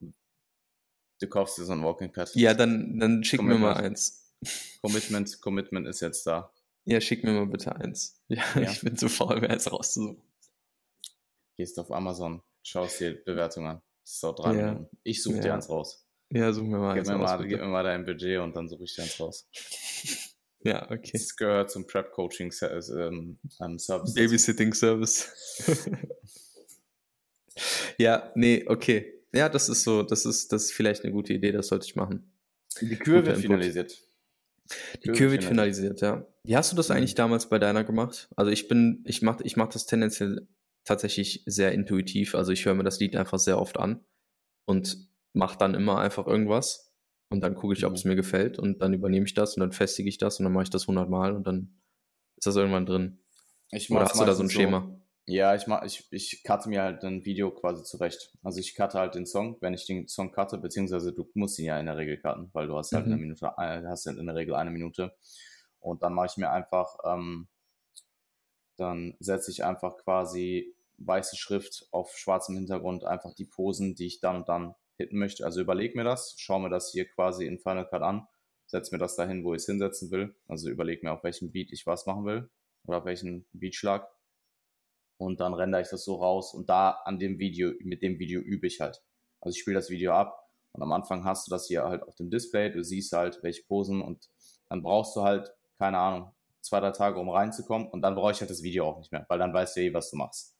du 1.19 1.27
kaufst 1.27 1.57
dir 1.57 1.63
so 1.63 1.73
ein 1.73 1.83
Walking 1.83 2.11
Pad. 2.11 2.35
Ja, 2.35 2.53
dann, 2.53 2.99
dann 2.99 3.23
schick 3.23 3.41
mir 3.41 3.57
mal 3.57 3.73
eins. 3.73 4.31
Commitment, 4.81 5.41
Commitment 5.41 5.87
ist 5.87 6.01
jetzt 6.01 6.27
da. 6.27 6.52
Ja, 6.85 6.99
schick 6.99 7.23
mir 7.23 7.31
mal 7.31 7.47
bitte 7.47 7.75
eins. 7.75 8.19
Ja, 8.27 8.43
ja. 8.55 8.71
ich 8.71 8.81
bin 8.81 8.97
zu 8.97 9.09
faul, 9.09 9.39
mir 9.39 9.49
eins 9.49 9.71
rauszusuchen. 9.71 10.21
Gehst 11.55 11.77
auf 11.79 11.91
Amazon, 11.91 12.41
schaust 12.63 12.99
dir 12.99 13.23
Bewertungen 13.23 13.67
an. 13.67 13.81
Das 14.03 14.15
ist 14.15 14.23
auch 14.23 14.35
drei 14.35 14.55
ja. 14.55 14.89
Ich 15.03 15.21
suche 15.21 15.35
ja. 15.35 15.41
dir 15.41 15.53
eins 15.53 15.69
raus. 15.69 16.05
Ja, 16.31 16.51
such 16.51 16.63
mir 16.63 16.79
mal 16.79 16.93
gib 16.93 17.01
eins 17.01 17.09
mir 17.09 17.15
raus. 17.15 17.39
Mal, 17.39 17.47
gib 17.47 17.59
mir 17.59 17.67
mal 17.67 17.83
dein 17.83 18.05
Budget 18.05 18.39
und 18.39 18.55
dann 18.55 18.67
suche 18.67 18.83
ich 18.85 18.95
dir 18.95 19.03
eins 19.03 19.19
raus. 19.19 19.47
ja, 20.63 20.89
okay. 20.89 21.11
Das 21.13 21.35
gehört 21.35 21.71
zum 21.71 21.85
Prep-Coaching 21.85 22.51
ähm, 22.61 23.39
ähm, 23.61 23.79
Service. 23.79 24.13
Babysitting 24.13 24.73
Service. 24.73 25.29
ja, 27.97 28.31
nee, 28.35 28.65
okay. 28.67 29.21
Ja, 29.31 29.47
das 29.47 29.69
ist 29.69 29.83
so, 29.83 30.03
das 30.03 30.25
ist, 30.25 30.51
das 30.51 30.65
ist 30.65 30.73
vielleicht 30.73 31.03
eine 31.03 31.13
gute 31.13 31.33
Idee, 31.33 31.51
das 31.51 31.67
sollte 31.67 31.85
ich 31.85 31.95
machen. 31.95 32.31
Die 32.81 32.95
Kür 32.95 33.25
wird 33.25 33.37
finalisiert. 33.37 33.97
Die 35.03 35.11
Kür 35.11 35.31
wird 35.31 35.43
finalisiert, 35.43 36.01
ja. 36.01 36.25
Wie 36.43 36.55
hast 36.55 36.71
du 36.71 36.75
das 36.75 36.91
eigentlich 36.91 37.15
damals 37.15 37.49
bei 37.49 37.59
deiner 37.59 37.83
gemacht? 37.83 38.29
Also 38.35 38.51
ich 38.51 38.67
bin, 38.67 39.03
ich 39.05 39.21
mache 39.21 39.43
ich 39.43 39.55
mach 39.55 39.69
das 39.69 39.85
tendenziell 39.85 40.47
tatsächlich 40.85 41.43
sehr 41.45 41.71
intuitiv. 41.71 42.35
Also 42.35 42.51
ich 42.51 42.65
höre 42.65 42.73
mir 42.73 42.83
das 42.83 42.99
Lied 42.99 43.15
einfach 43.15 43.39
sehr 43.39 43.59
oft 43.59 43.79
an 43.79 44.03
und 44.65 44.97
mache 45.33 45.57
dann 45.57 45.73
immer 45.73 45.99
einfach 45.99 46.27
irgendwas 46.27 46.93
und 47.29 47.41
dann 47.41 47.55
gucke 47.55 47.73
ich, 47.73 47.85
ob 47.85 47.93
es 47.93 48.03
mhm. 48.03 48.11
mir 48.11 48.15
gefällt 48.15 48.59
und 48.59 48.81
dann 48.81 48.93
übernehme 48.93 49.25
ich 49.25 49.33
das 49.33 49.55
und 49.55 49.61
dann 49.61 49.71
festige 49.71 50.09
ich 50.09 50.17
das 50.17 50.39
und 50.39 50.43
dann 50.45 50.53
mache 50.53 50.63
ich 50.63 50.69
das 50.69 50.83
100 50.83 51.09
Mal 51.09 51.33
und 51.33 51.47
dann 51.47 51.79
ist 52.37 52.45
das 52.45 52.55
irgendwann 52.55 52.85
drin. 52.85 53.19
Ich 53.71 53.89
Oder 53.89 54.01
hast 54.05 54.19
du 54.19 54.25
da 54.25 54.35
so 54.35 54.43
ein 54.43 54.49
Schema? 54.49 54.99
Ja, 55.25 55.55
ich 55.55 55.67
mach, 55.67 55.83
ich, 55.83 56.05
ich 56.11 56.43
cutte 56.43 56.67
mir 56.67 56.83
halt 56.83 57.03
ein 57.03 57.23
Video 57.23 57.49
quasi 57.51 57.83
zurecht. 57.83 58.33
Also 58.43 58.59
ich 58.59 58.75
cutte 58.75 58.99
halt 58.99 59.15
den 59.15 59.25
Song, 59.25 59.57
wenn 59.61 59.73
ich 59.73 59.85
den 59.85 60.07
Song 60.09 60.33
cutte, 60.33 60.57
beziehungsweise 60.57 61.13
du 61.13 61.29
musst 61.33 61.57
ihn 61.59 61.65
ja 61.65 61.79
in 61.79 61.85
der 61.85 61.95
Regel 61.95 62.17
cutten, 62.17 62.49
weil 62.51 62.67
du 62.67 62.77
hast 62.77 62.91
halt 62.91 63.05
mhm. 63.05 63.13
eine 63.13 63.21
Minute, 63.21 63.45
äh, 63.57 63.83
hast 63.85 64.05
halt 64.05 64.17
in 64.17 64.25
der 64.25 64.35
Regel 64.35 64.55
eine 64.55 64.69
Minute. 64.69 65.15
Und 65.79 66.03
dann 66.03 66.13
mache 66.13 66.27
ich 66.27 66.37
mir 66.37 66.51
einfach, 66.51 66.97
ähm, 67.05 67.47
dann 68.75 69.15
setze 69.19 69.51
ich 69.51 69.63
einfach 69.63 69.97
quasi 69.97 70.75
weiße 70.97 71.37
Schrift 71.37 71.87
auf 71.91 72.17
schwarzem 72.17 72.55
Hintergrund 72.55 73.05
einfach 73.05 73.33
die 73.33 73.45
Posen, 73.45 73.95
die 73.95 74.07
ich 74.07 74.19
dann 74.19 74.37
und 74.37 74.49
dann 74.49 74.75
hitten 74.97 75.17
möchte. 75.17 75.45
Also 75.45 75.61
überleg 75.61 75.95
mir 75.95 76.03
das, 76.03 76.35
schau 76.37 76.59
mir 76.59 76.69
das 76.69 76.91
hier 76.91 77.07
quasi 77.07 77.45
in 77.45 77.59
Final 77.59 77.87
Cut 77.87 78.01
an, 78.01 78.27
setze 78.65 78.93
mir 78.93 78.99
das 78.99 79.15
dahin, 79.15 79.43
wo 79.45 79.53
ich 79.53 79.61
es 79.61 79.67
hinsetzen 79.67 80.11
will. 80.11 80.35
Also 80.47 80.69
überleg 80.69 81.01
mir, 81.01 81.13
auf 81.13 81.23
welchem 81.23 81.51
Beat 81.51 81.71
ich 81.71 81.87
was 81.87 82.05
machen 82.05 82.25
will 82.25 82.49
oder 82.85 82.99
auf 82.99 83.05
welchen 83.05 83.45
Beatschlag 83.53 84.09
und 85.17 85.39
dann 85.39 85.53
rendere 85.53 85.81
ich 85.81 85.89
das 85.89 86.03
so 86.03 86.15
raus 86.15 86.53
und 86.53 86.69
da 86.69 86.91
an 87.05 87.19
dem 87.19 87.39
Video, 87.39 87.71
mit 87.79 88.01
dem 88.01 88.19
Video 88.19 88.41
übe 88.41 88.67
ich 88.67 88.79
halt. 88.79 89.01
Also 89.41 89.55
ich 89.55 89.61
spiele 89.61 89.75
das 89.75 89.89
Video 89.89 90.13
ab 90.13 90.49
und 90.71 90.81
am 90.81 90.91
Anfang 90.91 91.23
hast 91.23 91.47
du 91.47 91.51
das 91.51 91.67
hier 91.67 91.83
halt 91.83 92.03
auf 92.03 92.15
dem 92.15 92.29
Display, 92.29 92.71
du 92.71 92.83
siehst 92.83 93.13
halt, 93.13 93.39
welche 93.43 93.63
Posen 93.63 94.01
und 94.01 94.29
dann 94.69 94.81
brauchst 94.81 95.15
du 95.15 95.23
halt, 95.23 95.53
keine 95.77 95.97
Ahnung, 95.97 96.31
zwei, 96.61 96.79
drei 96.79 96.91
Tage, 96.91 97.19
um 97.19 97.29
reinzukommen 97.29 97.87
und 97.87 98.01
dann 98.01 98.15
brauche 98.15 98.31
ich 98.31 98.39
halt 98.39 98.49
das 98.49 98.63
Video 98.63 98.85
auch 98.85 98.97
nicht 98.97 99.11
mehr, 99.11 99.25
weil 99.29 99.39
dann 99.39 99.53
weißt 99.53 99.75
du 99.75 99.81
eh, 99.81 99.93
was 99.93 100.09
du 100.09 100.17
machst. 100.17 100.55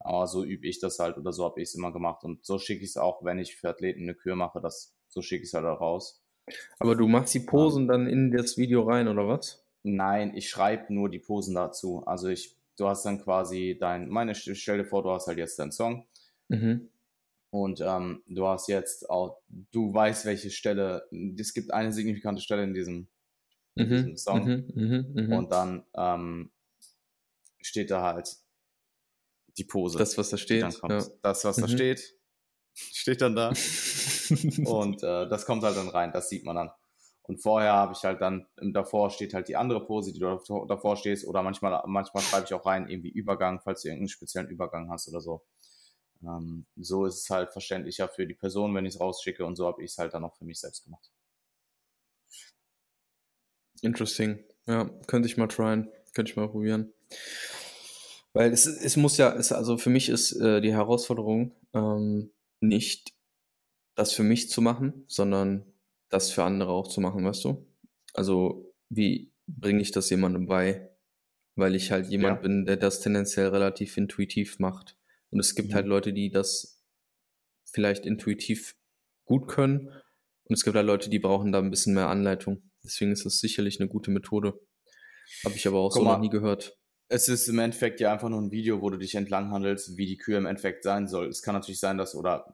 Aber 0.00 0.26
so 0.26 0.44
übe 0.44 0.66
ich 0.66 0.80
das 0.80 0.98
halt 0.98 1.16
oder 1.16 1.32
so 1.32 1.44
habe 1.44 1.60
ich 1.60 1.68
es 1.68 1.74
immer 1.74 1.92
gemacht 1.92 2.24
und 2.24 2.44
so 2.44 2.58
schicke 2.58 2.82
ich 2.82 2.90
es 2.90 2.96
auch, 2.96 3.24
wenn 3.24 3.38
ich 3.38 3.56
für 3.56 3.68
Athleten 3.68 4.02
eine 4.02 4.14
Kür 4.14 4.36
mache, 4.36 4.60
das, 4.60 4.94
so 5.08 5.22
schicke 5.22 5.44
ich 5.44 5.48
es 5.48 5.54
halt 5.54 5.66
auch 5.66 5.80
raus. 5.80 6.22
Aber 6.78 6.94
du 6.94 7.06
machst 7.06 7.32
die 7.34 7.40
Posen 7.40 7.88
dann 7.88 8.06
in 8.06 8.30
das 8.30 8.58
Video 8.58 8.82
rein 8.82 9.08
oder 9.08 9.26
was? 9.28 9.64
Nein, 9.82 10.34
ich 10.34 10.48
schreibe 10.48 10.92
nur 10.92 11.08
die 11.08 11.18
Posen 11.18 11.54
dazu. 11.54 12.02
Also 12.06 12.28
ich 12.28 12.56
du 12.76 12.88
hast 12.88 13.04
dann 13.04 13.22
quasi 13.22 13.76
dein, 13.78 14.08
meine, 14.08 14.34
stell 14.34 14.78
dir 14.78 14.84
vor, 14.84 15.02
du 15.02 15.10
hast 15.10 15.26
halt 15.26 15.38
jetzt 15.38 15.58
deinen 15.58 15.72
Song. 15.72 16.06
Mhm. 16.48 16.88
Und 17.50 17.80
ähm, 17.80 18.22
du 18.26 18.48
hast 18.48 18.68
jetzt 18.68 19.08
auch, 19.08 19.40
du 19.48 19.94
weißt, 19.94 20.24
welche 20.24 20.50
Stelle, 20.50 21.08
es 21.38 21.54
gibt 21.54 21.72
eine 21.72 21.92
signifikante 21.92 22.42
Stelle 22.42 22.64
in 22.64 22.74
diesem, 22.74 23.06
in 23.76 23.86
mhm. 23.86 23.90
diesem 23.90 24.16
Song. 24.16 24.44
Mhm. 24.44 24.72
mhm. 24.74 25.12
Mhm. 25.14 25.32
Und 25.32 25.52
dann 25.52 25.84
ähm, 25.96 26.50
steht 27.60 27.90
da 27.90 28.02
halt 28.02 28.36
die 29.56 29.64
Pose. 29.64 29.98
Das, 29.98 30.18
was 30.18 30.30
da 30.30 30.36
steht. 30.36 30.62
Ja. 30.62 31.04
Das, 31.22 31.44
was 31.44 31.56
da 31.56 31.68
steht, 31.68 32.16
steht 32.74 33.20
dann 33.20 33.36
da. 33.36 33.48
und 34.64 35.02
äh, 35.02 35.28
das 35.28 35.46
kommt 35.46 35.62
halt 35.62 35.76
dann 35.76 35.88
rein, 35.88 36.12
das 36.12 36.28
sieht 36.28 36.44
man 36.44 36.56
dann. 36.56 36.70
Und 37.26 37.38
vorher 37.38 37.72
habe 37.72 37.94
ich 37.94 38.04
halt 38.04 38.20
dann, 38.20 38.46
davor 38.56 39.10
steht 39.10 39.32
halt 39.32 39.48
die 39.48 39.56
andere 39.56 39.84
Pose, 39.84 40.12
die 40.12 40.18
du 40.18 40.38
davor 40.66 40.96
stehst. 40.96 41.26
Oder 41.26 41.42
manchmal, 41.42 41.82
manchmal 41.86 42.22
schreibe 42.22 42.44
ich 42.44 42.52
auch 42.52 42.66
rein, 42.66 42.88
irgendwie 42.88 43.08
Übergang, 43.08 43.60
falls 43.60 43.80
du 43.80 43.88
irgendeinen 43.88 44.08
speziellen 44.08 44.48
Übergang 44.48 44.90
hast 44.90 45.08
oder 45.08 45.22
so. 45.22 45.42
Ähm, 46.22 46.66
so 46.76 47.06
ist 47.06 47.22
es 47.22 47.30
halt 47.30 47.50
verständlicher 47.52 48.08
für 48.08 48.26
die 48.26 48.34
Person, 48.34 48.74
wenn 48.74 48.84
ich 48.84 48.94
es 48.94 49.00
rausschicke. 49.00 49.44
Und 49.46 49.56
so 49.56 49.66
habe 49.66 49.82
ich 49.82 49.92
es 49.92 49.98
halt 49.98 50.12
dann 50.12 50.24
auch 50.24 50.36
für 50.36 50.44
mich 50.44 50.60
selbst 50.60 50.84
gemacht. 50.84 51.10
Interesting. 53.80 54.44
Ja, 54.66 54.90
könnte 55.06 55.26
ich 55.26 55.38
mal 55.38 55.48
tryen. 55.48 55.90
Könnte 56.12 56.30
ich 56.30 56.36
mal 56.36 56.48
probieren. 56.48 56.92
Weil 58.34 58.52
es, 58.52 58.66
es 58.66 58.96
muss 58.96 59.16
ja, 59.16 59.34
es, 59.34 59.50
also 59.50 59.78
für 59.78 59.90
mich 59.90 60.10
ist 60.10 60.32
äh, 60.32 60.60
die 60.60 60.74
Herausforderung 60.74 61.54
ähm, 61.72 62.32
nicht 62.60 63.14
das 63.94 64.12
für 64.12 64.24
mich 64.24 64.50
zu 64.50 64.60
machen, 64.60 65.04
sondern 65.06 65.73
das 66.14 66.30
für 66.30 66.44
andere 66.44 66.70
auch 66.70 66.88
zu 66.88 67.00
machen, 67.00 67.24
weißt 67.24 67.44
du? 67.44 67.66
Also, 68.14 68.72
wie 68.88 69.32
bringe 69.46 69.82
ich 69.82 69.90
das 69.90 70.08
jemandem 70.10 70.46
bei? 70.46 70.90
Weil 71.56 71.74
ich 71.74 71.90
halt 71.90 72.08
jemand 72.08 72.36
ja. 72.36 72.42
bin, 72.42 72.64
der 72.64 72.76
das 72.76 73.00
tendenziell 73.00 73.48
relativ 73.48 73.96
intuitiv 73.96 74.58
macht. 74.58 74.96
Und 75.30 75.40
es 75.40 75.54
gibt 75.54 75.70
mhm. 75.70 75.74
halt 75.74 75.86
Leute, 75.86 76.12
die 76.12 76.30
das 76.30 76.84
vielleicht 77.64 78.06
intuitiv 78.06 78.76
gut 79.24 79.48
können. 79.48 79.88
Und 80.44 80.54
es 80.54 80.64
gibt 80.64 80.76
halt 80.76 80.86
Leute, 80.86 81.10
die 81.10 81.18
brauchen 81.18 81.52
da 81.52 81.58
ein 81.58 81.70
bisschen 81.70 81.94
mehr 81.94 82.08
Anleitung. 82.08 82.70
Deswegen 82.84 83.12
ist 83.12 83.24
das 83.24 83.38
sicherlich 83.38 83.80
eine 83.80 83.88
gute 83.88 84.10
Methode. 84.10 84.60
Habe 85.44 85.54
ich 85.56 85.66
aber 85.66 85.80
auch 85.80 85.90
Guck 85.90 86.02
so 86.02 86.04
mal, 86.04 86.14
noch 86.14 86.20
nie 86.20 86.30
gehört. 86.30 86.78
Es 87.08 87.28
ist 87.28 87.48
im 87.48 87.58
Endeffekt 87.58 88.00
ja 88.00 88.12
einfach 88.12 88.28
nur 88.28 88.40
ein 88.40 88.50
Video, 88.50 88.82
wo 88.82 88.90
du 88.90 88.98
dich 88.98 89.14
entlang 89.14 89.50
handelst, 89.50 89.96
wie 89.96 90.06
die 90.06 90.16
Kühe 90.16 90.36
im 90.36 90.46
Endeffekt 90.46 90.84
sein 90.84 91.08
soll. 91.08 91.28
Es 91.28 91.42
kann 91.42 91.54
natürlich 91.54 91.80
sein, 91.80 91.98
dass, 91.98 92.14
oder 92.14 92.52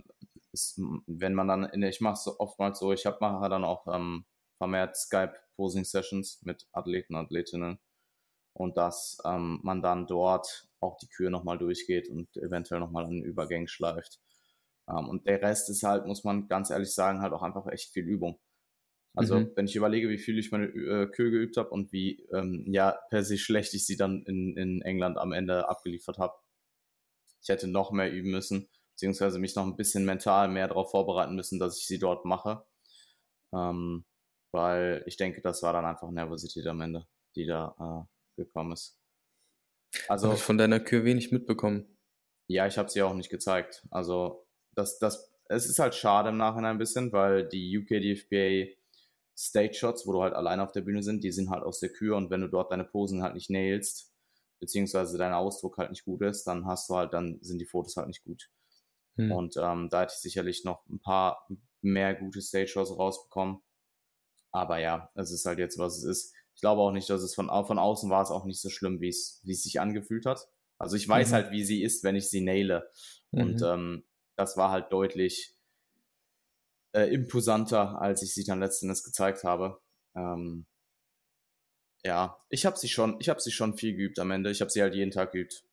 ist, 0.52 0.80
wenn 1.06 1.34
man 1.34 1.48
dann, 1.48 1.64
in, 1.64 1.82
ich 1.82 2.00
mache 2.00 2.14
es 2.14 2.40
oftmals 2.40 2.78
so, 2.78 2.92
ich 2.92 3.06
habe 3.06 3.18
mache 3.20 3.48
dann 3.48 3.64
auch 3.64 3.86
ähm, 3.92 4.24
vermehrt 4.56 4.96
Skype-Posing-Sessions 4.96 6.42
mit 6.42 6.68
Athleten, 6.72 7.14
Athletinnen 7.14 7.78
und 8.52 8.76
dass 8.76 9.18
ähm, 9.24 9.60
man 9.62 9.82
dann 9.82 10.06
dort 10.06 10.68
auch 10.80 10.98
die 10.98 11.08
Kühe 11.08 11.30
nochmal 11.30 11.58
durchgeht 11.58 12.08
und 12.08 12.36
eventuell 12.36 12.80
nochmal 12.80 13.06
einen 13.06 13.22
Übergang 13.22 13.66
schleift. 13.66 14.20
Ähm, 14.88 15.08
und 15.08 15.26
der 15.26 15.40
Rest 15.42 15.70
ist 15.70 15.82
halt, 15.82 16.06
muss 16.06 16.24
man 16.24 16.48
ganz 16.48 16.70
ehrlich 16.70 16.92
sagen, 16.92 17.20
halt 17.20 17.32
auch 17.32 17.42
einfach 17.42 17.66
echt 17.66 17.92
viel 17.92 18.04
Übung. 18.04 18.38
Also 19.14 19.40
mhm. 19.40 19.52
wenn 19.56 19.66
ich 19.66 19.76
überlege, 19.76 20.08
wie 20.08 20.18
viel 20.18 20.38
ich 20.38 20.52
meine 20.52 20.66
äh, 20.66 21.06
Kühe 21.06 21.30
geübt 21.30 21.56
habe 21.56 21.70
und 21.70 21.92
wie 21.92 22.22
ähm, 22.32 22.64
ja 22.68 22.96
per 23.10 23.24
se 23.24 23.38
schlecht 23.38 23.74
ich 23.74 23.84
sie 23.84 23.96
dann 23.96 24.22
in, 24.24 24.56
in 24.56 24.82
England 24.82 25.18
am 25.18 25.32
Ende 25.32 25.68
abgeliefert 25.68 26.18
habe, 26.18 26.34
ich 27.42 27.48
hätte 27.48 27.66
noch 27.66 27.90
mehr 27.90 28.12
üben 28.12 28.30
müssen 28.30 28.68
beziehungsweise 29.00 29.38
mich 29.38 29.56
noch 29.56 29.64
ein 29.64 29.76
bisschen 29.76 30.04
mental 30.04 30.48
mehr 30.48 30.68
darauf 30.68 30.90
vorbereiten 30.90 31.34
müssen, 31.34 31.58
dass 31.58 31.78
ich 31.78 31.86
sie 31.86 31.98
dort 31.98 32.26
mache. 32.26 32.66
Ähm, 33.54 34.04
weil 34.52 35.02
ich 35.06 35.16
denke, 35.16 35.40
das 35.40 35.62
war 35.62 35.72
dann 35.72 35.86
einfach 35.86 36.10
Nervosität 36.10 36.66
am 36.66 36.82
Ende, 36.82 37.06
die 37.34 37.46
da 37.46 38.06
äh, 38.36 38.42
gekommen 38.42 38.72
ist. 38.72 39.00
Also 40.06 40.26
habe 40.26 40.36
ich 40.36 40.42
von 40.42 40.58
deiner 40.58 40.80
Kür 40.80 41.04
wenig 41.04 41.32
mitbekommen. 41.32 41.96
Ja, 42.46 42.66
ich 42.66 42.76
habe 42.76 42.90
sie 42.90 43.00
auch 43.00 43.14
nicht 43.14 43.30
gezeigt. 43.30 43.86
Also 43.90 44.46
das, 44.74 44.98
das, 44.98 45.32
es 45.48 45.66
ist 45.66 45.78
halt 45.78 45.94
schade 45.94 46.28
im 46.28 46.36
Nachhinein 46.36 46.72
ein 46.72 46.78
bisschen, 46.78 47.10
weil 47.10 47.48
die 47.48 47.78
UK 47.78 48.02
DFBA 48.02 48.76
Stage 49.34 49.72
Shots, 49.72 50.06
wo 50.06 50.12
du 50.12 50.22
halt 50.22 50.34
alleine 50.34 50.62
auf 50.62 50.72
der 50.72 50.82
Bühne 50.82 51.02
sind, 51.02 51.24
die 51.24 51.32
sind 51.32 51.48
halt 51.48 51.64
aus 51.64 51.80
der 51.80 51.88
Kür 51.88 52.18
und 52.18 52.28
wenn 52.28 52.42
du 52.42 52.48
dort 52.48 52.70
deine 52.70 52.84
Posen 52.84 53.22
halt 53.22 53.32
nicht 53.34 53.48
nailst, 53.48 54.12
beziehungsweise 54.58 55.16
dein 55.16 55.32
Ausdruck 55.32 55.78
halt 55.78 55.88
nicht 55.88 56.04
gut 56.04 56.20
ist, 56.20 56.44
dann 56.44 56.66
hast 56.66 56.90
du 56.90 56.96
halt, 56.96 57.14
dann 57.14 57.38
sind 57.40 57.60
die 57.60 57.66
Fotos 57.66 57.96
halt 57.96 58.08
nicht 58.08 58.24
gut. 58.24 58.50
Hm. 59.20 59.32
Und 59.32 59.56
ähm, 59.56 59.88
da 59.90 60.02
hätte 60.02 60.12
ich 60.14 60.20
sicherlich 60.20 60.64
noch 60.64 60.86
ein 60.88 61.00
paar 61.00 61.46
mehr 61.82 62.14
gute 62.14 62.40
Stage-Shows 62.40 62.96
rausbekommen. 62.98 63.60
Aber 64.52 64.78
ja, 64.78 65.10
es 65.14 65.30
ist 65.30 65.46
halt 65.46 65.58
jetzt, 65.58 65.78
was 65.78 65.98
es 65.98 66.04
ist. 66.04 66.34
Ich 66.54 66.60
glaube 66.60 66.82
auch 66.82 66.92
nicht, 66.92 67.08
dass 67.08 67.22
es 67.22 67.34
von, 67.34 67.48
von 67.48 67.78
außen 67.78 68.10
war 68.10 68.22
es 68.22 68.30
auch 68.30 68.44
nicht 68.44 68.60
so 68.60 68.68
schlimm, 68.68 69.00
wie 69.00 69.08
es, 69.08 69.40
wie 69.44 69.52
es 69.52 69.62
sich 69.62 69.80
angefühlt 69.80 70.26
hat. 70.26 70.48
Also 70.78 70.96
ich 70.96 71.08
weiß 71.08 71.30
mhm. 71.30 71.34
halt, 71.34 71.50
wie 71.52 71.64
sie 71.64 71.82
ist, 71.82 72.04
wenn 72.04 72.16
ich 72.16 72.28
sie 72.28 72.40
naile. 72.40 72.90
Mhm. 73.30 73.40
Und 73.40 73.62
ähm, 73.62 74.04
das 74.36 74.56
war 74.56 74.70
halt 74.70 74.92
deutlich 74.92 75.54
äh, 76.92 77.12
imposanter, 77.12 78.00
als 78.00 78.22
ich 78.22 78.34
sie 78.34 78.44
dann 78.44 78.60
letztendlich 78.60 79.04
gezeigt 79.04 79.44
habe. 79.44 79.80
Ähm, 80.14 80.66
ja, 82.04 82.42
ich 82.48 82.66
habe 82.66 82.78
sie 82.78 82.88
schon, 82.88 83.16
ich 83.20 83.28
habe 83.28 83.40
sie 83.40 83.50
schon 83.52 83.76
viel 83.76 83.94
geübt 83.94 84.18
am 84.18 84.30
Ende. 84.30 84.50
Ich 84.50 84.60
habe 84.60 84.70
sie 84.70 84.82
halt 84.82 84.94
jeden 84.94 85.10
Tag 85.10 85.32
geübt. 85.32 85.64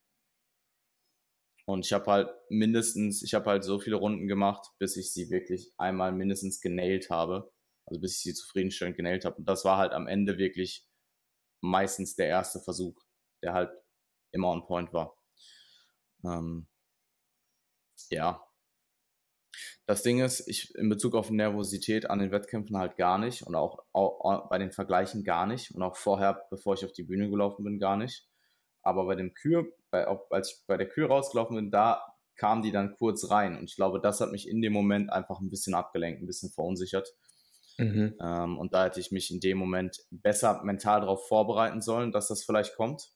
Und 1.67 1.85
ich 1.85 1.91
habe 1.91 2.09
halt 2.09 2.29
mindestens, 2.49 3.21
ich 3.21 3.33
habe 3.33 3.49
halt 3.49 3.63
so 3.65 3.77
viele 3.77 3.97
Runden 3.97 4.27
gemacht, 4.27 4.71
bis 4.79 4.95
ich 4.95 5.11
sie 5.11 5.29
wirklich 5.29 5.73
einmal 5.77 6.13
mindestens 6.13 6.61
genailt 6.61 7.09
habe. 7.09 7.51
Also 7.85 7.99
bis 7.99 8.17
ich 8.17 8.21
sie 8.23 8.33
zufriedenstellend 8.33 8.95
genailt 8.95 9.25
habe. 9.25 9.35
Und 9.35 9.49
das 9.49 9.65
war 9.65 9.77
halt 9.77 9.91
am 9.91 10.07
Ende 10.07 10.37
wirklich 10.37 10.87
meistens 11.61 12.15
der 12.15 12.27
erste 12.27 12.61
Versuch, 12.61 12.95
der 13.43 13.53
halt 13.53 13.71
immer 14.31 14.49
on 14.49 14.65
point 14.65 14.93
war. 14.93 15.17
Ähm, 16.23 16.67
ja. 18.11 18.41
Das 19.85 20.03
Ding 20.03 20.21
ist, 20.21 20.47
ich 20.47 20.73
in 20.75 20.87
Bezug 20.87 21.15
auf 21.15 21.31
Nervosität 21.31 22.09
an 22.09 22.19
den 22.19 22.31
Wettkämpfen 22.31 22.77
halt 22.77 22.95
gar 22.95 23.17
nicht 23.17 23.43
und 23.43 23.55
auch, 23.55 23.85
auch, 23.91 24.49
bei 24.49 24.57
den 24.57 24.71
Vergleichen 24.71 25.25
gar 25.25 25.45
nicht 25.45 25.75
und 25.75 25.81
auch 25.81 25.97
vorher, 25.97 26.45
bevor 26.49 26.75
ich 26.75 26.85
auf 26.85 26.93
die 26.93 27.03
Bühne 27.03 27.29
gelaufen 27.29 27.65
bin, 27.65 27.79
gar 27.79 27.97
nicht. 27.97 28.25
Aber 28.81 29.05
bei 29.05 29.15
dem 29.15 29.33
Kür, 29.33 29.67
bei, 29.91 30.05
als 30.29 30.51
ich 30.51 30.65
bei 30.67 30.77
der 30.77 30.87
Kür 30.87 31.07
rausgelaufen 31.07 31.55
bin, 31.55 31.71
da 31.71 32.01
kam 32.35 32.61
die 32.61 32.71
dann 32.71 32.95
kurz 32.95 33.29
rein 33.31 33.57
und 33.57 33.65
ich 33.65 33.75
glaube, 33.75 33.99
das 33.99 34.21
hat 34.21 34.31
mich 34.31 34.47
in 34.47 34.61
dem 34.61 34.71
Moment 34.71 35.11
einfach 35.11 35.39
ein 35.39 35.49
bisschen 35.49 35.73
abgelenkt, 35.73 36.21
ein 36.21 36.27
bisschen 36.27 36.51
verunsichert. 36.51 37.15
Mhm. 37.77 38.15
Ähm, 38.21 38.57
und 38.57 38.73
da 38.73 38.85
hätte 38.85 38.99
ich 38.99 39.11
mich 39.11 39.31
in 39.31 39.39
dem 39.39 39.57
Moment 39.57 40.05
besser 40.09 40.63
mental 40.63 41.01
darauf 41.01 41.27
vorbereiten 41.27 41.81
sollen, 41.81 42.11
dass 42.11 42.27
das 42.27 42.43
vielleicht 42.43 42.75
kommt. 42.75 43.11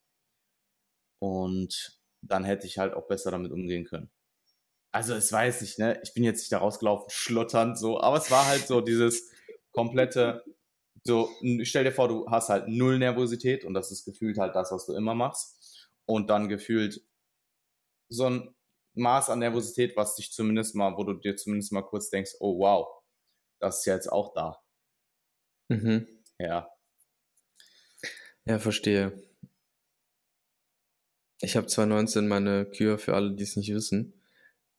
Und 1.19 1.99
dann 2.21 2.43
hätte 2.43 2.67
ich 2.67 2.77
halt 2.77 2.93
auch 2.93 3.07
besser 3.07 3.31
damit 3.31 3.51
umgehen 3.51 3.85
können. 3.85 4.11
Also 4.91 5.13
es 5.13 5.31
jetzt 5.31 5.61
nicht, 5.61 5.79
ne, 5.79 5.99
ich 6.03 6.13
bin 6.13 6.23
jetzt 6.23 6.39
nicht 6.39 6.51
da 6.51 6.57
rausgelaufen, 6.57 7.09
schlotternd 7.09 7.77
so, 7.77 7.99
aber 8.01 8.17
es 8.17 8.29
war 8.29 8.45
halt 8.47 8.67
so 8.67 8.81
dieses 8.81 9.31
komplette, 9.71 10.43
so, 11.03 11.29
stell 11.63 11.83
dir 11.83 11.91
vor, 11.91 12.07
du 12.07 12.27
hast 12.29 12.49
halt 12.49 12.67
null 12.67 12.99
Nervosität 12.99 13.65
und 13.65 13.73
das 13.73 13.91
ist 13.91 14.05
gefühlt 14.05 14.37
halt 14.37 14.55
das, 14.55 14.71
was 14.71 14.85
du 14.85 14.93
immer 14.93 15.15
machst. 15.15 15.89
Und 16.05 16.29
dann 16.29 16.49
gefühlt 16.49 17.01
so 18.09 18.25
ein 18.29 18.55
Maß 18.93 19.29
an 19.29 19.39
Nervosität, 19.39 19.95
was 19.95 20.15
dich 20.15 20.31
zumindest 20.31 20.75
mal, 20.75 20.95
wo 20.97 21.03
du 21.03 21.13
dir 21.13 21.35
zumindest 21.37 21.71
mal 21.71 21.81
kurz 21.81 22.09
denkst, 22.09 22.35
oh 22.39 22.59
wow, 22.59 22.87
das 23.59 23.79
ist 23.79 23.85
ja 23.85 23.95
jetzt 23.95 24.11
auch 24.11 24.33
da. 24.33 24.61
Mhm. 25.69 26.07
Ja. 26.37 26.69
Ja, 28.45 28.59
verstehe. 28.59 29.13
Ich 31.39 31.55
habe 31.55 31.67
2019 31.67 32.27
meine 32.27 32.65
Kür, 32.65 32.97
für 32.97 33.15
alle, 33.15 33.33
die 33.33 33.43
es 33.43 33.55
nicht 33.55 33.73
wissen, 33.73 34.13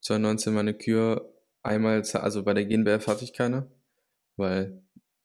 2019 0.03 0.53
meine 0.55 0.75
Kür 0.75 1.33
einmal, 1.63 2.03
also 2.15 2.43
bei 2.43 2.55
der 2.55 2.67
GNBF 2.67 3.07
hatte 3.07 3.25
ich 3.25 3.33
keine, 3.33 3.71
weil 4.37 4.83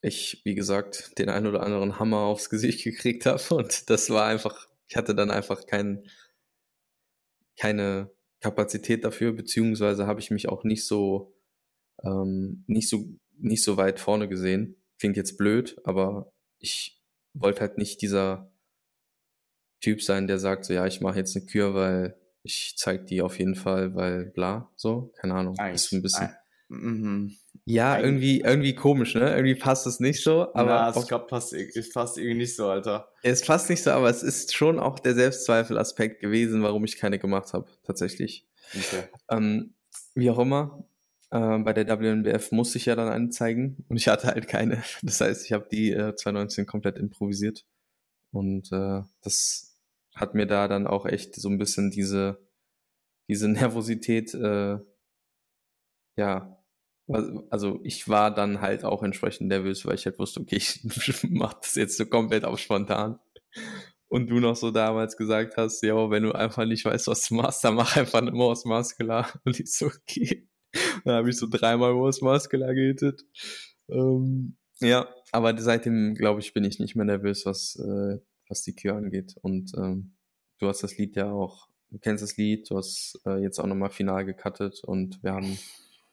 ich, 0.08 0.42
wie 0.44 0.56
gesagt, 0.56 1.18
den 1.18 1.30
einen 1.30 1.48
oder 1.48 1.64
anderen 1.64 2.00
Hammer 2.00 2.20
aufs 2.20 2.50
Gesicht 2.50 2.84
gekriegt 2.84 3.26
habe 3.26 3.42
und 3.56 3.90
das 3.90 4.10
war 4.10 4.26
einfach, 4.26 4.68
ich 4.88 4.96
hatte 4.96 5.16
dann 5.16 5.32
einfach 5.32 5.66
kein, 5.66 6.08
keine 7.58 8.12
Kapazität 8.40 9.04
dafür, 9.04 9.34
beziehungsweise 9.34 10.08
habe 10.08 10.20
ich 10.20 10.32
mich 10.32 10.48
auch 10.50 10.64
nicht 10.64 10.86
so, 10.86 11.34
ähm, 12.04 12.64
nicht 12.68 12.90
so 12.90 13.08
nicht 13.40 13.64
so 13.64 13.78
weit 13.78 14.00
vorne 14.00 14.28
gesehen. 14.28 14.76
Klingt 15.00 15.18
jetzt 15.18 15.38
blöd, 15.38 15.80
aber 15.84 16.34
ich 16.60 17.02
wollte 17.34 17.62
halt 17.62 17.78
nicht 17.78 18.02
dieser 18.02 18.52
Typ 19.80 20.02
sein, 20.02 20.28
der 20.28 20.40
sagt 20.40 20.66
so, 20.66 20.74
ja, 20.74 20.88
ich 20.88 21.02
mache 21.02 21.20
jetzt 21.20 21.36
eine 21.36 21.46
Kür, 21.46 21.76
weil 21.76 22.20
ich 22.42 22.76
zeig 22.78 23.08
die 23.08 23.22
auf 23.22 23.38
jeden 23.38 23.56
Fall, 23.56 23.94
weil 23.96 24.26
bla, 24.26 24.72
so, 24.76 25.14
keine 25.18 25.36
Ahnung. 25.36 25.56
Ist 25.74 25.92
ein 25.92 26.02
bisschen. 26.02 26.30
Mm, 26.70 27.28
ja, 27.70 27.96
Eigentlich. 27.96 28.06
irgendwie, 28.06 28.40
irgendwie 28.42 28.76
komisch, 28.76 29.16
ne? 29.16 29.30
Irgendwie 29.30 29.56
passt 29.56 29.86
es 29.88 30.00
nicht 30.00 30.24
so, 30.24 30.54
aber. 30.54 30.70
Na, 30.70 30.90
es 30.90 31.12
auch, 31.12 31.28
passt, 31.28 31.52
es 31.52 31.92
passt 31.92 32.18
irgendwie 32.18 32.38
nicht 32.38 32.56
so, 32.56 32.70
Alter. 32.70 33.12
Es 33.24 33.46
passt 33.46 33.70
nicht 33.70 33.84
so, 33.84 33.92
aber 33.92 34.10
es 34.10 34.24
ist 34.24 34.56
schon 34.56 34.80
auch 34.80 35.00
der 35.00 35.16
Selbstzweifel-Aspekt 35.16 36.22
gewesen, 36.22 36.64
warum 36.64 36.86
ich 36.86 36.98
keine 36.98 37.20
gemacht 37.20 37.52
habe, 37.52 37.68
tatsächlich. 37.84 38.48
Okay. 38.74 39.10
Ähm, 39.30 39.74
wie 40.16 40.30
auch 40.30 40.40
immer, 40.40 40.88
äh, 41.30 41.58
bei 41.58 41.74
der 41.74 41.88
WNBF 42.00 42.54
musste 42.54 42.78
ich 42.78 42.86
ja 42.86 42.96
dann 42.96 43.10
eine 43.10 43.32
zeigen 43.32 43.84
und 43.90 43.98
ich 43.98 44.08
hatte 44.08 44.28
halt 44.28 44.48
keine. 44.48 44.82
Das 45.04 45.20
heißt, 45.20 45.44
ich 45.44 45.52
habe 45.52 45.68
die 45.70 45.92
äh, 45.92 46.16
2019 46.16 46.66
komplett 46.68 46.98
improvisiert. 46.98 47.66
Und 48.32 48.72
äh, 48.72 49.02
das 49.22 49.78
hat 50.16 50.36
mir 50.36 50.46
da 50.46 50.70
dann 50.70 50.88
auch 50.88 51.06
echt 51.06 51.36
so 51.36 51.50
ein 51.50 51.58
bisschen 51.58 51.92
diese, 51.92 52.40
diese 53.28 53.50
Nervosität, 53.50 54.34
äh, 54.34 54.78
ja, 56.16 56.57
also 57.08 57.80
ich 57.84 58.08
war 58.10 58.34
dann 58.34 58.62
halt 58.62 58.84
auch 58.84 59.02
entsprechend 59.04 59.48
nervös, 59.48 59.86
weil 59.86 59.96
ich 59.96 60.06
halt 60.06 60.20
wusste, 60.20 60.42
okay, 60.42 60.58
ich 60.58 60.82
mach 61.30 61.54
das 61.56 61.76
jetzt 61.76 61.98
so 61.98 62.06
komplett 62.06 62.44
auf 62.44 62.60
spontan. 62.60 63.20
Und 64.10 64.30
du 64.30 64.40
noch 64.40 64.56
so 64.56 64.72
damals 64.72 65.18
gesagt 65.18 65.58
hast, 65.58 65.82
ja, 65.84 66.10
wenn 66.10 66.24
du 66.24 66.32
einfach 66.32 66.66
nicht 66.66 66.86
weißt, 66.86 67.08
was 67.08 67.28
du 67.28 67.36
machst, 67.36 67.64
dann 67.64 67.76
mach 67.76 67.98
einfach 67.98 68.22
eine 68.22 68.32
Maus 68.32 68.64
Muscular. 68.66 69.28
Und 69.46 69.60
ich 69.60 69.72
so, 69.74 69.88
okay. 69.88 70.48
da 71.04 71.16
habe 71.16 71.30
ich 71.30 71.38
so 71.38 71.48
dreimal 71.50 71.96
Wurst 71.96 72.22
Muscular 72.22 72.74
gehittet. 72.74 73.24
Ähm, 73.90 74.58
ja, 74.80 75.10
aber 75.32 75.58
seitdem, 75.58 76.16
glaube 76.16 76.40
ich, 76.40 76.54
bin 76.54 76.64
ich 76.64 76.80
nicht 76.80 76.96
mehr 76.96 77.06
nervös, 77.06 77.46
was, 77.46 77.76
äh, 77.76 78.20
was 78.48 78.64
die 78.64 78.76
Kür 78.76 78.96
angeht. 78.96 79.36
Und 79.42 79.74
ähm, 79.78 80.16
du 80.60 80.68
hast 80.68 80.84
das 80.84 80.98
Lied 80.98 81.16
ja 81.16 81.32
auch, 81.32 81.68
du 81.90 82.00
kennst 82.00 82.24
das 82.24 82.38
Lied, 82.38 82.70
du 82.70 82.78
hast 82.78 83.20
äh, 83.26 83.42
jetzt 83.42 83.60
auch 83.60 83.68
nochmal 83.68 83.90
final 83.90 84.24
gecuttet 84.24 84.82
und 84.86 85.22
wir 85.24 85.34
haben 85.34 85.58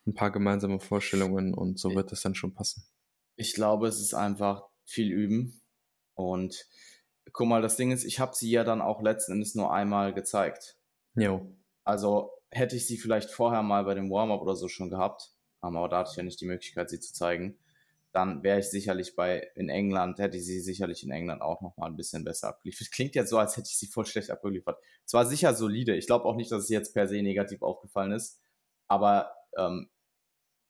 ein 0.07 0.15
paar 0.15 0.31
gemeinsame 0.31 0.81
Vorstellungen 0.81 1.55
und 1.55 1.79
so 1.79 1.95
wird 1.95 2.13
es 2.13 2.23
dann 2.23 2.35
schon 2.35 2.55
passen. 2.55 2.87
Ich 3.37 3.55
glaube, 3.55 3.89
es 3.89 4.01
ist 4.01 4.15
einfach 4.15 4.69
viel 4.85 5.11
üben. 5.11 5.61
Und 6.15 6.67
guck 7.33 7.49
mal, 7.49 7.63
das 7.63 7.77
Ding 7.77 7.91
ist, 7.91 8.05
ich 8.05 8.21
habe 8.21 8.35
sie 8.35 8.51
ja 8.51 8.65
dann 8.65 8.81
auch 8.81 9.03
letzten 9.03 9.33
Endes 9.33 9.55
nur 9.55 9.73
einmal 9.73 10.15
gezeigt. 10.15 10.79
Jo. 11.15 11.57
Also 11.85 12.31
hätte 12.51 12.77
ich 12.77 12.87
sie 12.87 12.99
vielleicht 12.99 13.31
vorher 13.31 13.63
mal 13.63 13.85
bei 13.85 13.95
dem 13.95 14.11
Warm-up 14.11 14.43
oder 14.43 14.55
so 14.55 14.69
schon 14.69 14.91
gehabt, 14.91 15.33
aber 15.61 15.89
da 15.89 15.99
hatte 15.99 16.11
ich 16.13 16.17
ja 16.17 16.23
nicht 16.23 16.41
die 16.41 16.47
Möglichkeit, 16.47 16.91
sie 16.91 17.01
zu 17.01 17.13
zeigen, 17.13 17.59
dann 18.13 18.45
wäre 18.45 18.61
ich 18.61 18.67
sicherlich 18.67 19.17
bei 19.17 19.51
in 19.57 19.69
England, 19.69 20.21
hätte 20.21 20.37
ich 20.37 20.47
sie 20.47 20.61
sicherlich 20.61 21.03
in 21.03 21.11
England 21.11 21.43
auch 21.43 21.61
noch 21.63 21.77
mal 21.77 21.87
ein 21.87 21.97
bisschen 21.97 22.23
besser 22.23 22.49
abgeliefert. 22.49 22.89
Klingt 22.93 23.17
jetzt 23.17 23.31
so, 23.31 23.39
als 23.39 23.57
hätte 23.57 23.69
ich 23.69 23.77
sie 23.77 23.89
voll 23.89 24.07
schlecht 24.07 24.31
abgeliefert. 24.31 24.79
Es 25.05 25.13
war 25.15 25.27
sicher 25.27 25.53
solide. 25.55 25.97
Ich 25.97 26.07
glaube 26.07 26.25
auch 26.27 26.37
nicht, 26.37 26.53
dass 26.53 26.63
es 26.63 26.69
jetzt 26.69 26.95
per 26.95 27.09
se 27.09 27.21
negativ 27.23 27.63
aufgefallen 27.63 28.13
ist, 28.13 28.41
aber 28.87 29.35
ähm, 29.59 29.91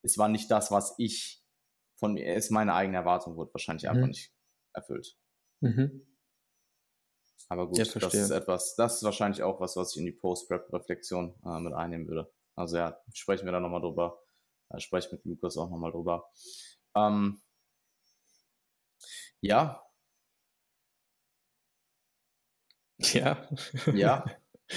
es 0.05 0.17
war 0.17 0.29
nicht 0.29 0.49
das, 0.51 0.71
was 0.71 0.93
ich 0.97 1.43
von 1.97 2.13
mir, 2.13 2.35
ist 2.35 2.51
meine 2.51 2.73
eigene 2.73 2.97
Erwartung, 2.97 3.35
wurde 3.35 3.53
wahrscheinlich 3.53 3.83
mhm. 3.83 3.89
einfach 3.89 4.07
nicht 4.07 4.33
erfüllt. 4.73 5.17
Mhm. 5.61 6.05
Aber 7.47 7.67
gut, 7.67 7.77
ja, 7.77 7.85
das 7.85 8.13
ist 8.13 8.31
etwas, 8.31 8.75
das 8.75 8.97
ist 8.97 9.03
wahrscheinlich 9.03 9.43
auch 9.43 9.59
was, 9.59 9.75
was 9.75 9.91
ich 9.91 9.99
in 9.99 10.05
die 10.05 10.11
Post-Prep-Reflexion 10.11 11.35
äh, 11.45 11.59
mit 11.59 11.73
einnehmen 11.73 12.07
würde. 12.07 12.31
Also 12.55 12.77
ja, 12.77 12.99
sprechen 13.13 13.45
wir 13.45 13.51
da 13.51 13.59
nochmal 13.59 13.81
drüber. 13.81 14.19
Äh, 14.69 14.79
spreche 14.79 15.09
mit 15.11 15.25
Lukas 15.25 15.57
auch 15.57 15.69
nochmal 15.69 15.91
drüber. 15.91 16.31
Ähm, 16.95 17.41
ja. 19.41 19.83
Ja. 22.97 23.47
Ja. 23.93 24.25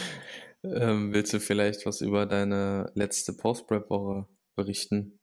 ähm, 0.62 1.14
willst 1.14 1.32
du 1.32 1.40
vielleicht 1.40 1.86
was 1.86 2.00
über 2.02 2.26
deine 2.26 2.90
letzte 2.94 3.32
Post-Prep-Woche 3.32 4.28
berichten? 4.56 5.17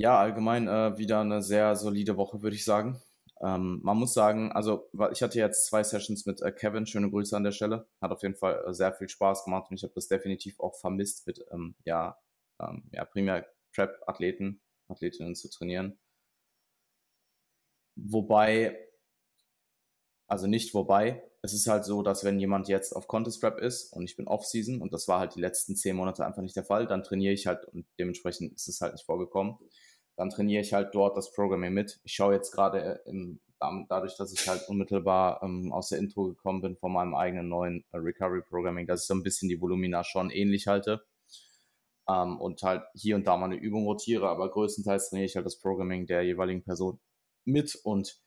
Ja, 0.00 0.16
allgemein 0.20 0.68
äh, 0.68 0.96
wieder 0.96 1.20
eine 1.22 1.42
sehr 1.42 1.74
solide 1.74 2.16
Woche, 2.16 2.40
würde 2.40 2.54
ich 2.54 2.64
sagen. 2.64 3.02
Ähm, 3.40 3.80
man 3.82 3.96
muss 3.96 4.14
sagen, 4.14 4.52
also 4.52 4.88
ich 5.10 5.22
hatte 5.24 5.40
jetzt 5.40 5.66
zwei 5.66 5.82
Sessions 5.82 6.24
mit 6.24 6.40
äh, 6.40 6.52
Kevin, 6.52 6.86
schöne 6.86 7.10
Grüße 7.10 7.36
an 7.36 7.42
der 7.42 7.50
Stelle. 7.50 7.88
Hat 8.00 8.12
auf 8.12 8.22
jeden 8.22 8.36
Fall 8.36 8.62
äh, 8.64 8.72
sehr 8.72 8.92
viel 8.92 9.08
Spaß 9.08 9.42
gemacht 9.44 9.68
und 9.70 9.76
ich 9.76 9.82
habe 9.82 9.92
das 9.96 10.06
definitiv 10.06 10.60
auch 10.60 10.76
vermisst, 10.76 11.26
mit 11.26 11.44
ähm, 11.50 11.74
ja, 11.84 12.16
ähm, 12.60 12.84
ja, 12.92 13.04
primär 13.06 13.48
Trap-Athleten, 13.74 14.60
Athletinnen 14.86 15.34
zu 15.34 15.50
trainieren. 15.50 15.98
Wobei, 17.96 18.78
also 20.28 20.46
nicht 20.46 20.74
wobei, 20.74 21.24
es 21.42 21.52
ist 21.54 21.66
halt 21.66 21.84
so, 21.84 22.02
dass 22.02 22.22
wenn 22.22 22.38
jemand 22.38 22.68
jetzt 22.68 22.92
auf 22.94 23.08
Contest 23.08 23.40
Prep 23.40 23.58
ist 23.58 23.92
und 23.92 24.04
ich 24.04 24.16
bin 24.16 24.28
Off-Season 24.28 24.80
und 24.80 24.92
das 24.92 25.08
war 25.08 25.18
halt 25.18 25.34
die 25.34 25.40
letzten 25.40 25.74
zehn 25.74 25.96
Monate 25.96 26.24
einfach 26.24 26.42
nicht 26.42 26.54
der 26.54 26.64
Fall, 26.64 26.86
dann 26.86 27.02
trainiere 27.02 27.32
ich 27.34 27.48
halt 27.48 27.64
und 27.64 27.84
dementsprechend 27.98 28.52
ist 28.54 28.68
es 28.68 28.80
halt 28.80 28.92
nicht 28.92 29.04
vorgekommen 29.06 29.58
dann 30.18 30.30
trainiere 30.30 30.62
ich 30.62 30.72
halt 30.72 30.92
dort 30.94 31.16
das 31.16 31.32
Programming 31.32 31.72
mit. 31.72 32.00
Ich 32.02 32.12
schaue 32.12 32.34
jetzt 32.34 32.50
gerade 32.50 33.00
äh, 33.06 33.36
dadurch, 33.88 34.16
dass 34.16 34.32
ich 34.32 34.48
halt 34.48 34.68
unmittelbar 34.68 35.40
ähm, 35.44 35.72
aus 35.72 35.90
der 35.90 35.98
Intro 35.98 36.24
gekommen 36.24 36.60
bin 36.60 36.76
von 36.76 36.92
meinem 36.92 37.14
eigenen 37.14 37.48
neuen 37.48 37.84
äh, 37.92 37.98
Recovery 37.98 38.42
Programming, 38.42 38.88
dass 38.88 39.02
ich 39.02 39.06
so 39.06 39.14
ein 39.14 39.22
bisschen 39.22 39.48
die 39.48 39.60
Volumina 39.60 40.02
schon 40.02 40.30
ähnlich 40.30 40.66
halte 40.66 41.04
ähm, 42.08 42.40
und 42.40 42.64
halt 42.64 42.82
hier 42.94 43.14
und 43.14 43.28
da 43.28 43.36
mal 43.36 43.46
eine 43.46 43.60
Übung 43.60 43.84
rotiere, 43.84 44.28
aber 44.28 44.50
größtenteils 44.50 45.10
trainiere 45.10 45.26
ich 45.26 45.36
halt 45.36 45.46
das 45.46 45.60
Programming 45.60 46.08
der 46.08 46.22
jeweiligen 46.22 46.64
Person 46.64 46.98
mit 47.44 47.76
und 47.76 48.20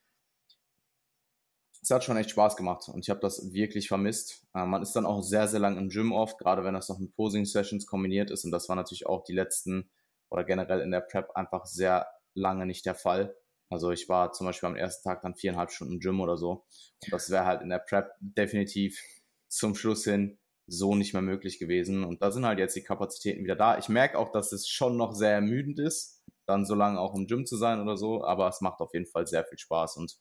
es 1.81 1.89
hat 1.89 2.05
schon 2.05 2.15
echt 2.15 2.29
Spaß 2.29 2.55
gemacht 2.55 2.87
und 2.87 3.01
ich 3.01 3.09
habe 3.09 3.19
das 3.19 3.51
wirklich 3.51 3.89
vermisst. 3.89 4.47
Äh, 4.53 4.65
man 4.65 4.81
ist 4.81 4.93
dann 4.93 5.05
auch 5.05 5.23
sehr, 5.23 5.49
sehr 5.49 5.59
lang 5.59 5.77
im 5.77 5.89
Gym 5.89 6.13
oft, 6.13 6.37
gerade 6.37 6.63
wenn 6.63 6.73
das 6.73 6.87
noch 6.87 6.99
mit 6.99 7.13
Posing-Sessions 7.17 7.85
kombiniert 7.85 8.31
ist 8.31 8.45
und 8.45 8.51
das 8.51 8.69
war 8.69 8.77
natürlich 8.77 9.07
auch 9.07 9.25
die 9.25 9.33
letzten 9.33 9.89
oder 10.31 10.43
generell 10.43 10.81
in 10.81 10.91
der 10.91 11.01
Prep 11.01 11.29
einfach 11.35 11.65
sehr 11.65 12.07
lange 12.33 12.65
nicht 12.65 12.85
der 12.85 12.95
Fall. 12.95 13.35
Also 13.69 13.91
ich 13.91 14.09
war 14.09 14.33
zum 14.33 14.47
Beispiel 14.47 14.67
am 14.67 14.75
ersten 14.75 15.07
Tag 15.07 15.21
dann 15.21 15.35
viereinhalb 15.35 15.71
Stunden 15.71 15.93
im 15.93 15.99
Gym 15.99 16.19
oder 16.19 16.37
so. 16.37 16.65
Und 17.03 17.13
das 17.13 17.29
wäre 17.29 17.45
halt 17.45 17.61
in 17.61 17.69
der 17.69 17.79
Prep 17.79 18.11
definitiv 18.19 18.99
zum 19.47 19.75
Schluss 19.75 20.03
hin 20.03 20.39
so 20.67 20.95
nicht 20.95 21.13
mehr 21.13 21.21
möglich 21.21 21.59
gewesen. 21.59 22.03
Und 22.03 22.21
da 22.21 22.31
sind 22.31 22.45
halt 22.45 22.59
jetzt 22.59 22.75
die 22.75 22.83
Kapazitäten 22.83 23.43
wieder 23.43 23.55
da. 23.55 23.77
Ich 23.77 23.89
merke 23.89 24.17
auch, 24.17 24.31
dass 24.31 24.51
es 24.51 24.67
schon 24.67 24.97
noch 24.97 25.13
sehr 25.13 25.31
ermüdend 25.31 25.79
ist, 25.79 26.23
dann 26.45 26.65
so 26.65 26.75
lange 26.75 26.99
auch 26.99 27.15
im 27.15 27.27
Gym 27.27 27.45
zu 27.45 27.57
sein 27.57 27.81
oder 27.81 27.97
so, 27.97 28.23
aber 28.23 28.47
es 28.47 28.61
macht 28.61 28.79
auf 28.79 28.93
jeden 28.93 29.05
Fall 29.05 29.27
sehr 29.27 29.43
viel 29.43 29.57
Spaß. 29.57 29.97
Und 29.97 30.17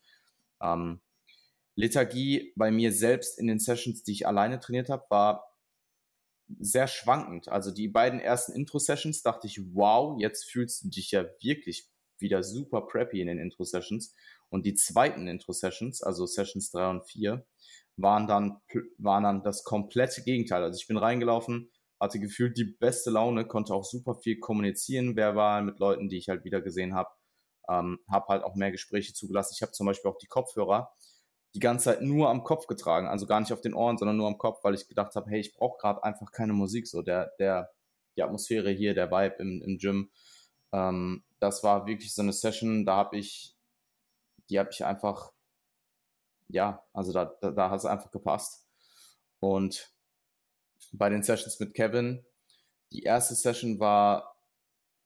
ähm, 0.60 1.00
Lethargie 1.76 2.52
bei 2.56 2.70
mir 2.70 2.92
selbst 2.92 3.38
in 3.38 3.46
den 3.46 3.58
Sessions, 3.58 4.02
die 4.02 4.12
ich 4.12 4.26
alleine 4.26 4.58
trainiert 4.60 4.88
habe, 4.88 5.04
war 5.08 5.49
sehr 6.58 6.86
schwankend. 6.86 7.48
Also 7.48 7.70
die 7.70 7.88
beiden 7.88 8.20
ersten 8.20 8.52
Intro-Sessions 8.52 9.22
dachte 9.22 9.46
ich, 9.46 9.60
wow, 9.74 10.18
jetzt 10.18 10.50
fühlst 10.50 10.84
du 10.84 10.88
dich 10.88 11.10
ja 11.10 11.24
wirklich 11.40 11.88
wieder 12.18 12.42
super 12.42 12.82
preppy 12.82 13.20
in 13.20 13.28
den 13.28 13.38
Intro-Sessions. 13.38 14.14
Und 14.48 14.66
die 14.66 14.74
zweiten 14.74 15.28
Intro-Sessions, 15.28 16.02
also 16.02 16.26
Sessions 16.26 16.70
3 16.70 16.88
und 16.90 17.06
4, 17.06 17.46
waren 17.96 18.26
dann, 18.26 18.60
waren 18.98 19.22
dann 19.22 19.42
das 19.42 19.64
komplette 19.64 20.22
Gegenteil. 20.22 20.62
Also 20.62 20.78
ich 20.78 20.86
bin 20.86 20.96
reingelaufen, 20.96 21.70
hatte 22.00 22.18
gefühlt 22.18 22.56
die 22.56 22.64
beste 22.64 23.10
Laune, 23.10 23.46
konnte 23.46 23.74
auch 23.74 23.84
super 23.84 24.14
viel 24.14 24.38
kommunizieren 24.38 25.16
verbal 25.16 25.62
mit 25.62 25.78
Leuten, 25.78 26.08
die 26.08 26.18
ich 26.18 26.28
halt 26.28 26.44
wieder 26.44 26.60
gesehen 26.62 26.94
habe. 26.94 27.10
Ähm, 27.68 27.98
habe 28.10 28.26
halt 28.28 28.42
auch 28.42 28.56
mehr 28.56 28.72
Gespräche 28.72 29.12
zugelassen. 29.12 29.52
Ich 29.54 29.62
habe 29.62 29.72
zum 29.72 29.86
Beispiel 29.86 30.10
auch 30.10 30.18
die 30.18 30.26
Kopfhörer 30.26 30.92
die 31.54 31.60
ganze 31.60 31.86
Zeit 31.86 32.02
nur 32.02 32.30
am 32.30 32.44
Kopf 32.44 32.66
getragen, 32.66 33.08
also 33.08 33.26
gar 33.26 33.40
nicht 33.40 33.52
auf 33.52 33.60
den 33.60 33.74
Ohren, 33.74 33.98
sondern 33.98 34.16
nur 34.16 34.28
am 34.28 34.38
Kopf, 34.38 34.62
weil 34.62 34.74
ich 34.74 34.88
gedacht 34.88 35.14
habe, 35.16 35.30
hey, 35.30 35.40
ich 35.40 35.54
brauche 35.54 35.78
gerade 35.78 36.04
einfach 36.04 36.30
keine 36.30 36.52
Musik. 36.52 36.86
So 36.86 37.02
der, 37.02 37.32
der, 37.38 37.70
die 38.16 38.22
Atmosphäre 38.22 38.70
hier, 38.70 38.94
der 38.94 39.10
Vibe 39.10 39.36
im, 39.38 39.62
im 39.62 39.78
Gym, 39.78 40.10
ähm, 40.72 41.24
das 41.40 41.64
war 41.64 41.86
wirklich 41.86 42.14
so 42.14 42.22
eine 42.22 42.32
Session, 42.32 42.84
da 42.84 42.96
habe 42.96 43.18
ich, 43.18 43.56
die 44.48 44.58
habe 44.58 44.70
ich 44.70 44.84
einfach, 44.84 45.32
ja, 46.48 46.84
also 46.92 47.12
da, 47.12 47.24
da, 47.40 47.50
da 47.50 47.70
hat 47.70 47.78
es 47.78 47.84
einfach 47.86 48.10
gepasst. 48.10 48.66
Und 49.40 49.92
bei 50.92 51.08
den 51.08 51.22
Sessions 51.22 51.58
mit 51.60 51.74
Kevin, 51.74 52.24
die 52.92 53.02
erste 53.02 53.34
Session 53.34 53.80
war 53.80 54.36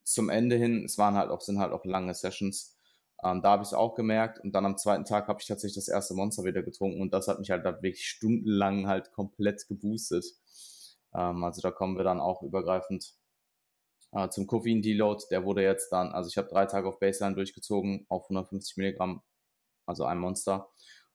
zum 0.03 0.29
Ende 0.29 0.57
hin, 0.57 0.85
es 0.85 0.99
waren 0.99 1.15
halt 1.15 1.31
auch, 1.31 1.41
sind 1.41 1.59
halt 1.59 1.73
auch 1.73 1.85
lange 1.85 2.15
Sessions. 2.15 2.74
Ähm, 3.25 3.41
da 3.41 3.53
habe 3.53 3.63
ich 3.63 3.71
es 3.71 3.75
auch 3.75 3.95
gemerkt 3.95 4.39
und 4.41 4.53
dann 4.55 4.67
am 4.67 4.77
zweiten 4.77 5.07
Tag 5.07 5.29
habe 5.29 5.41
ich 5.41 5.47
tatsächlich 5.47 5.77
das 5.77 5.89
erste 5.89 6.15
Monster 6.15 6.45
wieder 6.45 6.63
getrunken 6.63 7.01
und 7.01 7.15
das 7.15 7.27
hat 7.27 7.39
mich 7.39 7.51
halt 7.51 7.65
wirklich 7.65 8.07
stundenlang 8.07 8.87
halt 8.87 9.13
komplett 9.13 9.67
geboostet. 9.67 10.27
Ähm, 11.15 11.43
also 11.43 11.63
da 11.63 11.71
kommen 11.71 11.97
wir 11.97 12.05
dann 12.05 12.21
auch 12.21 12.43
übergreifend 12.43 13.15
äh, 14.13 14.29
zum 14.29 14.47
Koffein-Deload. 14.47 15.25
Der 15.31 15.45
wurde 15.45 15.63
jetzt 15.63 15.91
dann, 15.91 16.13
also 16.13 16.29
ich 16.29 16.37
habe 16.37 16.49
drei 16.49 16.67
Tage 16.67 16.87
auf 16.87 16.99
Baseline 17.01 17.35
durchgezogen 17.35 18.05
auf 18.11 18.25
150 18.25 18.77
Milligramm, 18.77 19.23
also 19.87 20.05
ein 20.05 20.19
Monster 20.19 20.69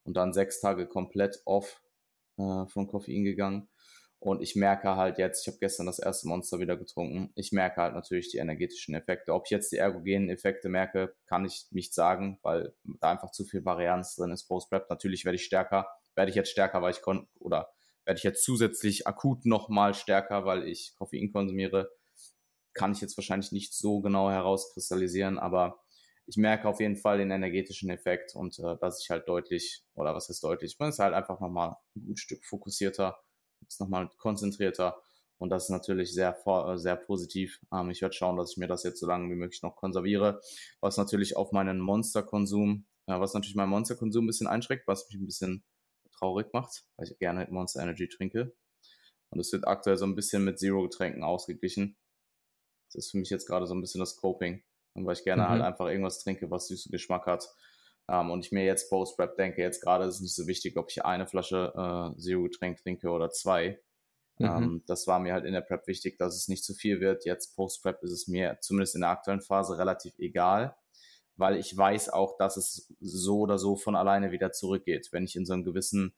und 0.04 0.18
dann 0.18 0.34
sechs 0.34 0.62
Tage 0.62 0.88
komplett 0.88 1.42
off 1.46 1.82
äh, 2.38 2.66
von 2.68 2.88
Koffein 2.88 3.24
gegangen. 3.24 3.70
Und 4.20 4.42
ich 4.42 4.58
merke 4.58 4.98
halt 4.98 5.18
jetzt, 5.18 5.42
ich 5.42 5.48
habe 5.48 5.60
gestern 5.60 5.86
das 5.86 5.98
erste 5.98 6.28
Monster 6.28 6.60
wieder 6.60 6.76
getrunken, 6.76 7.32
ich 7.36 7.54
merke 7.54 7.82
halt 7.82 7.94
natürlich 7.94 8.30
die 8.30 8.38
energetischen 8.38 8.94
Effekte. 8.94 9.34
Ob 9.34 9.46
ich 9.46 9.52
jetzt 9.52 9.72
die 9.72 9.78
ergogenen 9.78 10.30
Effekte 10.30 10.68
merke, 10.68 11.16
kann 11.26 11.46
ich 11.46 11.68
nicht 11.72 11.94
sagen, 11.94 12.38
weil 12.42 12.74
da 13.00 13.12
einfach 13.12 13.32
zu 13.32 13.46
viel 13.46 13.64
Varianz 13.64 14.16
drin 14.16 14.32
ist 14.32 14.46
Post-Prep. 14.48 14.90
Natürlich 14.90 15.24
werde 15.24 15.38
ich 15.38 15.46
stärker, 15.46 15.88
werde 16.16 16.32
ich 16.32 16.36
jetzt 16.36 16.52
stärker, 16.52 16.82
weil 16.82 16.92
ich 16.92 17.02
konnte, 17.02 17.28
oder 17.40 17.70
werde 18.04 18.18
ich 18.18 18.24
jetzt 18.24 18.44
zusätzlich 18.44 19.08
akut 19.08 19.46
nochmal 19.46 19.94
stärker, 19.94 20.44
weil 20.44 20.68
ich 20.68 20.96
Koffein 20.98 21.32
konsumiere. 21.32 21.90
Kann 22.74 22.92
ich 22.92 23.00
jetzt 23.00 23.18
wahrscheinlich 23.18 23.54
nicht 23.54 23.74
so 23.74 24.02
genau 24.02 24.30
herauskristallisieren, 24.30 25.40
aber 25.40 25.80
ich 26.26 26.36
merke 26.36 26.68
auf 26.68 26.82
jeden 26.82 26.98
Fall 26.98 27.20
den 27.20 27.32
energetischen 27.32 27.90
Effekt 27.90 28.36
und 28.36 28.60
äh, 28.60 28.76
dass 28.82 29.02
ich 29.02 29.10
halt 29.10 29.28
deutlich, 29.30 29.84
oder 29.96 30.14
was 30.14 30.30
ist 30.30 30.44
deutlich, 30.44 30.78
man 30.78 30.90
ist 30.90 31.00
halt 31.00 31.14
einfach 31.14 31.40
nochmal 31.40 31.78
ein 31.96 32.06
gut 32.06 32.20
Stück 32.20 32.44
fokussierter 32.46 33.18
ist 33.68 33.80
nochmal 33.80 34.10
konzentrierter 34.18 35.02
und 35.40 35.50
das 35.50 35.64
ist 35.64 35.70
natürlich 35.70 36.14
sehr, 36.14 36.38
äh, 36.46 36.78
sehr 36.78 36.98
positiv. 36.98 37.60
Ähm, 37.74 37.90
ich 37.90 38.02
werde 38.02 38.14
schauen, 38.14 38.38
dass 38.38 38.52
ich 38.52 38.58
mir 38.58 38.68
das 38.68 38.84
jetzt 38.84 39.00
so 39.00 39.08
lange 39.08 39.32
wie 39.32 39.38
möglich 39.38 39.64
noch 39.64 39.76
konserviere, 39.76 40.42
was 40.82 40.98
natürlich 40.98 41.38
auf 41.38 41.52
meinen 41.54 41.80
Monsterkonsum, 41.80 42.86
äh, 43.08 43.20
was 43.20 43.34
natürlich 43.34 43.56
meinen 43.56 43.70
Monsterkonsum 43.70 44.26
ein 44.26 44.28
bisschen 44.28 44.48
einschränkt, 44.48 44.86
was 44.86 45.08
mich 45.08 45.20
ein 45.20 45.26
bisschen 45.26 45.64
traurig 46.12 46.54
macht, 46.54 46.84
weil 46.98 47.08
ich 47.08 47.18
gerne 47.18 47.48
Monster 47.50 47.82
Energy 47.82 48.10
trinke. 48.10 48.54
Und 49.30 49.40
es 49.40 49.52
wird 49.54 49.68
aktuell 49.68 49.98
so 49.98 50.06
ein 50.06 50.16
bisschen 50.16 50.44
mit 50.44 50.60
Zero-Getränken 50.60 51.24
ausgeglichen. 51.24 51.98
Das 52.88 53.06
ist 53.06 53.12
für 53.12 53.18
mich 53.18 53.30
jetzt 53.30 53.48
gerade 53.48 53.66
so 53.66 53.74
ein 53.74 53.82
bisschen 53.82 54.00
das 54.00 54.18
Coping, 54.18 54.64
weil 54.96 55.14
ich 55.14 55.24
gerne 55.24 55.44
mhm. 55.44 55.50
halt 55.50 55.62
einfach 55.62 55.88
irgendwas 55.88 56.22
trinke, 56.22 56.52
was 56.52 56.68
süßen 56.68 56.92
Geschmack 56.92 57.28
hat. 57.28 57.48
Ähm, 58.10 58.32
und 58.32 58.46
ich 58.46 58.52
mir 58.52 58.66
jetzt 58.66 58.90
Post-Prep 58.90 59.36
denke, 59.36 59.62
jetzt 59.62 59.82
gerade 59.82 60.06
ist 60.06 60.16
es 60.16 60.22
nicht 60.22 60.36
so 60.36 60.48
wichtig, 60.48 60.78
ob 60.78 60.90
ich 60.90 61.06
eine 61.06 61.28
Flasche 61.28 61.74
äh, 61.76 62.20
Zero-Getränk 62.20 62.78
trinke 62.78 63.10
oder 63.10 63.30
zwei. 63.30 63.80
Mhm. 64.40 64.46
Ähm, 64.46 64.84
das 64.88 65.06
war 65.06 65.20
mir 65.20 65.34
halt 65.34 65.46
in 65.46 65.54
der 65.54 65.62
Prep 65.62 65.86
wichtig, 65.88 66.18
dass 66.18 66.36
es 66.36 66.48
nicht 66.48 66.64
zu 66.64 66.74
viel 66.74 67.00
wird. 67.02 67.26
Jetzt 67.26 67.56
Post-Prep 67.56 68.02
ist 68.04 68.12
es 68.12 68.28
mir 68.28 68.58
zumindest 68.62 68.96
in 68.96 69.02
der 69.02 69.12
aktuellen 69.12 69.42
Phase 69.42 69.78
relativ 69.78 70.18
egal, 70.18 70.76
weil 71.36 71.58
ich 71.58 71.76
weiß 71.76 72.10
auch, 72.10 72.38
dass 72.38 72.58
es 72.58 72.94
so 73.00 73.40
oder 73.42 73.60
so 73.60 73.76
von 73.76 73.96
alleine 73.96 74.32
wieder 74.32 74.52
zurückgeht. 74.52 75.10
Wenn 75.12 75.26
ich 75.26 75.36
in 75.36 75.46
so 75.46 75.54
einen 75.54 75.64
gewissen 75.64 76.16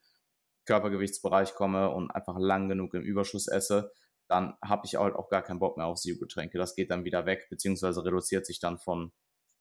Körpergewichtsbereich 0.66 1.56
komme 1.56 1.89
und 1.89 2.12
einfach 2.12 2.38
lang 2.38 2.70
genug 2.70 2.94
im 2.94 3.02
Überschuss 3.02 3.48
esse, 3.48 3.92
dann 4.28 4.56
habe 4.64 4.86
ich 4.86 4.96
halt 4.96 5.16
auch 5.16 5.30
gar 5.30 5.42
keinen 5.42 5.60
Bock 5.60 5.76
mehr 5.76 5.88
auf 5.88 6.00
Zero-Getränke. 6.00 6.58
Das 6.58 6.76
geht 6.76 6.89
dann 6.89 7.04
wieder 7.04 7.26
weg, 7.26 7.48
beziehungsweise 7.50 8.06
reduziert 8.06 8.46
sich 8.46 8.60
dann 8.60 8.78
von, 8.78 9.12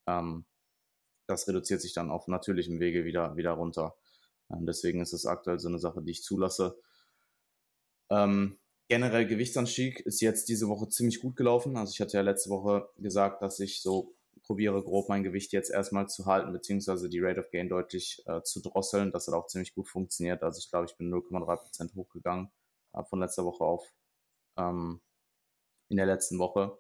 ähm, 0.07 0.45
das 1.31 1.49
reduziert 1.49 1.81
sich 1.81 1.95
dann 1.95 2.11
auf 2.11 2.28
natürlichem 2.28 2.81
Wege 2.81 3.05
wieder, 3.05 3.37
wieder 3.37 3.53
runter. 3.53 3.95
Ähm, 4.51 4.66
deswegen 4.66 5.01
ist 5.01 5.12
es 5.12 5.26
aktuell 5.26 5.59
so 5.59 5.68
eine 5.68 5.78
Sache, 5.78 6.03
die 6.03 6.11
ich 6.11 6.22
zulasse. 6.22 6.78
Ähm, 8.11 8.59
generell 8.89 9.26
Gewichtsanstieg 9.26 10.01
ist 10.01 10.20
jetzt 10.20 10.49
diese 10.49 10.68
Woche 10.68 10.89
ziemlich 10.89 11.20
gut 11.20 11.37
gelaufen. 11.37 11.76
Also 11.76 11.93
ich 11.93 12.01
hatte 12.01 12.16
ja 12.16 12.22
letzte 12.22 12.51
Woche 12.51 12.89
gesagt, 12.99 13.43
dass 13.43 13.61
ich 13.61 13.81
so 13.81 14.14
probiere, 14.43 14.83
grob 14.83 15.09
mein 15.09 15.22
Gewicht 15.22 15.53
jetzt 15.53 15.70
erstmal 15.70 16.09
zu 16.09 16.26
halten, 16.26 16.53
beziehungsweise 16.53 17.09
die 17.09 17.20
Rate 17.20 17.41
of 17.41 17.51
Gain 17.51 17.68
deutlich 17.68 18.22
äh, 18.26 18.43
zu 18.43 18.61
drosseln. 18.61 19.12
Das 19.12 19.28
hat 19.28 19.35
auch 19.35 19.47
ziemlich 19.47 19.74
gut 19.74 19.89
funktioniert. 19.89 20.43
Also 20.43 20.59
ich 20.59 20.70
glaube, 20.70 20.87
ich 20.87 20.97
bin 20.97 21.12
0,3% 21.12 21.95
hochgegangen 21.95 22.51
äh, 22.93 23.05
von 23.05 23.20
letzter 23.20 23.45
Woche 23.45 23.64
auf 23.64 23.93
ähm, 24.57 25.01
in 25.89 25.97
der 25.97 26.07
letzten 26.07 26.39
Woche 26.39 26.76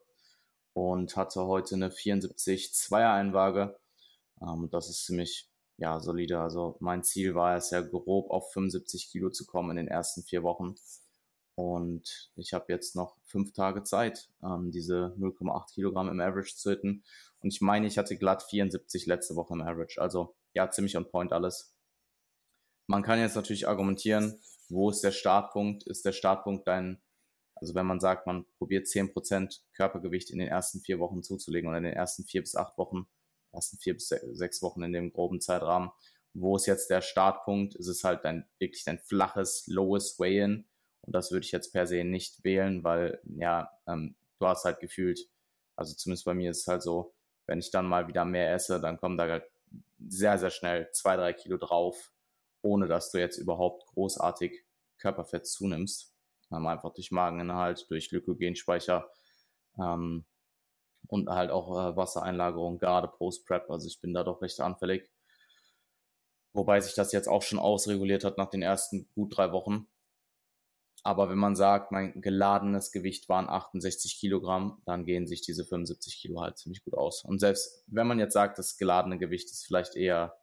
und 0.72 1.16
hatte 1.16 1.46
heute 1.46 1.76
eine 1.76 1.90
74-2er 1.90 3.14
Einwaage. 3.14 3.78
Ähm, 4.42 4.68
das 4.70 4.88
ist 4.88 5.04
ziemlich 5.04 5.48
ja, 5.76 5.98
solide. 5.98 6.40
Also 6.40 6.76
mein 6.80 7.02
Ziel 7.02 7.34
war 7.34 7.56
es 7.56 7.70
ja 7.70 7.80
grob 7.80 8.30
auf 8.30 8.52
75 8.52 9.10
Kilo 9.10 9.30
zu 9.30 9.46
kommen 9.46 9.70
in 9.70 9.76
den 9.76 9.88
ersten 9.88 10.22
vier 10.22 10.42
Wochen. 10.42 10.74
Und 11.54 12.30
ich 12.36 12.52
habe 12.52 12.72
jetzt 12.72 12.96
noch 12.96 13.16
fünf 13.24 13.52
Tage 13.52 13.82
Zeit, 13.82 14.30
ähm, 14.42 14.70
diese 14.70 15.14
0,8 15.18 15.74
Kilogramm 15.74 16.08
im 16.08 16.20
Average 16.20 16.56
zu 16.56 16.70
hitten. 16.70 17.04
Und 17.42 17.52
ich 17.52 17.60
meine, 17.60 17.86
ich 17.86 17.98
hatte 17.98 18.16
glatt 18.16 18.42
74 18.42 19.06
letzte 19.06 19.36
Woche 19.36 19.54
im 19.54 19.62
Average. 19.62 20.00
Also 20.00 20.34
ja, 20.54 20.70
ziemlich 20.70 20.96
on 20.96 21.10
point 21.10 21.32
alles. 21.32 21.74
Man 22.86 23.02
kann 23.02 23.18
jetzt 23.18 23.36
natürlich 23.36 23.68
argumentieren, 23.68 24.40
wo 24.68 24.90
ist 24.90 25.02
der 25.02 25.12
Startpunkt? 25.12 25.84
Ist 25.84 26.04
der 26.04 26.12
Startpunkt 26.12 26.66
dein, 26.66 27.00
also 27.54 27.74
wenn 27.74 27.86
man 27.86 28.00
sagt, 28.00 28.26
man 28.26 28.46
probiert 28.58 28.86
10% 28.86 29.60
Körpergewicht 29.74 30.30
in 30.30 30.38
den 30.38 30.48
ersten 30.48 30.80
vier 30.80 30.98
Wochen 30.98 31.22
zuzulegen 31.22 31.68
oder 31.68 31.78
in 31.78 31.84
den 31.84 31.92
ersten 31.92 32.24
vier 32.24 32.40
bis 32.40 32.54
acht 32.54 32.76
Wochen, 32.78 33.06
ersten 33.52 33.78
vier 33.78 33.94
bis 33.94 34.08
sechs 34.08 34.62
Wochen 34.62 34.82
in 34.82 34.92
dem 34.92 35.12
groben 35.12 35.40
Zeitrahmen. 35.40 35.90
Wo 36.32 36.56
ist 36.56 36.66
jetzt 36.66 36.90
der 36.90 37.00
Startpunkt? 37.00 37.74
Ist 37.74 37.88
es 37.88 38.04
halt 38.04 38.24
dein, 38.24 38.48
wirklich 38.58 38.84
dein 38.84 38.98
flaches, 38.98 39.66
lowest 39.66 40.18
Way-In? 40.20 40.66
Und 41.02 41.12
das 41.14 41.32
würde 41.32 41.44
ich 41.44 41.52
jetzt 41.52 41.72
per 41.72 41.86
se 41.86 42.04
nicht 42.04 42.44
wählen, 42.44 42.84
weil, 42.84 43.20
ja, 43.24 43.70
ähm, 43.86 44.14
du 44.38 44.46
hast 44.46 44.64
halt 44.64 44.80
gefühlt, 44.80 45.28
also 45.76 45.94
zumindest 45.94 46.24
bei 46.24 46.34
mir 46.34 46.50
ist 46.50 46.60
es 46.60 46.66
halt 46.66 46.82
so, 46.82 47.14
wenn 47.46 47.58
ich 47.58 47.70
dann 47.70 47.86
mal 47.86 48.06
wieder 48.06 48.24
mehr 48.24 48.54
esse, 48.54 48.80
dann 48.80 48.98
kommen 48.98 49.16
da 49.16 49.26
halt 49.26 49.44
sehr, 50.06 50.38
sehr 50.38 50.50
schnell 50.50 50.90
zwei, 50.92 51.16
drei 51.16 51.32
Kilo 51.32 51.56
drauf, 51.56 52.12
ohne 52.62 52.86
dass 52.86 53.10
du 53.10 53.18
jetzt 53.18 53.38
überhaupt 53.38 53.86
großartig 53.86 54.64
Körperfett 54.98 55.46
zunimmst. 55.46 56.14
Einfach 56.50 56.92
durch 56.92 57.10
Mageninhalt, 57.10 57.90
durch 57.90 58.08
Glykogenspeicher. 58.08 59.10
Ähm, 59.78 60.24
und 61.06 61.28
halt 61.28 61.50
auch 61.50 61.70
äh, 61.70 61.96
Wassereinlagerung, 61.96 62.78
gerade 62.78 63.08
Post-Prep. 63.08 63.70
Also 63.70 63.88
ich 63.88 64.00
bin 64.00 64.14
da 64.14 64.24
doch 64.24 64.42
recht 64.42 64.60
anfällig. 64.60 65.10
Wobei 66.52 66.80
sich 66.80 66.94
das 66.94 67.12
jetzt 67.12 67.28
auch 67.28 67.42
schon 67.42 67.58
ausreguliert 67.58 68.24
hat 68.24 68.38
nach 68.38 68.50
den 68.50 68.62
ersten 68.62 69.08
gut 69.14 69.36
drei 69.36 69.52
Wochen. 69.52 69.86
Aber 71.02 71.30
wenn 71.30 71.38
man 71.38 71.56
sagt, 71.56 71.92
mein 71.92 72.20
geladenes 72.20 72.92
Gewicht 72.92 73.28
waren 73.28 73.48
68 73.48 74.18
Kilogramm, 74.18 74.82
dann 74.84 75.06
gehen 75.06 75.26
sich 75.26 75.40
diese 75.40 75.64
75 75.64 76.20
Kilo 76.20 76.40
halt 76.40 76.58
ziemlich 76.58 76.84
gut 76.84 76.94
aus. 76.94 77.24
Und 77.24 77.38
selbst 77.38 77.84
wenn 77.86 78.06
man 78.06 78.18
jetzt 78.18 78.34
sagt, 78.34 78.58
das 78.58 78.76
geladene 78.76 79.18
Gewicht 79.18 79.50
ist 79.50 79.64
vielleicht 79.64 79.96
eher, 79.96 80.36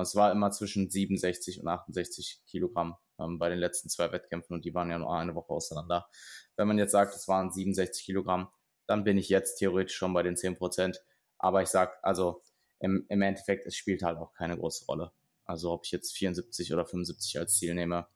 es 0.00 0.14
war 0.14 0.32
immer 0.32 0.50
zwischen 0.50 0.88
67 0.88 1.60
und 1.60 1.68
68 1.68 2.42
Kilogramm 2.46 2.96
ähm, 3.18 3.38
bei 3.38 3.48
den 3.48 3.58
letzten 3.58 3.88
zwei 3.88 4.12
Wettkämpfen 4.12 4.54
und 4.54 4.64
die 4.64 4.74
waren 4.74 4.90
ja 4.90 4.98
nur 4.98 5.14
eine 5.14 5.34
Woche 5.34 5.52
auseinander. 5.52 6.08
Wenn 6.56 6.68
man 6.68 6.78
jetzt 6.78 6.92
sagt, 6.92 7.14
es 7.14 7.28
waren 7.28 7.50
67 7.50 8.04
Kilogramm, 8.04 8.48
dann 8.88 9.04
bin 9.04 9.18
ich 9.18 9.28
jetzt 9.28 9.56
theoretisch 9.56 9.96
schon 9.96 10.12
bei 10.12 10.22
den 10.22 10.34
10%. 10.34 10.98
Aber 11.38 11.62
ich 11.62 11.68
sag, 11.68 11.98
also 12.02 12.42
im, 12.80 13.06
im 13.08 13.22
Endeffekt, 13.22 13.66
es 13.66 13.76
spielt 13.76 14.02
halt 14.02 14.18
auch 14.18 14.32
keine 14.34 14.58
große 14.58 14.86
Rolle. 14.86 15.12
Also 15.44 15.72
ob 15.72 15.84
ich 15.84 15.92
jetzt 15.92 16.16
74 16.16 16.72
oder 16.72 16.84
75 16.84 17.38
als 17.38 17.56
Ziel 17.56 17.74
nehme, 17.74 18.06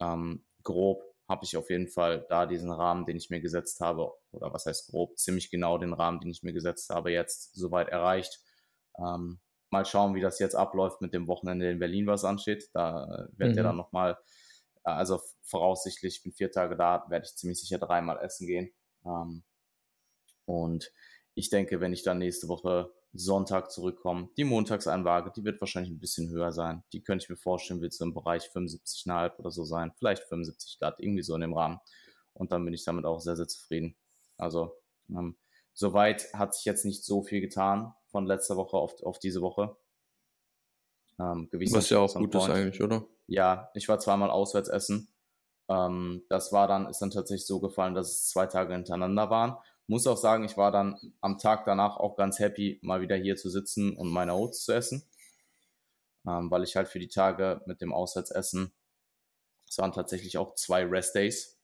ähm, 0.00 0.44
grob 0.62 1.02
habe 1.28 1.44
ich 1.44 1.56
auf 1.56 1.70
jeden 1.70 1.88
Fall 1.88 2.26
da 2.28 2.44
diesen 2.44 2.70
Rahmen, 2.70 3.06
den 3.06 3.16
ich 3.16 3.30
mir 3.30 3.40
gesetzt 3.40 3.80
habe, 3.80 4.12
oder 4.32 4.52
was 4.52 4.66
heißt 4.66 4.90
grob, 4.90 5.18
ziemlich 5.18 5.50
genau 5.50 5.78
den 5.78 5.94
Rahmen, 5.94 6.20
den 6.20 6.30
ich 6.30 6.42
mir 6.42 6.52
gesetzt 6.52 6.90
habe, 6.90 7.12
jetzt 7.12 7.54
soweit 7.54 7.88
erreicht. 7.88 8.40
Ähm, 8.98 9.40
mal 9.70 9.86
schauen, 9.86 10.14
wie 10.14 10.20
das 10.20 10.38
jetzt 10.38 10.54
abläuft 10.54 11.00
mit 11.00 11.14
dem 11.14 11.26
Wochenende 11.26 11.70
in 11.70 11.78
Berlin, 11.78 12.06
was 12.06 12.24
ansteht. 12.24 12.68
Da 12.74 13.28
wird 13.32 13.52
mhm. 13.52 13.56
ja 13.56 13.62
dann 13.62 13.76
nochmal 13.76 14.18
also 14.84 15.20
voraussichtlich, 15.42 16.16
ich 16.18 16.22
bin 16.22 16.32
vier 16.32 16.52
Tage 16.52 16.76
da, 16.76 17.04
werde 17.08 17.26
ich 17.26 17.34
ziemlich 17.34 17.58
sicher 17.58 17.78
dreimal 17.78 18.18
essen 18.22 18.46
gehen. 18.46 18.70
Ähm, 19.04 19.42
und 20.46 20.92
ich 21.34 21.50
denke, 21.50 21.80
wenn 21.80 21.92
ich 21.92 22.02
dann 22.02 22.18
nächste 22.18 22.48
Woche 22.48 22.92
Sonntag 23.12 23.70
zurückkomme, 23.70 24.28
die 24.36 24.44
Montagseinwaage, 24.44 25.32
die 25.34 25.44
wird 25.44 25.60
wahrscheinlich 25.60 25.92
ein 25.92 26.00
bisschen 26.00 26.30
höher 26.30 26.52
sein. 26.52 26.82
Die 26.92 27.02
könnte 27.02 27.24
ich 27.24 27.30
mir 27.30 27.36
vorstellen, 27.36 27.80
wird 27.80 27.92
so 27.92 28.04
im 28.04 28.14
Bereich 28.14 28.44
75,5 28.46 29.38
oder 29.38 29.50
so 29.50 29.64
sein. 29.64 29.92
Vielleicht 29.96 30.24
75 30.24 30.78
glatt, 30.78 30.96
irgendwie 30.98 31.22
so 31.22 31.34
in 31.34 31.40
dem 31.40 31.54
Rahmen. 31.54 31.80
Und 32.32 32.50
dann 32.52 32.64
bin 32.64 32.74
ich 32.74 32.84
damit 32.84 33.04
auch 33.04 33.20
sehr, 33.20 33.36
sehr 33.36 33.46
zufrieden. 33.46 33.96
Also, 34.36 34.76
ähm, 35.10 35.36
soweit 35.72 36.32
hat 36.34 36.54
sich 36.54 36.64
jetzt 36.64 36.84
nicht 36.84 37.04
so 37.04 37.22
viel 37.22 37.40
getan 37.40 37.94
von 38.06 38.26
letzter 38.26 38.56
Woche 38.56 38.76
auf, 38.76 39.00
auf 39.02 39.18
diese 39.20 39.40
Woche. 39.40 39.76
Ähm, 41.20 41.48
Was 41.52 41.90
ja 41.90 42.00
auch 42.00 42.14
gut 42.14 42.34
ist 42.34 42.48
eigentlich, 42.48 42.82
oder? 42.82 43.06
Ja, 43.28 43.70
ich 43.74 43.88
war 43.88 44.00
zweimal 44.00 44.30
auswärts 44.30 44.68
essen. 44.68 45.08
Ähm, 45.68 46.24
das 46.28 46.52
war 46.52 46.66
dann, 46.66 46.88
ist 46.88 47.00
dann 47.00 47.10
tatsächlich 47.10 47.46
so 47.46 47.60
gefallen, 47.60 47.94
dass 47.94 48.10
es 48.10 48.28
zwei 48.28 48.46
Tage 48.46 48.74
hintereinander 48.74 49.30
waren. 49.30 49.56
Muss 49.86 50.06
auch 50.06 50.16
sagen, 50.16 50.44
ich 50.44 50.56
war 50.56 50.72
dann 50.72 50.98
am 51.20 51.38
Tag 51.38 51.64
danach 51.66 51.96
auch 51.98 52.16
ganz 52.16 52.38
happy, 52.38 52.78
mal 52.82 53.00
wieder 53.00 53.16
hier 53.16 53.36
zu 53.36 53.50
sitzen 53.50 53.96
und 53.96 54.08
meine 54.08 54.34
Oats 54.34 54.64
zu 54.64 54.72
essen. 54.72 55.04
Ähm, 56.26 56.50
weil 56.50 56.62
ich 56.62 56.74
halt 56.74 56.88
für 56.88 56.98
die 56.98 57.08
Tage 57.08 57.60
mit 57.66 57.82
dem 57.82 57.92
Auswärtsessen, 57.92 58.72
es 59.68 59.76
waren 59.78 59.92
tatsächlich 59.92 60.38
auch 60.38 60.54
zwei 60.54 60.84
Rest 60.84 61.14
Days, 61.14 61.58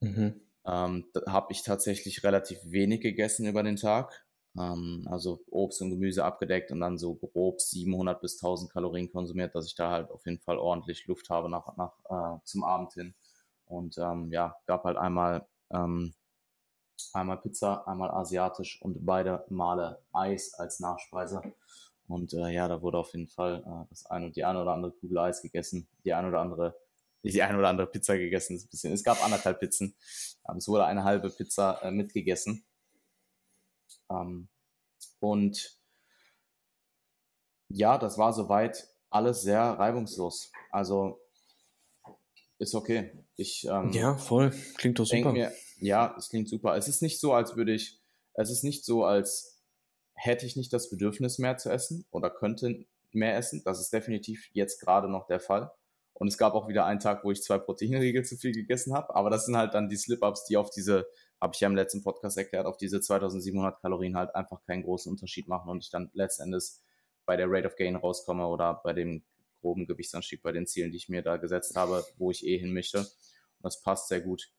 mhm. 0.00 0.40
ähm, 0.64 1.04
habe 1.26 1.52
ich 1.52 1.62
tatsächlich 1.62 2.24
relativ 2.24 2.58
wenig 2.64 3.02
gegessen 3.02 3.46
über 3.46 3.62
den 3.62 3.76
Tag. 3.76 4.24
Ähm, 4.58 5.06
also 5.10 5.44
Obst 5.50 5.82
und 5.82 5.90
Gemüse 5.90 6.24
abgedeckt 6.24 6.72
und 6.72 6.80
dann 6.80 6.98
so 6.98 7.14
grob 7.14 7.60
700 7.60 8.20
bis 8.20 8.42
1000 8.42 8.72
Kalorien 8.72 9.10
konsumiert, 9.10 9.54
dass 9.54 9.66
ich 9.66 9.74
da 9.74 9.90
halt 9.90 10.10
auf 10.10 10.24
jeden 10.26 10.40
Fall 10.40 10.58
ordentlich 10.58 11.06
Luft 11.06 11.30
habe 11.30 11.50
nach, 11.50 11.76
nach 11.76 11.92
äh, 12.08 12.38
zum 12.44 12.64
Abend 12.64 12.94
hin. 12.94 13.14
Und 13.66 13.98
ähm, 13.98 14.32
ja, 14.32 14.56
gab 14.66 14.84
halt 14.84 14.96
einmal 14.96 15.46
ähm, 15.70 16.14
einmal 17.12 17.38
Pizza, 17.38 17.86
einmal 17.86 18.10
asiatisch 18.10 18.80
und 18.82 19.04
beide 19.04 19.44
Male 19.48 20.02
Eis 20.12 20.54
als 20.54 20.80
Nachspeise. 20.80 21.42
Und 22.08 22.34
äh, 22.34 22.48
ja, 22.48 22.66
da 22.66 22.82
wurde 22.82 22.98
auf 22.98 23.12
jeden 23.12 23.28
Fall 23.28 23.62
äh, 23.64 23.86
das 23.88 24.06
eine, 24.06 24.30
die 24.30 24.44
eine 24.44 24.60
oder 24.60 24.72
andere 24.72 24.92
Kugel 24.92 25.18
Eis 25.18 25.42
gegessen, 25.42 25.88
die 26.04 26.12
eine 26.12 26.28
oder 26.28 26.40
andere, 26.40 26.76
die 27.22 27.42
eine 27.42 27.58
oder 27.58 27.68
andere 27.68 27.86
Pizza 27.86 28.16
gegessen. 28.16 28.56
Ist 28.56 28.64
ein 28.66 28.70
bisschen, 28.70 28.92
es 28.92 29.04
gab 29.04 29.24
anderthalb 29.24 29.60
Pizzen. 29.60 29.94
Ähm, 30.48 30.56
es 30.56 30.66
wurde 30.68 30.86
eine 30.86 31.04
halbe 31.04 31.30
Pizza 31.30 31.80
äh, 31.82 31.90
mitgegessen. 31.90 32.64
Ähm, 34.10 34.48
und 35.20 35.78
ja, 37.68 37.96
das 37.98 38.18
war 38.18 38.32
soweit 38.32 38.88
alles 39.10 39.42
sehr 39.42 39.60
reibungslos. 39.60 40.50
Also 40.70 41.20
ist 42.58 42.74
okay. 42.74 43.12
Ich, 43.36 43.66
ähm, 43.70 43.92
ja, 43.92 44.16
voll. 44.16 44.52
Klingt 44.76 44.98
doch 44.98 45.06
super. 45.06 45.32
Mir, 45.32 45.52
ja, 45.80 46.14
es 46.18 46.28
klingt 46.28 46.48
super. 46.48 46.76
Es 46.76 46.88
ist 46.88 47.02
nicht 47.02 47.20
so, 47.20 47.32
als 47.32 47.56
würde 47.56 47.72
ich, 47.72 48.00
es 48.34 48.50
ist 48.50 48.64
nicht 48.64 48.84
so, 48.84 49.04
als 49.04 49.62
hätte 50.14 50.46
ich 50.46 50.56
nicht 50.56 50.72
das 50.72 50.90
Bedürfnis 50.90 51.38
mehr 51.38 51.56
zu 51.56 51.70
essen 51.70 52.04
oder 52.10 52.30
könnte 52.30 52.86
mehr 53.12 53.36
essen. 53.36 53.62
Das 53.64 53.80
ist 53.80 53.92
definitiv 53.92 54.48
jetzt 54.52 54.80
gerade 54.80 55.08
noch 55.08 55.26
der 55.26 55.40
Fall. 55.40 55.70
Und 56.12 56.28
es 56.28 56.36
gab 56.36 56.54
auch 56.54 56.68
wieder 56.68 56.84
einen 56.84 57.00
Tag, 57.00 57.24
wo 57.24 57.30
ich 57.30 57.42
zwei 57.42 57.58
Proteinriegel 57.58 58.24
zu 58.24 58.36
viel 58.36 58.52
gegessen 58.52 58.94
habe. 58.94 59.14
Aber 59.14 59.30
das 59.30 59.46
sind 59.46 59.56
halt 59.56 59.74
dann 59.74 59.88
die 59.88 59.96
Slip-Ups, 59.96 60.44
die 60.44 60.56
auf 60.56 60.70
diese 60.70 61.06
habe 61.40 61.54
ich 61.54 61.60
ja 61.60 61.68
im 61.68 61.74
letzten 61.74 62.02
Podcast 62.02 62.36
erklärt, 62.36 62.66
auf 62.66 62.76
diese 62.76 63.00
2700 63.00 63.80
Kalorien 63.80 64.16
halt 64.16 64.34
einfach 64.34 64.62
keinen 64.64 64.82
großen 64.82 65.10
Unterschied 65.10 65.48
machen 65.48 65.70
und 65.70 65.82
ich 65.82 65.90
dann 65.90 66.10
letztendlich 66.12 66.64
bei 67.24 67.36
der 67.36 67.46
Rate 67.48 67.66
of 67.66 67.76
Gain 67.76 67.96
rauskomme 67.96 68.46
oder 68.46 68.80
bei 68.84 68.92
dem 68.92 69.24
groben 69.60 69.86
Gewichtsanstieg, 69.86 70.42
bei 70.42 70.52
den 70.52 70.66
Zielen, 70.66 70.90
die 70.90 70.98
ich 70.98 71.08
mir 71.08 71.22
da 71.22 71.36
gesetzt 71.36 71.76
habe, 71.76 72.04
wo 72.18 72.30
ich 72.30 72.46
eh 72.46 72.58
hin 72.58 72.72
möchte. 72.72 72.98
Und 72.98 73.08
das 73.62 73.80
passt 73.82 74.08
sehr 74.08 74.20
gut. 74.20 74.50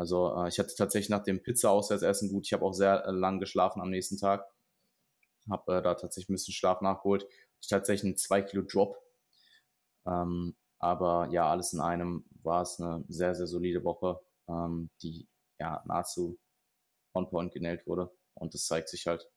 Also 0.00 0.34
äh, 0.34 0.48
ich 0.48 0.58
hatte 0.58 0.74
tatsächlich 0.74 1.10
nach 1.10 1.22
dem 1.22 1.42
Pizza-Auswärtsessen 1.42 2.30
gut. 2.30 2.46
Ich 2.46 2.54
habe 2.54 2.64
auch 2.64 2.72
sehr 2.72 3.04
äh, 3.04 3.10
lang 3.10 3.38
geschlafen 3.38 3.82
am 3.82 3.90
nächsten 3.90 4.16
Tag. 4.16 4.50
Habe 5.50 5.76
äh, 5.76 5.82
da 5.82 5.94
tatsächlich 5.94 6.30
ein 6.30 6.34
bisschen 6.34 6.54
Schlaf 6.54 6.80
nachgeholt. 6.80 7.26
Ich 7.60 7.68
tatsächlich 7.68 8.06
einen 8.06 8.16
2 8.16 8.40
Kilo 8.40 8.62
Drop. 8.62 8.96
Ähm, 10.06 10.56
aber 10.78 11.28
ja, 11.30 11.50
alles 11.50 11.74
in 11.74 11.80
einem 11.80 12.24
war 12.42 12.62
es 12.62 12.80
eine 12.80 13.04
sehr, 13.08 13.34
sehr 13.34 13.46
solide 13.46 13.84
Woche, 13.84 14.18
ähm, 14.48 14.88
die 15.02 15.28
ja, 15.58 15.82
nahezu 15.84 16.38
on 17.12 17.28
point 17.28 17.52
genäht 17.52 17.86
wurde. 17.86 18.10
Und 18.32 18.54
das 18.54 18.64
zeigt 18.64 18.88
sich 18.88 19.06
halt. 19.06 19.30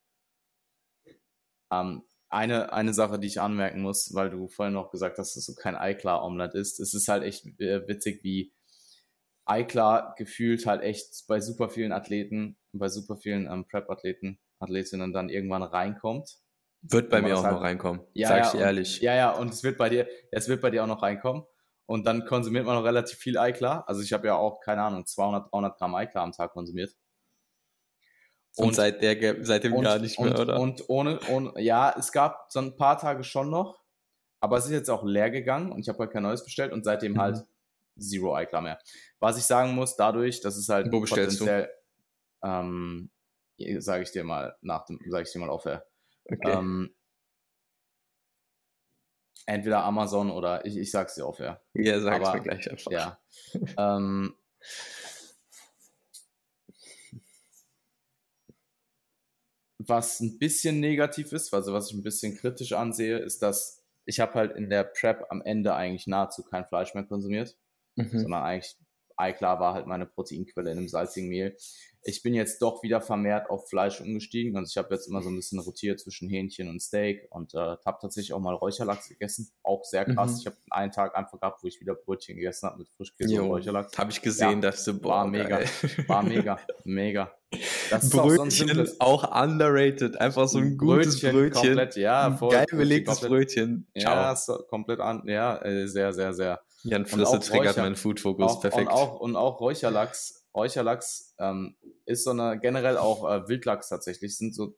Ähm, 1.74 2.03
eine, 2.30 2.72
eine 2.72 2.93
Sache, 2.93 3.20
die 3.20 3.28
ich 3.28 3.41
anmerken 3.41 3.82
muss, 3.82 4.14
weil 4.14 4.30
du 4.30 4.47
vorhin 4.47 4.76
noch 4.76 4.91
gesagt 4.91 5.18
hast, 5.18 5.36
dass 5.36 5.45
du 5.45 5.55
kein 5.55 5.76
Eiklar-Omelette 5.76 6.57
ist. 6.57 6.80
Es 6.80 6.93
ist 6.93 7.09
halt 7.09 7.24
echt 7.24 7.45
äh, 7.59 7.86
witzig, 7.89 8.24
wie 8.24 8.53
Eiklar 9.45 10.15
gefühlt 10.17 10.65
halt 10.65 10.81
echt 10.81 11.25
bei 11.27 11.39
super 11.39 11.69
vielen 11.69 11.91
Athleten, 11.91 12.57
bei 12.71 12.89
super 12.89 13.17
vielen 13.17 13.45
ähm, 13.51 13.67
Prep-Athleten, 13.67 14.39
Athletinnen 14.59 15.13
dann 15.13 15.29
irgendwann 15.29 15.63
reinkommt. 15.63 16.37
Wird 16.81 17.09
bei 17.09 17.21
mir 17.21 17.37
auch 17.37 17.43
halt, 17.43 17.53
noch 17.53 17.61
reinkommen, 17.61 18.01
ja, 18.13 18.27
sag 18.27 18.47
ich 18.47 18.53
ja, 18.59 18.65
ehrlich. 18.65 18.97
Und, 18.97 19.03
ja, 19.03 19.15
ja, 19.15 19.31
und 19.31 19.51
es 19.51 19.63
wird 19.63 19.77
bei 19.77 19.89
dir, 19.89 20.07
es 20.31 20.49
wird 20.49 20.61
bei 20.61 20.69
dir 20.69 20.83
auch 20.83 20.87
noch 20.87 21.01
reinkommen. 21.01 21.43
Und 21.85 22.05
dann 22.05 22.25
konsumiert 22.25 22.65
man 22.65 22.75
noch 22.75 22.83
relativ 22.83 23.17
viel 23.17 23.37
Eiklar. 23.37 23.87
Also 23.87 24.01
ich 24.01 24.13
habe 24.13 24.27
ja 24.27 24.35
auch, 24.35 24.61
keine 24.61 24.83
Ahnung, 24.83 25.05
200, 25.05 25.51
300 25.51 25.77
Gramm 25.77 25.95
Eiklar 25.95 26.23
am 26.23 26.31
Tag 26.31 26.51
konsumiert. 26.53 26.95
Und, 28.55 28.67
und 28.67 28.73
seit 28.75 29.01
der, 29.01 29.43
seitdem 29.43 29.73
und, 29.73 29.83
gar 29.83 29.99
nicht 29.99 30.19
mehr, 30.19 30.31
und, 30.31 30.39
oder? 30.39 30.59
Und 30.59 30.87
ohne, 30.87 31.19
ohne, 31.29 31.53
ja, 31.61 31.93
es 31.97 32.11
gab 32.11 32.45
so 32.49 32.59
ein 32.59 32.75
paar 32.75 32.97
Tage 32.99 33.23
schon 33.23 33.49
noch, 33.49 33.81
aber 34.39 34.57
es 34.57 34.65
ist 34.65 34.71
jetzt 34.71 34.89
auch 34.89 35.03
leer 35.03 35.31
gegangen 35.31 35.71
und 35.71 35.79
ich 35.79 35.89
habe 35.89 35.99
halt 35.99 36.11
kein 36.11 36.23
neues 36.23 36.43
bestellt 36.43 36.71
und 36.71 36.83
seitdem 36.83 37.13
mhm. 37.13 37.19
halt 37.19 37.45
Zero 37.99 38.35
Eiklar 38.35 38.61
mehr. 38.61 38.79
Was 39.19 39.37
ich 39.37 39.43
sagen 39.43 39.73
muss, 39.75 39.95
dadurch, 39.95 40.41
dass 40.41 40.57
es 40.57 40.69
halt 40.69 40.91
Wo 40.91 41.01
bestellst 41.01 41.39
du? 41.39 41.69
Ähm, 42.43 43.09
sage 43.77 44.03
ich 44.03 44.11
dir 44.11 44.23
mal 44.23 44.55
nach 44.61 44.85
dem, 44.85 44.99
sage 45.07 45.23
ich 45.23 45.31
dir 45.31 45.39
mal 45.39 45.49
aufhör. 45.49 45.85
Okay. 46.25 46.51
Ähm, 46.51 46.93
entweder 49.45 49.83
Amazon 49.83 50.31
oder 50.31 50.65
ich, 50.65 50.77
ich 50.77 50.91
sag's 50.91 51.15
dir 51.15 51.25
auf, 51.25 51.39
ja. 51.39 51.61
Ja, 51.73 51.99
sag's 51.99 52.27
Aber, 52.27 52.37
mir 52.37 52.43
gleich 52.43 52.69
einfach. 52.69 52.91
Ja. 52.91 53.19
ähm, 53.77 54.35
was 59.77 60.19
ein 60.19 60.37
bisschen 60.39 60.79
negativ 60.79 61.31
ist, 61.33 61.53
also 61.53 61.73
was 61.73 61.89
ich 61.89 61.97
ein 61.97 62.03
bisschen 62.03 62.37
kritisch 62.37 62.73
ansehe, 62.73 63.17
ist, 63.17 63.41
dass 63.41 63.83
ich 64.05 64.19
habe 64.19 64.33
halt 64.33 64.55
in 64.55 64.69
der 64.69 64.83
Prep 64.83 65.25
am 65.29 65.41
Ende 65.41 65.75
eigentlich 65.75 66.07
nahezu 66.07 66.43
kein 66.43 66.65
Fleisch 66.65 66.93
mehr 66.93 67.03
konsumiert, 67.05 67.57
mhm. 67.95 68.09
sondern 68.11 68.43
eigentlich 68.43 68.75
Eiklar 69.15 69.59
war 69.59 69.75
halt 69.75 69.85
meine 69.85 70.07
Proteinquelle 70.07 70.71
in 70.71 70.77
einem 70.77 70.87
salzigen 70.87 71.29
Mehl 71.29 71.55
ich 72.05 72.21
bin 72.21 72.33
jetzt 72.33 72.61
doch 72.61 72.83
wieder 72.83 73.01
vermehrt 73.01 73.49
auf 73.49 73.69
Fleisch 73.69 74.01
umgestiegen. 74.01 74.57
Also 74.57 74.69
ich 74.69 74.77
habe 74.77 74.93
jetzt 74.93 75.07
immer 75.07 75.21
so 75.21 75.29
ein 75.29 75.35
bisschen 75.35 75.59
rotiert 75.59 75.99
zwischen 75.99 76.29
Hähnchen 76.29 76.67
und 76.67 76.81
Steak 76.81 77.27
und 77.29 77.53
äh, 77.53 77.57
habe 77.57 77.97
tatsächlich 78.01 78.33
auch 78.33 78.39
mal 78.39 78.53
Räucherlachs 78.53 79.07
gegessen. 79.07 79.51
Auch 79.63 79.83
sehr 79.85 80.05
krass. 80.05 80.33
Mhm. 80.33 80.37
Ich 80.39 80.45
habe 80.47 80.57
einen 80.69 80.91
Tag 80.91 81.15
einfach 81.15 81.39
gehabt, 81.39 81.63
wo 81.63 81.67
ich 81.67 81.79
wieder 81.79 81.95
Brötchen 81.95 82.35
gegessen 82.35 82.67
habe 82.67 82.79
mit 82.79 82.89
Frischkäse 82.89 83.33
jo, 83.33 83.43
und 83.43 83.51
Räucherlachs. 83.51 83.97
Habe 83.97 84.11
ich 84.11 84.21
gesehen, 84.21 84.61
ja, 84.61 84.71
dachte, 84.71 84.93
boah, 84.93 85.09
war 85.09 85.27
mega, 85.27 85.59
war 86.07 86.23
mega, 86.23 86.59
mega. 86.83 87.31
Das 87.89 88.09
Brötchen 88.09 88.79
auch, 88.79 88.85
so 88.85 88.95
auch, 88.99 89.43
underrated, 89.43 90.19
einfach 90.19 90.47
so 90.47 90.57
ein 90.57 90.77
gutes 90.77 91.21
Brötchen. 91.21 91.31
Brötchen. 91.31 91.63
Komplett, 91.63 91.95
ja, 91.95 92.31
voll. 92.35 92.51
Geil 92.51 92.65
belegtes 92.69 93.21
Brötchen. 93.21 93.87
Ciao. 93.97 94.13
Ja, 94.13 94.57
komplett 94.69 94.99
an, 94.99 95.23
ja, 95.27 95.63
äh, 95.63 95.87
sehr, 95.87 96.11
sehr, 96.11 96.33
sehr. 96.33 96.59
Jan 96.84 97.05
Flüsse 97.05 97.39
triggert 97.39 97.77
meinen 97.77 97.95
Food-Fokus, 97.95 98.59
perfekt. 98.59 98.88
Und 98.88 98.93
auch, 98.93 99.19
und 99.19 99.36
auch 99.36 99.59
Räucherlachs 99.59 100.43
Räucherlachs 100.55 101.36
ähm, 101.39 101.75
ist 102.05 102.23
so 102.23 102.31
eine, 102.31 102.59
generell 102.59 102.97
auch 102.97 103.29
äh, 103.29 103.47
Wildlachs 103.47 103.89
tatsächlich, 103.89 104.38
sind 104.38 104.53
so 104.53 104.75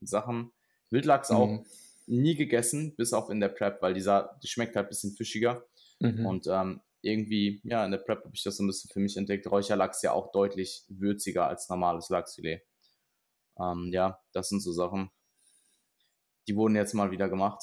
Sachen, 0.00 0.52
Wildlachs 0.90 1.30
mhm. 1.30 1.36
auch 1.36 1.64
nie 2.06 2.34
gegessen, 2.34 2.94
bis 2.96 3.12
auf 3.12 3.30
in 3.30 3.40
der 3.40 3.48
Prep, 3.48 3.80
weil 3.82 3.94
dieser, 3.94 4.38
die 4.42 4.48
schmeckt 4.48 4.74
halt 4.74 4.86
ein 4.86 4.88
bisschen 4.88 5.12
fischiger. 5.12 5.64
Mhm. 6.00 6.26
Und 6.26 6.46
ähm, 6.48 6.80
irgendwie, 7.02 7.60
ja, 7.64 7.84
in 7.84 7.92
der 7.92 7.98
Prep 7.98 8.24
habe 8.24 8.34
ich 8.34 8.42
das 8.42 8.56
so 8.56 8.64
ein 8.64 8.66
bisschen 8.66 8.90
für 8.92 9.00
mich 9.00 9.16
entdeckt. 9.16 9.46
Räucherlachs 9.46 10.02
ja 10.02 10.12
auch 10.12 10.32
deutlich 10.32 10.84
würziger 10.88 11.46
als 11.46 11.68
normales 11.68 12.08
Lachsfilet. 12.08 12.62
Ähm, 13.58 13.90
ja, 13.92 14.20
das 14.32 14.48
sind 14.48 14.60
so 14.60 14.72
Sachen, 14.72 15.10
die 16.48 16.56
wurden 16.56 16.74
jetzt 16.74 16.94
mal 16.94 17.12
wieder 17.12 17.28
gemacht. 17.28 17.62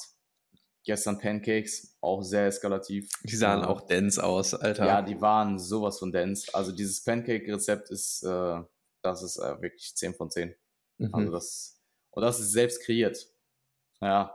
Gestern 0.84 1.18
Pancakes, 1.18 1.96
auch 2.00 2.22
sehr 2.22 2.46
eskalativ. 2.46 3.10
Die 3.24 3.36
sahen 3.36 3.64
auch 3.64 3.82
dense 3.82 4.22
aus, 4.24 4.54
Alter. 4.54 4.86
Ja, 4.86 5.02
die 5.02 5.20
waren 5.20 5.58
sowas 5.58 5.98
von 5.98 6.10
dense. 6.10 6.54
Also 6.54 6.72
dieses 6.72 7.04
Pancake-Rezept 7.04 7.90
ist, 7.90 8.22
äh, 8.22 8.62
das 9.02 9.22
ist 9.22 9.36
äh, 9.38 9.60
wirklich 9.60 9.94
10 9.94 10.14
von 10.14 10.30
10. 10.30 10.54
Mhm. 10.98 11.14
Also 11.14 11.32
das, 11.32 11.80
und 12.10 12.22
das 12.22 12.40
ist 12.40 12.52
selbst 12.52 12.82
kreiert. 12.82 13.26
Ja. 14.00 14.34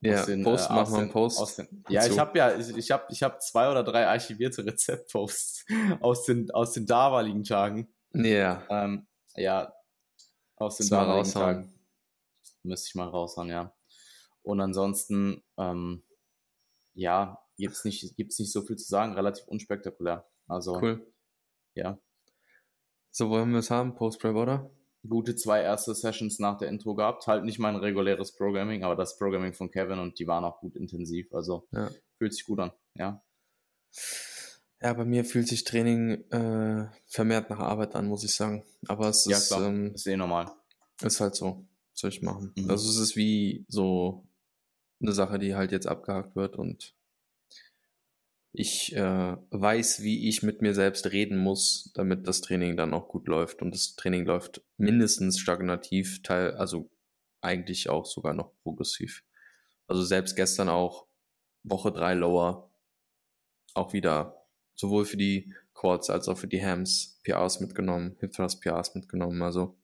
Ja, 0.00 0.24
den, 0.24 0.44
Post, 0.44 0.70
äh, 0.70 0.72
machen 0.72 0.92
wir 0.92 0.98
einen 1.00 1.10
Post. 1.10 1.58
Den, 1.58 1.84
ja, 1.88 2.06
ich 2.06 2.18
habe 2.18 2.38
ja, 2.38 2.56
ich, 2.56 2.76
ich 2.76 2.90
habe 2.92 3.04
ich 3.10 3.22
hab 3.22 3.42
zwei 3.42 3.68
oder 3.68 3.82
drei 3.82 4.06
archivierte 4.06 4.64
Rezeptposts 4.66 5.66
aus 6.00 6.24
den, 6.24 6.50
aus 6.52 6.72
den 6.72 6.86
damaligen 6.86 7.42
Tagen. 7.42 7.92
Ja. 8.12 8.62
Ähm, 8.70 9.08
ja, 9.34 9.72
aus 10.56 10.76
den 10.76 10.88
damaligen 10.88 11.30
Tagen. 11.32 11.74
Müsste 12.62 12.88
ich 12.88 12.94
mal 12.94 13.08
raushauen, 13.08 13.48
ja. 13.48 13.74
Und 14.48 14.62
ansonsten, 14.62 15.42
ähm, 15.58 16.02
ja, 16.94 17.38
gibt 17.58 17.74
es 17.74 17.84
nicht, 17.84 18.16
gibt's 18.16 18.38
nicht 18.38 18.50
so 18.50 18.62
viel 18.62 18.76
zu 18.76 18.88
sagen, 18.88 19.12
relativ 19.12 19.46
unspektakulär. 19.46 20.26
Also, 20.46 20.80
cool. 20.80 21.06
ja. 21.74 21.98
So 23.10 23.28
wollen 23.28 23.50
wir 23.50 23.58
es 23.58 23.70
haben, 23.70 23.94
Post-Prep, 23.94 24.34
oder? 24.34 24.70
Gute 25.06 25.36
zwei 25.36 25.60
erste 25.60 25.94
Sessions 25.94 26.38
nach 26.38 26.56
der 26.56 26.68
Intro 26.68 26.94
gehabt. 26.94 27.26
Halt 27.26 27.44
nicht 27.44 27.58
mein 27.58 27.76
reguläres 27.76 28.32
Programming, 28.32 28.84
aber 28.84 28.96
das 28.96 29.18
Programming 29.18 29.52
von 29.52 29.70
Kevin 29.70 29.98
und 29.98 30.18
die 30.18 30.26
waren 30.26 30.44
auch 30.44 30.60
gut 30.60 30.76
intensiv. 30.76 31.30
Also 31.34 31.68
ja. 31.72 31.90
fühlt 32.16 32.32
sich 32.32 32.46
gut 32.46 32.60
an, 32.60 32.72
ja. 32.94 33.22
Ja, 34.80 34.94
bei 34.94 35.04
mir 35.04 35.26
fühlt 35.26 35.48
sich 35.48 35.64
Training 35.64 36.24
äh, 36.30 36.88
vermehrt 37.06 37.50
nach 37.50 37.58
Arbeit 37.58 37.94
an, 37.94 38.08
muss 38.08 38.24
ich 38.24 38.34
sagen. 38.34 38.64
Aber 38.86 39.10
es 39.10 39.26
ja, 39.26 39.36
ist. 39.36 39.50
Ähm, 39.52 39.92
ist 39.92 40.06
eh 40.06 40.16
normal. 40.16 40.50
Ist 41.02 41.20
halt 41.20 41.34
so. 41.34 41.66
Soll 41.92 42.10
ich 42.10 42.22
machen. 42.22 42.52
Mhm. 42.56 42.70
Also 42.70 42.88
es 42.88 42.96
ist 42.96 43.16
wie 43.16 43.66
so 43.68 44.27
eine 45.00 45.12
Sache, 45.12 45.38
die 45.38 45.54
halt 45.54 45.72
jetzt 45.72 45.86
abgehakt 45.86 46.36
wird 46.36 46.56
und 46.56 46.94
ich 48.52 48.94
äh, 48.96 49.36
weiß, 49.50 50.02
wie 50.02 50.28
ich 50.28 50.42
mit 50.42 50.62
mir 50.62 50.74
selbst 50.74 51.12
reden 51.12 51.38
muss, 51.38 51.92
damit 51.94 52.26
das 52.26 52.40
Training 52.40 52.76
dann 52.76 52.94
auch 52.94 53.08
gut 53.08 53.28
läuft. 53.28 53.62
Und 53.62 53.72
das 53.72 53.94
Training 53.94 54.24
läuft 54.24 54.62
mindestens 54.78 55.38
stagnativ, 55.38 56.22
teil, 56.22 56.54
also 56.56 56.90
eigentlich 57.40 57.88
auch 57.88 58.06
sogar 58.06 58.34
noch 58.34 58.52
progressiv. 58.62 59.22
Also 59.86 60.02
selbst 60.02 60.34
gestern 60.34 60.68
auch 60.68 61.06
Woche 61.62 61.92
drei 61.92 62.14
Lower, 62.14 62.70
auch 63.74 63.92
wieder 63.92 64.46
sowohl 64.74 65.04
für 65.04 65.16
die 65.16 65.54
Quads 65.74 66.10
als 66.10 66.28
auch 66.28 66.38
für 66.38 66.48
die 66.48 66.64
Hams 66.64 67.20
PRs 67.22 67.60
mitgenommen, 67.60 68.16
Hip 68.20 68.32
Thrust 68.32 68.60
PRs 68.60 68.94
mitgenommen. 68.94 69.42
Also 69.42 69.76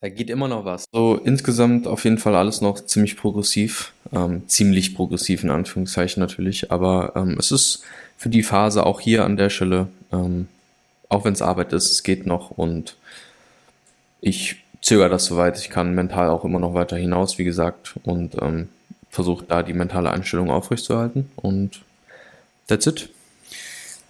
da 0.00 0.08
geht 0.08 0.30
immer 0.30 0.48
noch 0.48 0.64
was. 0.64 0.84
So 0.92 1.16
insgesamt 1.16 1.86
auf 1.86 2.04
jeden 2.04 2.18
Fall 2.18 2.36
alles 2.36 2.60
noch 2.60 2.84
ziemlich 2.84 3.16
progressiv, 3.16 3.92
ähm, 4.12 4.46
ziemlich 4.46 4.94
progressiv 4.94 5.42
in 5.42 5.50
Anführungszeichen 5.50 6.20
natürlich, 6.20 6.70
aber 6.70 7.12
ähm, 7.16 7.36
es 7.38 7.50
ist 7.50 7.82
für 8.16 8.28
die 8.28 8.42
Phase 8.42 8.86
auch 8.86 9.00
hier 9.00 9.24
an 9.24 9.36
der 9.36 9.50
Stelle, 9.50 9.88
ähm, 10.12 10.48
auch 11.08 11.24
wenn 11.24 11.32
es 11.32 11.42
Arbeit 11.42 11.72
ist, 11.72 11.90
es 11.90 12.02
geht 12.02 12.26
noch. 12.26 12.50
Und 12.50 12.96
ich 14.20 14.56
zögere 14.80 15.08
das 15.08 15.26
soweit 15.26 15.58
ich 15.58 15.70
kann, 15.70 15.94
mental 15.94 16.28
auch 16.28 16.44
immer 16.44 16.58
noch 16.58 16.74
weiter 16.74 16.96
hinaus, 16.96 17.38
wie 17.38 17.44
gesagt, 17.44 17.94
und 18.04 18.36
ähm, 18.40 18.68
versuche 19.10 19.44
da 19.46 19.62
die 19.62 19.72
mentale 19.72 20.10
Einstellung 20.10 20.50
aufrechtzuerhalten. 20.50 21.30
Und 21.36 21.80
that's 22.66 22.86
it 22.86 23.10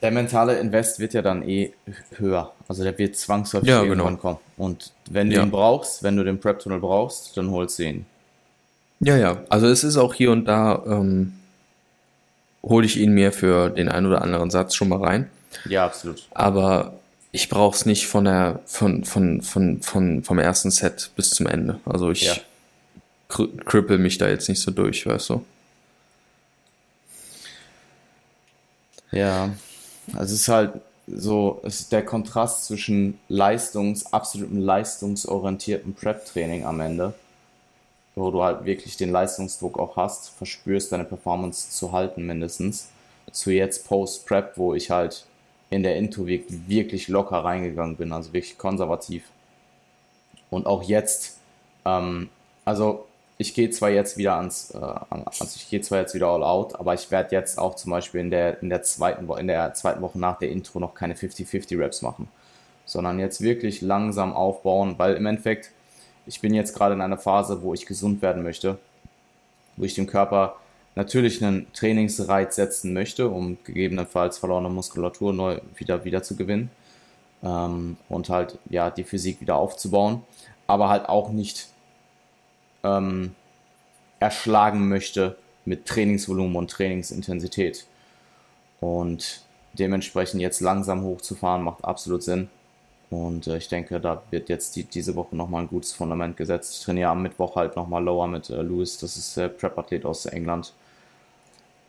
der 0.02 0.10
mentale 0.10 0.58
Invest 0.58 1.00
wird 1.00 1.14
ja 1.14 1.22
dann 1.22 1.48
eh 1.48 1.72
höher. 2.16 2.52
Also 2.68 2.84
der 2.84 2.96
wird 2.98 3.16
zwangsläufig 3.16 3.68
ja, 3.68 3.82
irgendwann 3.82 4.16
genau. 4.16 4.18
kommen. 4.18 4.38
Und 4.56 4.92
wenn 5.10 5.30
du 5.30 5.36
ja. 5.36 5.42
ihn 5.42 5.50
brauchst, 5.50 6.02
wenn 6.02 6.16
du 6.16 6.24
den 6.24 6.38
Prep-Tunnel 6.38 6.80
brauchst, 6.80 7.36
dann 7.36 7.50
holst 7.50 7.78
du 7.78 7.84
ihn. 7.84 8.06
Ja, 9.00 9.16
ja. 9.16 9.42
Also 9.48 9.66
es 9.66 9.84
ist 9.84 9.96
auch 9.96 10.14
hier 10.14 10.30
und 10.30 10.44
da, 10.46 10.82
ähm, 10.86 11.34
hole 12.62 12.86
ich 12.86 12.98
ihn 12.98 13.12
mir 13.12 13.32
für 13.32 13.70
den 13.70 13.88
einen 13.88 14.06
oder 14.06 14.22
anderen 14.22 14.50
Satz 14.50 14.74
schon 14.74 14.88
mal 14.88 15.02
rein. 15.02 15.30
Ja, 15.68 15.84
absolut. 15.84 16.26
Aber 16.32 16.98
ich 17.32 17.48
brauche 17.48 17.74
es 17.76 17.86
nicht 17.86 18.06
von 18.06 18.24
der, 18.24 18.60
von, 18.66 19.04
von, 19.04 19.42
von, 19.42 19.82
von, 19.82 20.22
vom 20.22 20.38
ersten 20.38 20.70
Set 20.70 21.10
bis 21.16 21.30
zum 21.30 21.46
Ende. 21.46 21.80
Also 21.84 22.10
ich 22.10 22.22
ja. 22.22 22.36
krüppel 23.28 23.98
mich 23.98 24.18
da 24.18 24.28
jetzt 24.28 24.48
nicht 24.48 24.60
so 24.60 24.70
durch, 24.70 25.06
weißt 25.06 25.30
du? 25.30 25.44
Ja, 29.10 29.50
also 30.14 30.34
es 30.34 30.40
ist 30.40 30.48
halt 30.48 30.72
so, 31.06 31.60
es 31.64 31.80
ist 31.80 31.92
der 31.92 32.04
Kontrast 32.04 32.66
zwischen 32.66 33.18
Leistungs, 33.28 34.12
absolutem 34.12 34.60
leistungsorientierten 34.60 35.94
Prep-Training 35.94 36.64
am 36.64 36.80
Ende, 36.80 37.14
wo 38.14 38.30
du 38.30 38.42
halt 38.42 38.64
wirklich 38.64 38.96
den 38.96 39.10
Leistungsdruck 39.10 39.78
auch 39.78 39.96
hast, 39.96 40.30
verspürst, 40.30 40.92
deine 40.92 41.04
Performance 41.04 41.70
zu 41.70 41.92
halten 41.92 42.26
mindestens, 42.26 42.90
zu 43.32 43.50
jetzt 43.50 43.86
Post-Prep, 43.88 44.52
wo 44.56 44.74
ich 44.74 44.90
halt 44.90 45.24
in 45.70 45.82
der 45.82 45.96
Intro 45.96 46.26
wirklich 46.26 47.08
locker 47.08 47.44
reingegangen 47.44 47.96
bin, 47.96 48.12
also 48.12 48.32
wirklich 48.32 48.58
konservativ. 48.58 49.24
Und 50.50 50.66
auch 50.66 50.82
jetzt, 50.82 51.38
ähm, 51.84 52.30
also 52.64 53.07
ich 53.40 53.54
gehe 53.54 53.70
zwar 53.70 53.90
jetzt 53.90 54.18
wieder 54.18 54.36
ans, 54.36 54.72
äh, 54.72 54.78
also 54.78 55.44
ich 55.54 55.70
gehe 55.70 55.80
zwar 55.80 56.00
jetzt 56.00 56.14
wieder 56.14 56.26
all 56.26 56.42
out, 56.42 56.78
aber 56.78 56.94
ich 56.94 57.10
werde 57.10 57.34
jetzt 57.34 57.56
auch 57.58 57.76
zum 57.76 57.92
Beispiel 57.92 58.20
in 58.20 58.30
der, 58.30 58.60
in 58.60 58.68
der 58.68 58.82
zweiten 58.82 59.28
Woche, 59.28 59.40
in 59.40 59.46
der 59.46 59.72
zweiten 59.74 60.02
Woche 60.02 60.18
nach 60.18 60.38
der 60.38 60.50
Intro 60.50 60.80
noch 60.80 60.94
keine 60.94 61.14
50-50 61.14 61.80
Raps 61.80 62.02
machen, 62.02 62.28
sondern 62.84 63.20
jetzt 63.20 63.40
wirklich 63.40 63.80
langsam 63.80 64.32
aufbauen, 64.32 64.96
weil 64.98 65.14
im 65.14 65.24
Endeffekt, 65.26 65.70
ich 66.26 66.40
bin 66.40 66.52
jetzt 66.52 66.74
gerade 66.74 66.94
in 66.94 67.00
einer 67.00 67.16
Phase, 67.16 67.62
wo 67.62 67.72
ich 67.74 67.86
gesund 67.86 68.22
werden 68.22 68.42
möchte, 68.42 68.78
wo 69.76 69.84
ich 69.84 69.94
dem 69.94 70.08
Körper 70.08 70.56
natürlich 70.96 71.42
einen 71.44 71.72
Trainingsreiz 71.72 72.56
setzen 72.56 72.92
möchte, 72.92 73.28
um 73.28 73.56
gegebenenfalls 73.62 74.38
verlorene 74.38 74.68
Muskulatur 74.68 75.32
neu 75.32 75.60
wieder, 75.76 76.04
wieder 76.04 76.24
zu 76.24 76.34
gewinnen 76.34 76.70
ähm, 77.44 77.98
und 78.08 78.30
halt 78.30 78.58
ja 78.68 78.90
die 78.90 79.04
Physik 79.04 79.40
wieder 79.40 79.54
aufzubauen, 79.54 80.22
aber 80.66 80.88
halt 80.88 81.08
auch 81.08 81.30
nicht 81.30 81.68
ähm, 82.96 83.34
erschlagen 84.20 84.88
möchte 84.88 85.36
mit 85.64 85.86
Trainingsvolumen 85.86 86.56
und 86.56 86.70
Trainingsintensität. 86.70 87.86
Und 88.80 89.42
dementsprechend 89.74 90.40
jetzt 90.40 90.60
langsam 90.60 91.02
hochzufahren 91.02 91.62
macht 91.62 91.84
absolut 91.84 92.22
Sinn. 92.22 92.48
Und 93.10 93.46
äh, 93.46 93.56
ich 93.56 93.68
denke, 93.68 94.00
da 94.00 94.22
wird 94.30 94.48
jetzt 94.48 94.76
die, 94.76 94.84
diese 94.84 95.14
Woche 95.14 95.34
nochmal 95.36 95.62
ein 95.62 95.68
gutes 95.68 95.92
Fundament 95.92 96.36
gesetzt. 96.36 96.74
Ich 96.74 96.84
trainiere 96.84 97.10
am 97.10 97.22
Mittwoch 97.22 97.56
halt 97.56 97.76
nochmal 97.76 98.04
Lower 98.04 98.26
mit 98.26 98.50
äh, 98.50 98.62
Louis, 98.62 98.98
das 98.98 99.16
ist 99.16 99.36
der 99.36 99.48
Prep-Athlet 99.48 100.04
aus 100.04 100.26
England. 100.26 100.72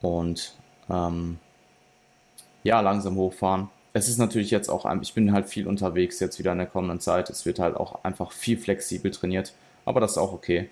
Und 0.00 0.54
ähm, 0.88 1.38
ja, 2.62 2.80
langsam 2.80 3.16
hochfahren. 3.16 3.68
Es 3.92 4.08
ist 4.08 4.18
natürlich 4.18 4.50
jetzt 4.50 4.68
auch, 4.68 4.86
ich 5.02 5.14
bin 5.14 5.32
halt 5.32 5.48
viel 5.48 5.66
unterwegs 5.66 6.20
jetzt 6.20 6.38
wieder 6.38 6.52
in 6.52 6.58
der 6.58 6.66
kommenden 6.68 7.00
Zeit. 7.00 7.28
Es 7.28 7.44
wird 7.44 7.58
halt 7.58 7.76
auch 7.76 8.04
einfach 8.04 8.32
viel 8.32 8.56
flexibel 8.56 9.10
trainiert, 9.10 9.52
aber 9.84 10.00
das 10.00 10.12
ist 10.12 10.18
auch 10.18 10.32
okay. 10.32 10.70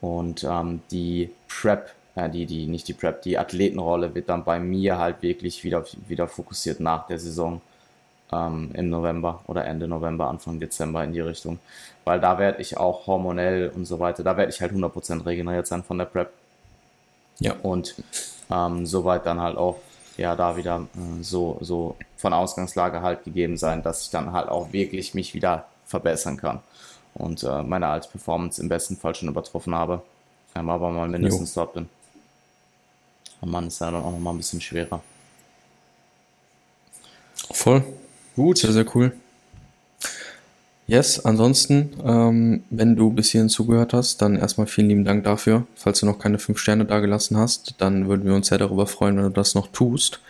Und 0.00 0.44
ähm, 0.44 0.80
die 0.90 1.30
Prep, 1.48 1.90
äh, 2.14 2.28
die, 2.30 2.46
die, 2.46 2.66
nicht 2.66 2.86
die 2.88 2.94
Prep, 2.94 3.22
die 3.22 3.38
Athletenrolle 3.38 4.14
wird 4.14 4.28
dann 4.28 4.44
bei 4.44 4.60
mir 4.60 4.98
halt 4.98 5.22
wirklich 5.22 5.64
wieder, 5.64 5.84
wieder 6.06 6.28
fokussiert 6.28 6.80
nach 6.80 7.06
der 7.06 7.18
Saison 7.18 7.60
ähm, 8.32 8.70
im 8.74 8.90
November 8.90 9.42
oder 9.46 9.64
Ende 9.64 9.88
November, 9.88 10.28
Anfang 10.28 10.60
Dezember 10.60 11.02
in 11.02 11.12
die 11.12 11.20
Richtung. 11.20 11.58
Weil 12.04 12.20
da 12.20 12.38
werde 12.38 12.62
ich 12.62 12.76
auch 12.76 13.06
hormonell 13.06 13.70
und 13.74 13.86
so 13.86 13.98
weiter, 13.98 14.22
da 14.22 14.36
werde 14.36 14.52
ich 14.52 14.60
halt 14.60 14.72
100% 14.72 15.26
regeneriert 15.26 15.66
sein 15.66 15.82
von 15.82 15.98
der 15.98 16.06
Prep. 16.06 16.30
Ja. 17.40 17.54
Und 17.62 17.96
ähm, 18.50 18.86
soweit 18.86 19.26
dann 19.26 19.40
halt 19.40 19.56
auch, 19.56 19.78
ja, 20.16 20.34
da 20.34 20.56
wieder 20.56 20.86
äh, 20.94 21.22
so, 21.22 21.58
so 21.60 21.96
von 22.16 22.32
Ausgangslage 22.32 23.02
halt 23.02 23.24
gegeben 23.24 23.56
sein, 23.56 23.82
dass 23.82 24.04
ich 24.04 24.10
dann 24.10 24.32
halt 24.32 24.48
auch 24.48 24.72
wirklich 24.72 25.14
mich 25.14 25.34
wieder 25.34 25.66
verbessern 25.86 26.36
kann 26.36 26.60
und 27.18 27.42
äh, 27.42 27.62
meine 27.62 27.88
als 27.88 28.08
Performance 28.08 28.60
im 28.60 28.68
besten 28.68 28.96
Fall 28.96 29.14
schon 29.14 29.28
übertroffen 29.28 29.74
habe. 29.74 30.02
Ähm, 30.54 30.68
aber 30.70 30.90
mal 30.90 31.08
mindestens 31.08 31.54
jo. 31.54 31.62
dort 31.62 31.74
bin. 31.74 31.88
Und 33.40 33.50
Mann 33.50 33.66
ist 33.66 33.80
ja 33.80 33.90
dann 33.90 34.02
auch 34.02 34.12
nochmal 34.12 34.34
ein 34.34 34.38
bisschen 34.38 34.60
schwerer. 34.60 35.02
Voll. 37.50 37.84
Gut. 38.34 38.58
Sehr, 38.58 38.72
sehr 38.72 38.86
cool. 38.94 39.12
Yes, 40.86 41.22
ansonsten, 41.22 41.92
ähm, 42.02 42.64
wenn 42.70 42.96
du 42.96 43.10
bis 43.10 43.30
hierhin 43.30 43.50
zugehört 43.50 43.92
hast, 43.92 44.22
dann 44.22 44.36
erstmal 44.36 44.66
vielen 44.66 44.88
lieben 44.88 45.04
Dank 45.04 45.22
dafür. 45.24 45.66
Falls 45.74 46.00
du 46.00 46.06
noch 46.06 46.18
keine 46.18 46.38
5 46.38 46.58
Sterne 46.58 46.86
dagelassen 46.86 47.36
hast, 47.36 47.74
dann 47.78 48.08
würden 48.08 48.24
wir 48.24 48.34
uns 48.34 48.46
sehr 48.46 48.56
darüber 48.56 48.86
freuen, 48.86 49.16
wenn 49.16 49.24
du 49.24 49.30
das 49.30 49.54
noch 49.54 49.68
tust 49.68 50.20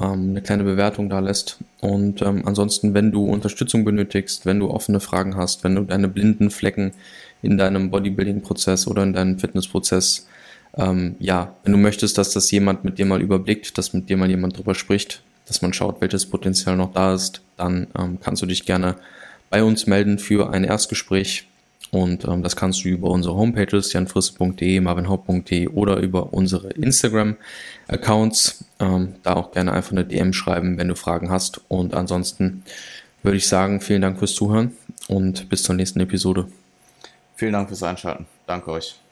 ähm, 0.00 0.30
eine 0.30 0.42
kleine 0.42 0.64
Bewertung 0.64 1.08
da 1.08 1.20
lässt. 1.20 1.58
Und 1.80 2.22
ähm, 2.22 2.42
ansonsten, 2.46 2.94
wenn 2.94 3.12
du 3.12 3.24
Unterstützung 3.26 3.84
benötigst, 3.84 4.46
wenn 4.46 4.60
du 4.60 4.70
offene 4.70 5.00
Fragen 5.00 5.36
hast, 5.36 5.64
wenn 5.64 5.74
du 5.74 5.82
deine 5.82 6.08
blinden 6.08 6.50
Flecken 6.50 6.92
in 7.42 7.58
deinem 7.58 7.90
Bodybuilding-Prozess 7.90 8.86
oder 8.86 9.02
in 9.02 9.12
deinem 9.12 9.38
Fitnessprozess, 9.38 10.26
ähm, 10.76 11.16
ja, 11.18 11.54
wenn 11.62 11.72
du 11.72 11.78
möchtest, 11.78 12.18
dass 12.18 12.32
das 12.32 12.50
jemand 12.50 12.84
mit 12.84 12.98
dir 12.98 13.06
mal 13.06 13.22
überblickt, 13.22 13.78
dass 13.78 13.92
mit 13.92 14.08
dir 14.08 14.16
mal 14.16 14.30
jemand 14.30 14.58
drüber 14.58 14.74
spricht, 14.74 15.22
dass 15.46 15.62
man 15.62 15.72
schaut, 15.72 16.00
welches 16.00 16.26
Potenzial 16.26 16.76
noch 16.76 16.92
da 16.92 17.14
ist, 17.14 17.42
dann 17.56 17.86
ähm, 17.98 18.18
kannst 18.20 18.42
du 18.42 18.46
dich 18.46 18.64
gerne 18.64 18.96
bei 19.50 19.62
uns 19.62 19.86
melden 19.86 20.18
für 20.18 20.50
ein 20.50 20.64
Erstgespräch. 20.64 21.46
Und 21.90 22.24
ähm, 22.24 22.42
das 22.42 22.56
kannst 22.56 22.84
du 22.84 22.88
über 22.88 23.08
unsere 23.08 23.36
Homepages, 23.36 23.92
janfrisse.de, 23.92 24.80
marvinhaupt.de 24.80 25.68
oder 25.68 25.98
über 25.98 26.32
unsere 26.32 26.70
Instagram-Accounts. 26.70 28.64
Ähm, 28.80 29.14
da 29.22 29.34
auch 29.34 29.52
gerne 29.52 29.72
einfach 29.72 29.92
eine 29.92 30.04
DM 30.04 30.32
schreiben, 30.32 30.76
wenn 30.76 30.88
du 30.88 30.96
Fragen 30.96 31.30
hast. 31.30 31.60
Und 31.68 31.94
ansonsten 31.94 32.64
würde 33.22 33.36
ich 33.36 33.46
sagen, 33.46 33.80
vielen 33.80 34.02
Dank 34.02 34.18
fürs 34.18 34.34
Zuhören 34.34 34.72
und 35.08 35.48
bis 35.48 35.62
zur 35.62 35.74
nächsten 35.74 36.00
Episode. 36.00 36.48
Vielen 37.36 37.52
Dank 37.52 37.68
fürs 37.68 37.82
Einschalten. 37.82 38.26
Danke 38.46 38.70
euch. 38.72 39.03